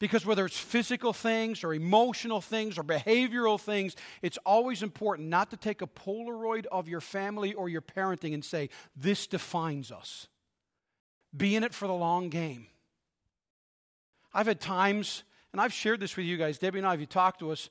Because 0.00 0.26
whether 0.26 0.44
it's 0.44 0.58
physical 0.58 1.12
things 1.12 1.62
or 1.62 1.72
emotional 1.72 2.40
things 2.40 2.78
or 2.78 2.82
behavioral 2.82 3.60
things, 3.60 3.94
it's 4.22 4.38
always 4.44 4.82
important 4.82 5.28
not 5.28 5.50
to 5.50 5.56
take 5.56 5.82
a 5.82 5.86
Polaroid 5.86 6.66
of 6.66 6.88
your 6.88 7.00
family 7.00 7.54
or 7.54 7.68
your 7.68 7.80
parenting 7.80 8.34
and 8.34 8.44
say, 8.44 8.70
this 8.96 9.28
defines 9.28 9.92
us. 9.92 10.26
Be 11.34 11.54
in 11.54 11.62
it 11.62 11.72
for 11.72 11.86
the 11.86 11.94
long 11.94 12.28
game. 12.28 12.66
I've 14.34 14.48
had 14.48 14.60
times, 14.60 15.22
and 15.52 15.60
I've 15.60 15.72
shared 15.72 16.00
this 16.00 16.16
with 16.16 16.26
you 16.26 16.36
guys. 16.36 16.58
Debbie 16.58 16.78
and 16.78 16.86
I, 16.86 16.94
if 16.94 17.00
you 17.00 17.06
talk 17.06 17.38
to 17.38 17.52
us 17.52 17.70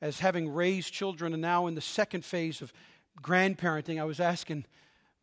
as 0.00 0.20
having 0.20 0.48
raised 0.48 0.94
children 0.94 1.32
and 1.32 1.42
now 1.42 1.66
in 1.66 1.74
the 1.74 1.80
second 1.80 2.24
phase 2.24 2.62
of 2.62 2.72
grandparenting, 3.20 4.00
I 4.00 4.04
was 4.04 4.20
asking 4.20 4.66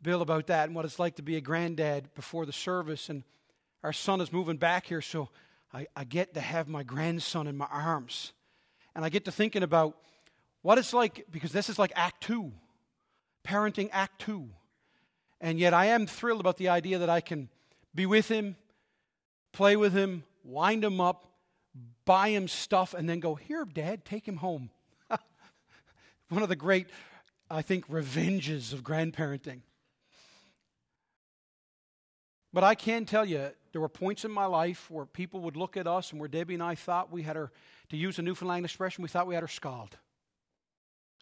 Bill 0.02 0.22
about 0.22 0.48
that 0.48 0.65
and 0.65 0.76
what 0.76 0.84
it's 0.84 1.00
like 1.00 1.15
to 1.15 1.22
be 1.22 1.38
a 1.38 1.41
granddad 1.41 2.13
before 2.15 2.46
the 2.46 2.52
service. 2.52 3.08
And 3.08 3.24
our 3.82 3.93
son 3.93 4.19
is 4.19 4.34
moving 4.34 4.58
back 4.58 4.86
here, 4.86 5.02
so 5.02 5.30
I, 5.74 5.88
I 5.96 6.04
get 6.04 6.34
to 6.34 6.41
have 6.41 6.67
my 6.67 6.84
grandson 6.84 7.48
in 7.48 7.56
my 7.56 7.67
arms. 7.72 8.34
And 8.93 9.06
I 9.06 9.10
get 9.10 9.24
to 9.26 9.32
thinking 9.32 9.63
about 9.63 9.98
what 10.62 10.78
it's 10.78 10.93
like, 10.93 11.26
because 11.32 11.54
this 11.54 11.69
is 11.69 11.80
like 11.80 11.93
Act 11.96 12.22
Two, 12.22 12.52
parenting 13.46 13.89
Act 13.93 14.19
Two. 14.19 14.50
And 15.39 15.60
yet 15.60 15.74
I 15.74 15.86
am 15.86 16.08
thrilled 16.08 16.41
about 16.41 16.58
the 16.58 16.69
idea 16.69 16.98
that 17.00 17.10
I 17.10 17.22
can 17.22 17.50
be 17.96 18.06
with 18.06 18.28
him, 18.28 18.58
play 19.54 19.76
with 19.76 19.93
him, 19.93 20.24
wind 20.43 20.84
him 20.84 20.99
up, 21.01 21.27
buy 22.06 22.29
him 22.29 22.47
stuff, 22.47 22.93
and 22.93 23.08
then 23.10 23.19
go, 23.19 23.36
Here, 23.36 23.65
Dad, 23.65 24.06
take 24.06 24.27
him 24.27 24.38
home. 24.38 24.69
One 26.29 26.43
of 26.43 26.49
the 26.49 26.56
great, 26.56 26.88
I 27.49 27.62
think, 27.62 27.86
revenges 27.88 28.73
of 28.73 28.84
grandparenting. 28.84 29.62
But 32.51 32.63
I 32.63 32.75
can 32.75 33.06
tell 33.06 33.25
you, 33.25 33.49
there 33.71 33.82
were 33.82 33.89
points 33.89 34.23
in 34.23 34.32
my 34.32 34.45
life 34.45 34.89
where 34.91 35.06
people 35.06 35.39
would 35.41 35.58
look 35.58 35.75
at 35.75 35.88
us 35.88 36.12
and 36.12 36.19
where 36.19 36.29
Debbie 36.29 36.53
and 36.53 36.62
I 36.62 36.75
thought 36.75 37.12
we 37.12 37.23
had 37.23 37.36
her, 37.36 37.51
to 37.89 37.97
use 37.97 38.19
a 38.19 38.21
Newfoundland 38.21 38.65
expression, 38.65 39.01
we 39.01 39.10
thought 39.10 39.25
we 39.25 39.34
had 39.34 39.41
her 39.41 39.47
scald. 39.47 39.97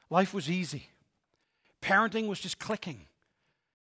Life 0.09 0.33
was 0.33 0.49
easy. 0.49 0.89
Parenting 1.81 2.27
was 2.27 2.41
just 2.41 2.59
clicking. 2.59 3.07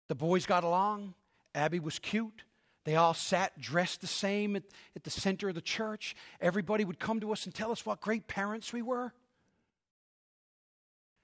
The 0.08 0.15
boys 0.15 0.48
got 0.48 0.63
along. 0.63 1.13
Abby 1.54 1.80
was 1.80 2.00
cute. 2.00 2.43
They 2.86 2.95
all 2.95 3.15
sat 3.15 3.60
dressed 3.60 4.02
the 4.02 4.08
same 4.08 4.56
at, 4.56 4.63
at 4.95 5.04
the 5.04 5.10
center 5.10 5.50
of 5.50 5.56
the 5.56 5.62
church. 5.62 6.15
Everybody 6.39 6.86
would 6.86 7.00
come 7.00 7.19
to 7.19 7.32
us 7.32 7.45
and 7.45 7.54
tell 7.54 7.71
us 7.71 7.86
what 7.86 8.00
great 8.00 8.28
parents 8.28 8.71
we 8.71 8.84
were. 8.84 9.12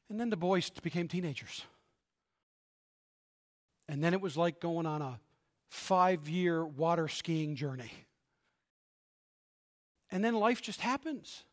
And 0.10 0.20
then 0.20 0.30
the 0.30 0.38
boys 0.38 0.70
became 0.70 1.08
teenagers. 1.08 1.64
And 3.88 4.04
then 4.04 4.14
it 4.14 4.22
was 4.22 4.36
like 4.36 4.60
going 4.60 4.86
on 4.86 5.02
a 5.02 5.20
five 5.70 6.28
year 6.28 6.66
water 6.66 7.08
skiing 7.08 7.56
journey. 7.56 7.92
And 10.10 10.26
then 10.26 10.34
life 10.34 10.62
just 10.62 10.82
happens. 10.82 11.44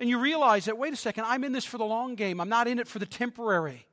And 0.00 0.08
you 0.08 0.18
realize 0.18 0.64
that, 0.64 0.78
wait 0.78 0.94
a 0.94 0.96
second, 0.96 1.24
I'm 1.26 1.44
in 1.44 1.52
this 1.52 1.66
for 1.66 1.76
the 1.76 1.84
long 1.84 2.14
game. 2.14 2.40
I'm 2.40 2.48
not 2.48 2.66
in 2.66 2.78
it 2.78 2.88
for 2.88 2.98
the 2.98 3.06
temporary. 3.06 3.86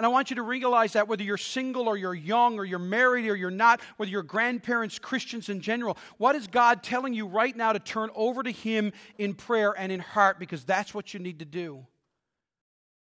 And 0.00 0.06
I 0.06 0.08
want 0.08 0.30
you 0.30 0.36
to 0.36 0.42
realize 0.42 0.94
that 0.94 1.08
whether 1.08 1.22
you're 1.22 1.36
single 1.36 1.86
or 1.86 1.94
you're 1.94 2.14
young 2.14 2.58
or 2.58 2.64
you're 2.64 2.78
married 2.78 3.28
or 3.28 3.36
you're 3.36 3.50
not, 3.50 3.82
whether 3.98 4.10
you're 4.10 4.22
grandparents, 4.22 4.98
Christians 4.98 5.50
in 5.50 5.60
general, 5.60 5.98
what 6.16 6.34
is 6.34 6.46
God 6.46 6.82
telling 6.82 7.12
you 7.12 7.26
right 7.26 7.54
now 7.54 7.74
to 7.74 7.78
turn 7.78 8.08
over 8.14 8.42
to 8.42 8.50
Him 8.50 8.94
in 9.18 9.34
prayer 9.34 9.74
and 9.78 9.92
in 9.92 10.00
heart 10.00 10.38
because 10.38 10.64
that's 10.64 10.94
what 10.94 11.12
you 11.12 11.20
need 11.20 11.40
to 11.40 11.44
do. 11.44 11.86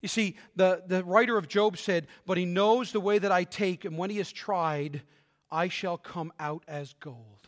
You 0.02 0.08
see, 0.08 0.38
the, 0.56 0.82
the 0.88 1.04
writer 1.04 1.38
of 1.38 1.48
Job 1.48 1.78
said, 1.78 2.08
But 2.26 2.40
He 2.40 2.46
knows 2.46 2.92
the 2.92 3.00
way 3.00 3.20
that 3.20 3.32
I 3.32 3.44
take, 3.44 3.86
and 3.86 3.96
when 3.96 4.10
He 4.10 4.18
has 4.18 4.32
tried, 4.32 5.04
I 5.52 5.68
shall 5.68 6.00
come 6.00 6.34
out 6.40 6.64
as 6.68 6.96
gold. 7.00 7.48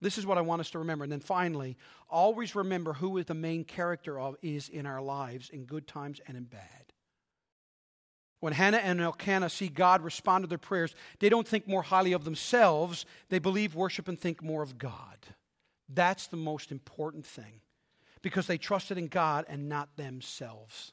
This 0.00 0.16
is 0.16 0.24
what 0.24 0.38
I 0.38 0.40
want 0.40 0.60
us 0.60 0.70
to 0.70 0.78
remember. 0.78 1.04
And 1.04 1.12
then 1.12 1.20
finally, 1.20 1.76
always 2.08 2.54
remember 2.54 2.94
who 2.94 3.18
is 3.18 3.26
the 3.26 3.34
main 3.34 3.64
character 3.64 4.18
of 4.18 4.36
is 4.40 4.70
in 4.70 4.86
our 4.86 5.02
lives 5.02 5.50
in 5.50 5.66
good 5.66 5.86
times 5.86 6.22
and 6.26 6.38
in 6.38 6.44
bad. 6.44 6.79
When 8.40 8.54
Hannah 8.54 8.78
and 8.78 9.00
Elkanah 9.00 9.50
see 9.50 9.68
God 9.68 10.02
respond 10.02 10.44
to 10.44 10.48
their 10.48 10.58
prayers, 10.58 10.94
they 11.18 11.28
don't 11.28 11.46
think 11.46 11.68
more 11.68 11.82
highly 11.82 12.12
of 12.12 12.24
themselves. 12.24 13.04
They 13.28 13.38
believe, 13.38 13.74
worship, 13.74 14.08
and 14.08 14.18
think 14.18 14.42
more 14.42 14.62
of 14.62 14.78
God. 14.78 15.18
That's 15.88 16.26
the 16.26 16.36
most 16.36 16.72
important 16.72 17.26
thing 17.26 17.60
because 18.22 18.46
they 18.46 18.58
trusted 18.58 18.96
in 18.96 19.08
God 19.08 19.44
and 19.48 19.68
not 19.68 19.96
themselves. 19.96 20.92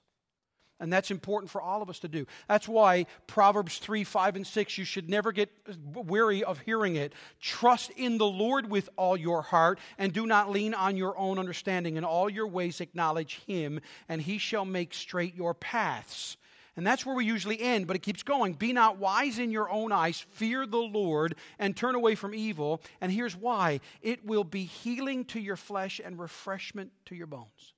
And 0.80 0.94
that's 0.94 1.10
important 1.10 1.50
for 1.50 1.60
all 1.60 1.82
of 1.82 1.90
us 1.90 2.00
to 2.00 2.08
do. 2.08 2.28
That's 2.48 2.68
why 2.68 3.08
Proverbs 3.26 3.80
3, 3.80 4.04
5, 4.04 4.36
and 4.36 4.46
6, 4.46 4.78
you 4.78 4.86
should 4.86 5.10
never 5.10 5.32
get 5.32 5.50
weary 5.94 6.44
of 6.44 6.60
hearing 6.60 6.98
it. 6.98 7.14
Trust 7.40 7.90
in 7.92 8.20
the 8.20 8.28
Lord 8.28 8.70
with 8.70 8.88
all 8.96 9.18
your 9.18 9.42
heart, 9.42 9.80
and 9.98 10.14
do 10.14 10.28
not 10.28 10.52
lean 10.52 10.76
on 10.76 10.96
your 10.96 11.18
own 11.18 11.40
understanding. 11.40 11.98
In 11.98 12.04
all 12.04 12.30
your 12.30 12.46
ways 12.46 12.80
acknowledge 12.80 13.42
Him, 13.48 13.80
and 14.08 14.22
He 14.22 14.38
shall 14.38 14.66
make 14.66 14.94
straight 14.94 15.36
your 15.36 15.56
paths. 15.56 16.38
And 16.78 16.86
that's 16.86 17.06
where 17.08 17.16
we 17.16 17.26
usually 17.26 17.60
end, 17.60 17.88
but 17.88 17.96
it 17.96 18.04
keeps 18.04 18.22
going. 18.22 18.54
Be 18.54 18.72
not 18.72 19.00
wise 19.00 19.40
in 19.40 19.50
your 19.50 19.68
own 19.70 19.92
eyes, 19.92 20.24
fear 20.30 20.68
the 20.68 20.78
Lord, 20.78 21.36
and 21.58 21.76
turn 21.76 21.96
away 21.96 22.14
from 22.14 22.36
evil. 22.36 22.82
And 23.02 23.12
here's 23.12 23.36
why 23.36 23.80
it 24.04 24.24
will 24.24 24.44
be 24.44 24.64
healing 24.64 25.26
to 25.26 25.40
your 25.40 25.56
flesh 25.56 26.00
and 26.04 26.20
refreshment 26.20 26.92
to 27.06 27.16
your 27.16 27.26
bones. 27.26 27.74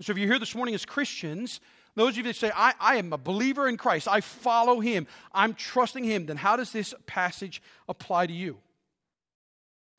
So 0.00 0.12
if 0.12 0.18
you're 0.18 0.28
here 0.28 0.38
this 0.38 0.54
morning 0.54 0.74
as 0.74 0.86
Christians, 0.86 1.60
those 1.96 2.10
of 2.10 2.16
you 2.18 2.22
that 2.22 2.36
say, 2.36 2.50
I, 2.54 2.72
I 2.80 2.96
am 2.96 3.12
a 3.12 3.18
believer 3.18 3.68
in 3.68 3.76
Christ, 3.76 4.08
I 4.08 4.22
follow 4.22 4.80
him, 4.80 5.06
I'm 5.32 5.52
trusting 5.52 6.04
him, 6.04 6.26
then 6.26 6.38
how 6.38 6.56
does 6.56 6.72
this 6.72 6.94
passage 7.06 7.60
apply 7.88 8.28
to 8.28 8.32
you? 8.32 8.56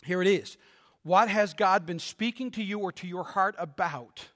Here 0.04 0.22
it 0.22 0.28
is. 0.28 0.58
What 1.04 1.30
has 1.30 1.54
God 1.54 1.86
been 1.86 2.00
speaking 2.00 2.50
to 2.52 2.64
you 2.64 2.80
or 2.80 2.92
to 2.94 3.08
your 3.08 3.24
heart 3.24 3.56
about? 3.60 4.30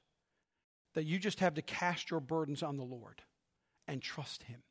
That 0.94 1.06
you 1.06 1.20
just 1.20 1.40
have 1.40 1.56
to 1.56 1.62
cast 1.62 2.12
your 2.12 2.20
burdens 2.20 2.64
on 2.64 2.78
the 2.78 2.84
Lord 2.84 3.22
and 3.88 4.02
trust 4.02 4.44
Him. 4.44 4.62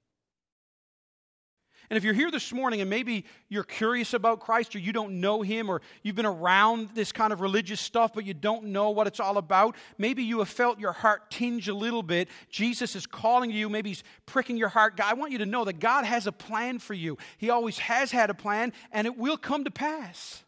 And 1.91 1.97
if 1.97 2.05
you're 2.05 2.15
here 2.15 2.31
this 2.31 2.53
morning 2.53 2.81
and 2.81 2.89
maybe 2.89 3.25
you're 3.49 3.65
curious 3.65 4.15
about 4.15 4.41
Christ 4.41 4.75
or 4.75 4.79
you 4.79 4.93
don't 4.93 5.21
know 5.21 5.43
him 5.43 5.69
or 5.69 5.83
you've 6.03 6.17
been 6.17 6.25
around 6.25 6.91
this 6.95 7.13
kind 7.13 7.33
of 7.33 7.41
religious 7.41 7.81
stuff 7.81 8.13
but 8.15 8.25
you 8.25 8.35
don't 8.35 8.65
know 8.65 8.91
what 8.91 9.07
it's 9.07 9.21
all 9.21 9.37
about, 9.37 9.77
maybe 9.99 10.23
you 10.23 10.39
have 10.39 10.49
felt 10.49 10.79
your 10.79 10.93
heart 10.93 11.31
tinge 11.31 11.69
a 11.69 11.75
little 11.75 12.03
bit. 12.03 12.29
Jesus 12.49 12.97
is 12.97 13.07
calling 13.07 13.51
you, 13.51 13.69
maybe 13.69 13.91
he's 13.91 14.05
pricking 14.27 14.57
your 14.57 14.69
heart. 14.69 15.01
I 15.03 15.15
want 15.15 15.33
you 15.33 15.39
to 15.39 15.47
know 15.47 15.65
that 15.65 15.81
God 15.81 16.05
has 16.05 16.27
a 16.27 16.33
plan 16.33 16.79
for 16.79 16.95
you. 16.95 17.19
He 17.37 17.51
always 17.51 17.79
has 17.81 18.11
had 18.11 18.31
a 18.31 18.35
plan 18.35 18.73
and 18.91 19.07
it 19.07 19.19
will 19.19 19.37
come 19.37 19.65
to 19.65 19.71
pass. 19.71 20.45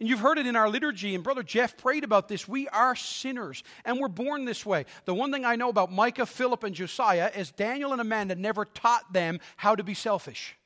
And 0.00 0.08
you've 0.08 0.20
heard 0.20 0.38
it 0.38 0.46
in 0.46 0.54
our 0.54 0.68
liturgy, 0.68 1.14
and 1.14 1.24
Brother 1.24 1.42
Jeff 1.42 1.76
prayed 1.76 2.04
about 2.04 2.28
this. 2.28 2.46
We 2.46 2.68
are 2.68 2.94
sinners, 2.94 3.64
and 3.84 3.98
we're 3.98 4.08
born 4.08 4.44
this 4.44 4.64
way. 4.64 4.86
The 5.06 5.14
one 5.14 5.32
thing 5.32 5.44
I 5.44 5.56
know 5.56 5.70
about 5.70 5.90
Micah, 5.90 6.26
Philip, 6.26 6.62
and 6.62 6.74
Josiah 6.74 7.32
is 7.34 7.50
Daniel 7.50 7.92
and 7.92 8.00
Amanda 8.00 8.36
never 8.36 8.64
taught 8.64 9.12
them 9.12 9.40
how 9.56 9.74
to 9.74 9.82
be 9.82 9.94
selfish. 9.94 10.56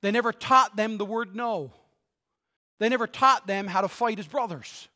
They 0.00 0.10
never 0.10 0.32
taught 0.32 0.76
them 0.76 0.96
the 0.96 1.04
word 1.04 1.36
no. 1.36 1.72
They 2.78 2.88
never 2.88 3.06
taught 3.06 3.46
them 3.46 3.66
how 3.66 3.82
to 3.82 3.88
fight 3.88 4.18
as 4.18 4.26
brothers. 4.26 4.88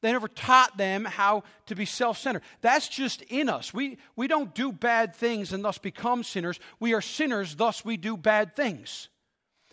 They 0.00 0.12
never 0.12 0.28
taught 0.28 0.76
them 0.76 1.04
how 1.04 1.42
to 1.66 1.74
be 1.74 1.84
self 1.84 2.18
centered. 2.18 2.42
That's 2.60 2.88
just 2.88 3.22
in 3.22 3.48
us. 3.48 3.74
We, 3.74 3.98
we 4.16 4.28
don't 4.28 4.54
do 4.54 4.72
bad 4.72 5.14
things 5.14 5.52
and 5.52 5.64
thus 5.64 5.78
become 5.78 6.22
sinners. 6.22 6.58
We 6.78 6.94
are 6.94 7.02
sinners, 7.02 7.56
thus 7.56 7.84
we 7.84 7.96
do 7.96 8.16
bad 8.16 8.56
things. 8.56 9.08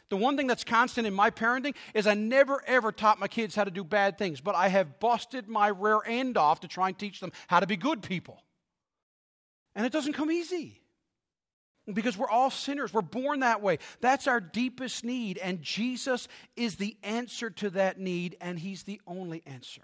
The 0.09 0.17
one 0.17 0.37
thing 0.37 0.47
that's 0.47 0.63
constant 0.63 1.05
in 1.05 1.13
my 1.13 1.29
parenting 1.29 1.75
is 1.93 2.07
I 2.07 2.13
never 2.13 2.63
ever 2.65 2.91
taught 2.91 3.19
my 3.19 3.27
kids 3.27 3.55
how 3.55 3.65
to 3.65 3.71
do 3.71 3.83
bad 3.83 4.17
things, 4.17 4.39
but 4.39 4.55
I 4.55 4.69
have 4.69 4.99
busted 4.99 5.47
my 5.49 5.67
rear 5.67 5.99
end 6.05 6.37
off 6.37 6.61
to 6.61 6.67
try 6.67 6.87
and 6.87 6.97
teach 6.97 7.19
them 7.19 7.31
how 7.47 7.59
to 7.59 7.67
be 7.67 7.75
good 7.75 8.01
people. 8.01 8.41
And 9.75 9.85
it 9.85 9.91
doesn't 9.91 10.13
come 10.13 10.31
easy 10.31 10.81
because 11.93 12.17
we're 12.17 12.29
all 12.29 12.49
sinners. 12.49 12.93
We're 12.93 13.01
born 13.01 13.41
that 13.41 13.61
way. 13.61 13.79
That's 14.01 14.27
our 14.27 14.39
deepest 14.39 15.03
need. 15.03 15.37
And 15.37 15.61
Jesus 15.61 16.27
is 16.55 16.75
the 16.75 16.97
answer 17.03 17.49
to 17.51 17.69
that 17.71 17.99
need, 17.99 18.37
and 18.41 18.57
He's 18.59 18.83
the 18.83 19.01
only 19.05 19.43
answer. 19.45 19.83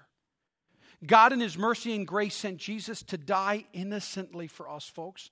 God, 1.05 1.34
in 1.34 1.39
His 1.39 1.57
mercy 1.57 1.95
and 1.95 2.07
grace, 2.07 2.36
sent 2.36 2.57
Jesus 2.57 3.03
to 3.03 3.17
die 3.17 3.65
innocently 3.74 4.47
for 4.47 4.69
us, 4.69 4.88
folks. 4.88 5.32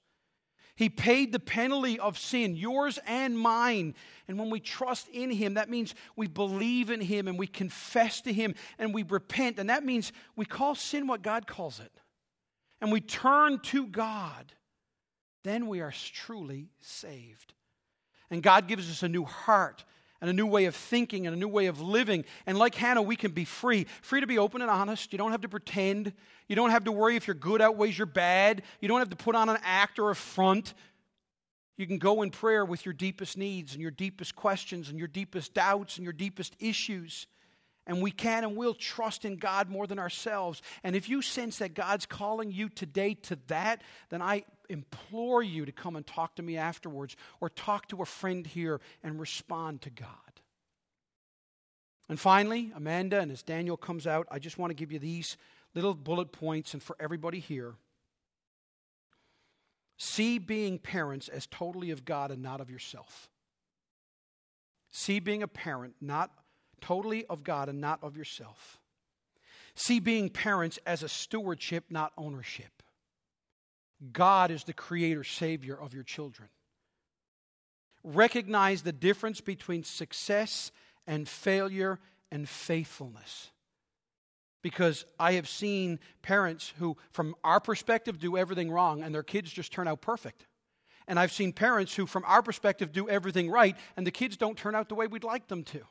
He 0.75 0.89
paid 0.89 1.31
the 1.31 1.39
penalty 1.39 1.99
of 1.99 2.17
sin, 2.17 2.55
yours 2.55 2.99
and 3.05 3.37
mine. 3.37 3.93
And 4.27 4.39
when 4.39 4.49
we 4.49 4.59
trust 4.59 5.07
in 5.09 5.29
Him, 5.29 5.55
that 5.55 5.69
means 5.69 5.93
we 6.15 6.27
believe 6.27 6.89
in 6.89 7.01
Him 7.01 7.27
and 7.27 7.37
we 7.37 7.47
confess 7.47 8.21
to 8.21 8.33
Him 8.33 8.55
and 8.79 8.93
we 8.93 9.03
repent. 9.03 9.59
And 9.59 9.69
that 9.69 9.83
means 9.83 10.11
we 10.35 10.45
call 10.45 10.75
sin 10.75 11.07
what 11.07 11.21
God 11.21 11.47
calls 11.47 11.79
it. 11.79 11.91
And 12.79 12.91
we 12.91 13.01
turn 13.01 13.59
to 13.59 13.85
God. 13.85 14.53
Then 15.43 15.67
we 15.67 15.81
are 15.81 15.93
truly 16.13 16.69
saved. 16.79 17.53
And 18.29 18.41
God 18.41 18.67
gives 18.67 18.89
us 18.89 19.03
a 19.03 19.09
new 19.09 19.25
heart 19.25 19.83
and 20.21 20.29
a 20.29 20.33
new 20.33 20.45
way 20.45 20.65
of 20.65 20.75
thinking 20.75 21.25
and 21.25 21.35
a 21.35 21.39
new 21.39 21.47
way 21.47 21.65
of 21.65 21.81
living. 21.81 22.23
And 22.45 22.57
like 22.57 22.75
Hannah, 22.75 23.01
we 23.01 23.15
can 23.15 23.31
be 23.31 23.43
free 23.43 23.87
free 24.01 24.21
to 24.21 24.27
be 24.27 24.37
open 24.37 24.61
and 24.61 24.69
honest. 24.69 25.11
You 25.11 25.17
don't 25.17 25.31
have 25.31 25.41
to 25.41 25.49
pretend. 25.49 26.13
You 26.51 26.55
don't 26.57 26.71
have 26.71 26.83
to 26.83 26.91
worry 26.91 27.15
if 27.15 27.27
your 27.27 27.35
good 27.35 27.61
outweighs 27.61 27.97
your 27.97 28.05
bad. 28.05 28.63
You 28.81 28.89
don't 28.89 28.99
have 28.99 29.11
to 29.11 29.15
put 29.15 29.35
on 29.35 29.47
an 29.47 29.57
act 29.63 29.99
or 29.99 30.09
a 30.09 30.15
front. 30.17 30.73
You 31.77 31.87
can 31.87 31.97
go 31.97 32.23
in 32.23 32.29
prayer 32.29 32.65
with 32.65 32.83
your 32.83 32.91
deepest 32.91 33.37
needs 33.37 33.71
and 33.71 33.81
your 33.81 33.89
deepest 33.89 34.35
questions 34.35 34.89
and 34.89 34.99
your 34.99 35.07
deepest 35.07 35.53
doubts 35.53 35.95
and 35.95 36.03
your 36.03 36.11
deepest 36.11 36.57
issues. 36.59 37.25
And 37.87 38.01
we 38.01 38.11
can 38.11 38.43
and 38.43 38.57
will 38.57 38.73
trust 38.73 39.23
in 39.23 39.37
God 39.37 39.69
more 39.69 39.87
than 39.87 39.97
ourselves. 39.97 40.61
And 40.83 40.93
if 40.93 41.07
you 41.07 41.21
sense 41.21 41.59
that 41.59 41.73
God's 41.73 42.05
calling 42.05 42.51
you 42.51 42.67
today 42.67 43.13
to 43.13 43.39
that, 43.47 43.81
then 44.09 44.21
I 44.21 44.43
implore 44.67 45.41
you 45.41 45.65
to 45.65 45.71
come 45.71 45.95
and 45.95 46.05
talk 46.05 46.35
to 46.35 46.43
me 46.43 46.57
afterwards 46.57 47.15
or 47.39 47.47
talk 47.47 47.87
to 47.87 48.01
a 48.01 48.05
friend 48.05 48.45
here 48.45 48.81
and 49.03 49.21
respond 49.21 49.83
to 49.83 49.89
God. 49.89 50.07
And 52.09 52.19
finally, 52.19 52.73
Amanda, 52.75 53.21
and 53.21 53.31
as 53.31 53.41
Daniel 53.41 53.77
comes 53.77 54.05
out, 54.05 54.27
I 54.29 54.37
just 54.37 54.57
want 54.57 54.71
to 54.71 54.75
give 54.75 54.91
you 54.91 54.99
these 54.99 55.37
little 55.73 55.93
bullet 55.93 56.31
points 56.31 56.73
and 56.73 56.81
for 56.81 56.95
everybody 56.99 57.39
here. 57.39 57.75
See 59.97 60.39
being 60.39 60.79
parents 60.79 61.27
as 61.27 61.45
totally 61.45 61.91
of 61.91 62.05
God 62.05 62.31
and 62.31 62.41
not 62.41 62.59
of 62.59 62.69
yourself. 62.69 63.29
See 64.91 65.19
being 65.19 65.43
a 65.43 65.47
parent 65.47 65.95
not 66.01 66.31
totally 66.81 67.25
of 67.27 67.43
God 67.43 67.69
and 67.69 67.79
not 67.79 67.99
of 68.03 68.17
yourself. 68.17 68.79
See 69.75 69.99
being 69.99 70.29
parents 70.29 70.79
as 70.85 71.03
a 71.03 71.09
stewardship, 71.09 71.85
not 71.89 72.11
ownership. 72.17 72.83
God 74.11 74.51
is 74.51 74.63
the 74.63 74.73
creator, 74.73 75.23
savior 75.23 75.79
of 75.79 75.93
your 75.93 76.03
children. 76.03 76.49
Recognize 78.03 78.81
the 78.81 78.91
difference 78.91 79.41
between 79.41 79.83
success 79.83 80.71
and 81.05 81.29
failure 81.29 81.99
and 82.31 82.49
faithfulness. 82.49 83.50
Because 84.61 85.05
I 85.19 85.33
have 85.33 85.47
seen 85.47 85.99
parents 86.21 86.73
who, 86.77 86.97
from 87.11 87.35
our 87.43 87.59
perspective, 87.59 88.19
do 88.19 88.37
everything 88.37 88.69
wrong 88.69 89.01
and 89.01 89.13
their 89.13 89.23
kids 89.23 89.51
just 89.51 89.71
turn 89.71 89.87
out 89.87 90.01
perfect. 90.01 90.45
And 91.07 91.19
I've 91.19 91.31
seen 91.31 91.51
parents 91.51 91.95
who, 91.95 92.05
from 92.05 92.23
our 92.25 92.43
perspective, 92.43 92.91
do 92.91 93.09
everything 93.09 93.49
right 93.49 93.75
and 93.97 94.05
the 94.05 94.11
kids 94.11 94.37
don't 94.37 94.57
turn 94.57 94.75
out 94.75 94.87
the 94.87 94.95
way 94.95 95.07
we'd 95.07 95.23
like 95.23 95.47
them 95.47 95.63
to. 95.65 95.81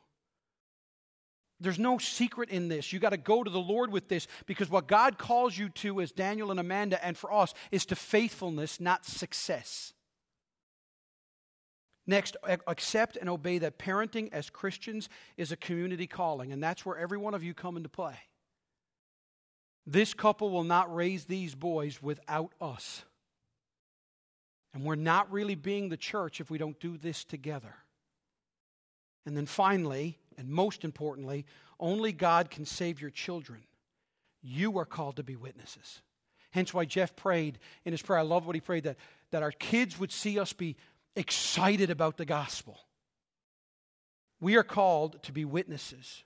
There's 1.61 1.79
no 1.79 1.99
secret 1.99 2.49
in 2.49 2.69
this. 2.69 2.93
You 2.93 2.99
got 2.99 3.11
to 3.11 3.19
go 3.19 3.45
to 3.45 3.51
the 3.51 3.61
Lord 3.61 3.93
with 3.93 4.09
this 4.09 4.27
because 4.47 4.71
what 4.71 4.87
God 4.89 5.19
calls 5.19 5.57
you 5.57 5.69
to 5.69 6.01
as 6.01 6.11
Daniel 6.11 6.51
and 6.51 6.59
Amanda 6.59 7.05
and 7.05 7.17
for 7.17 7.33
us 7.33 7.53
is 7.71 7.85
to 7.87 7.97
faithfulness, 7.97 8.81
not 8.81 9.05
success. 9.05 9.93
Next, 12.07 12.37
accept 12.67 13.17
and 13.17 13.29
obey 13.29 13.59
that 13.59 13.79
parenting 13.79 14.31
as 14.33 14.49
Christians 14.49 15.09
is 15.37 15.53
a 15.53 15.57
community 15.57 16.07
calling, 16.07 16.51
and 16.51 16.63
that's 16.63 16.85
where 16.85 16.97
every 16.97 17.19
one 17.19 17.35
of 17.35 17.45
you 17.45 17.53
come 17.53 17.77
into 17.77 17.91
play. 17.91 18.17
This 19.87 20.15
couple 20.15 20.51
will 20.51 20.65
not 20.65 20.95
raise 20.95 21.25
these 21.25 21.55
boys 21.55 22.03
without 22.03 22.53
us. 22.61 23.05
And 24.73 24.85
we're 24.85 24.95
not 24.95 25.33
really 25.33 25.55
being 25.55 25.89
the 25.89 25.97
church 25.97 26.41
if 26.41 26.51
we 26.51 26.59
don't 26.59 26.79
do 26.79 26.97
this 26.97 27.25
together. 27.25 27.75
And 29.27 29.37
then 29.37 29.47
finally, 29.47 30.19
and 30.39 30.49
most 30.49 30.85
importantly, 30.85 31.45
only 31.79 32.13
God 32.13 32.51
can 32.51 32.65
save 32.65 33.01
your 33.01 33.11
children. 33.11 33.63
You 34.43 34.79
are 34.79 34.85
called 34.85 35.17
to 35.17 35.23
be 35.23 35.37
witnesses. 35.37 36.01
Hence 36.53 36.73
why 36.73 36.85
Jeff 36.85 37.15
prayed 37.17 37.59
in 37.85 37.93
his 37.93 38.03
prayer. 38.03 38.19
I 38.19 38.23
love 38.23 38.47
what 38.47 38.55
he 38.55 38.61
prayed 38.61 38.85
that, 38.85 38.97
that 39.31 39.43
our 39.43 39.53
kids 39.53 39.99
would 39.99 40.13
see 40.13 40.39
us 40.39 40.53
be 40.53 40.77
excited 41.17 41.91
about 41.91 42.17
the 42.17 42.25
gospel. 42.25 42.79
We 44.41 44.57
are 44.57 44.63
called 44.63 45.23
to 45.25 45.33
be 45.33 45.45
witnesses. 45.45 46.25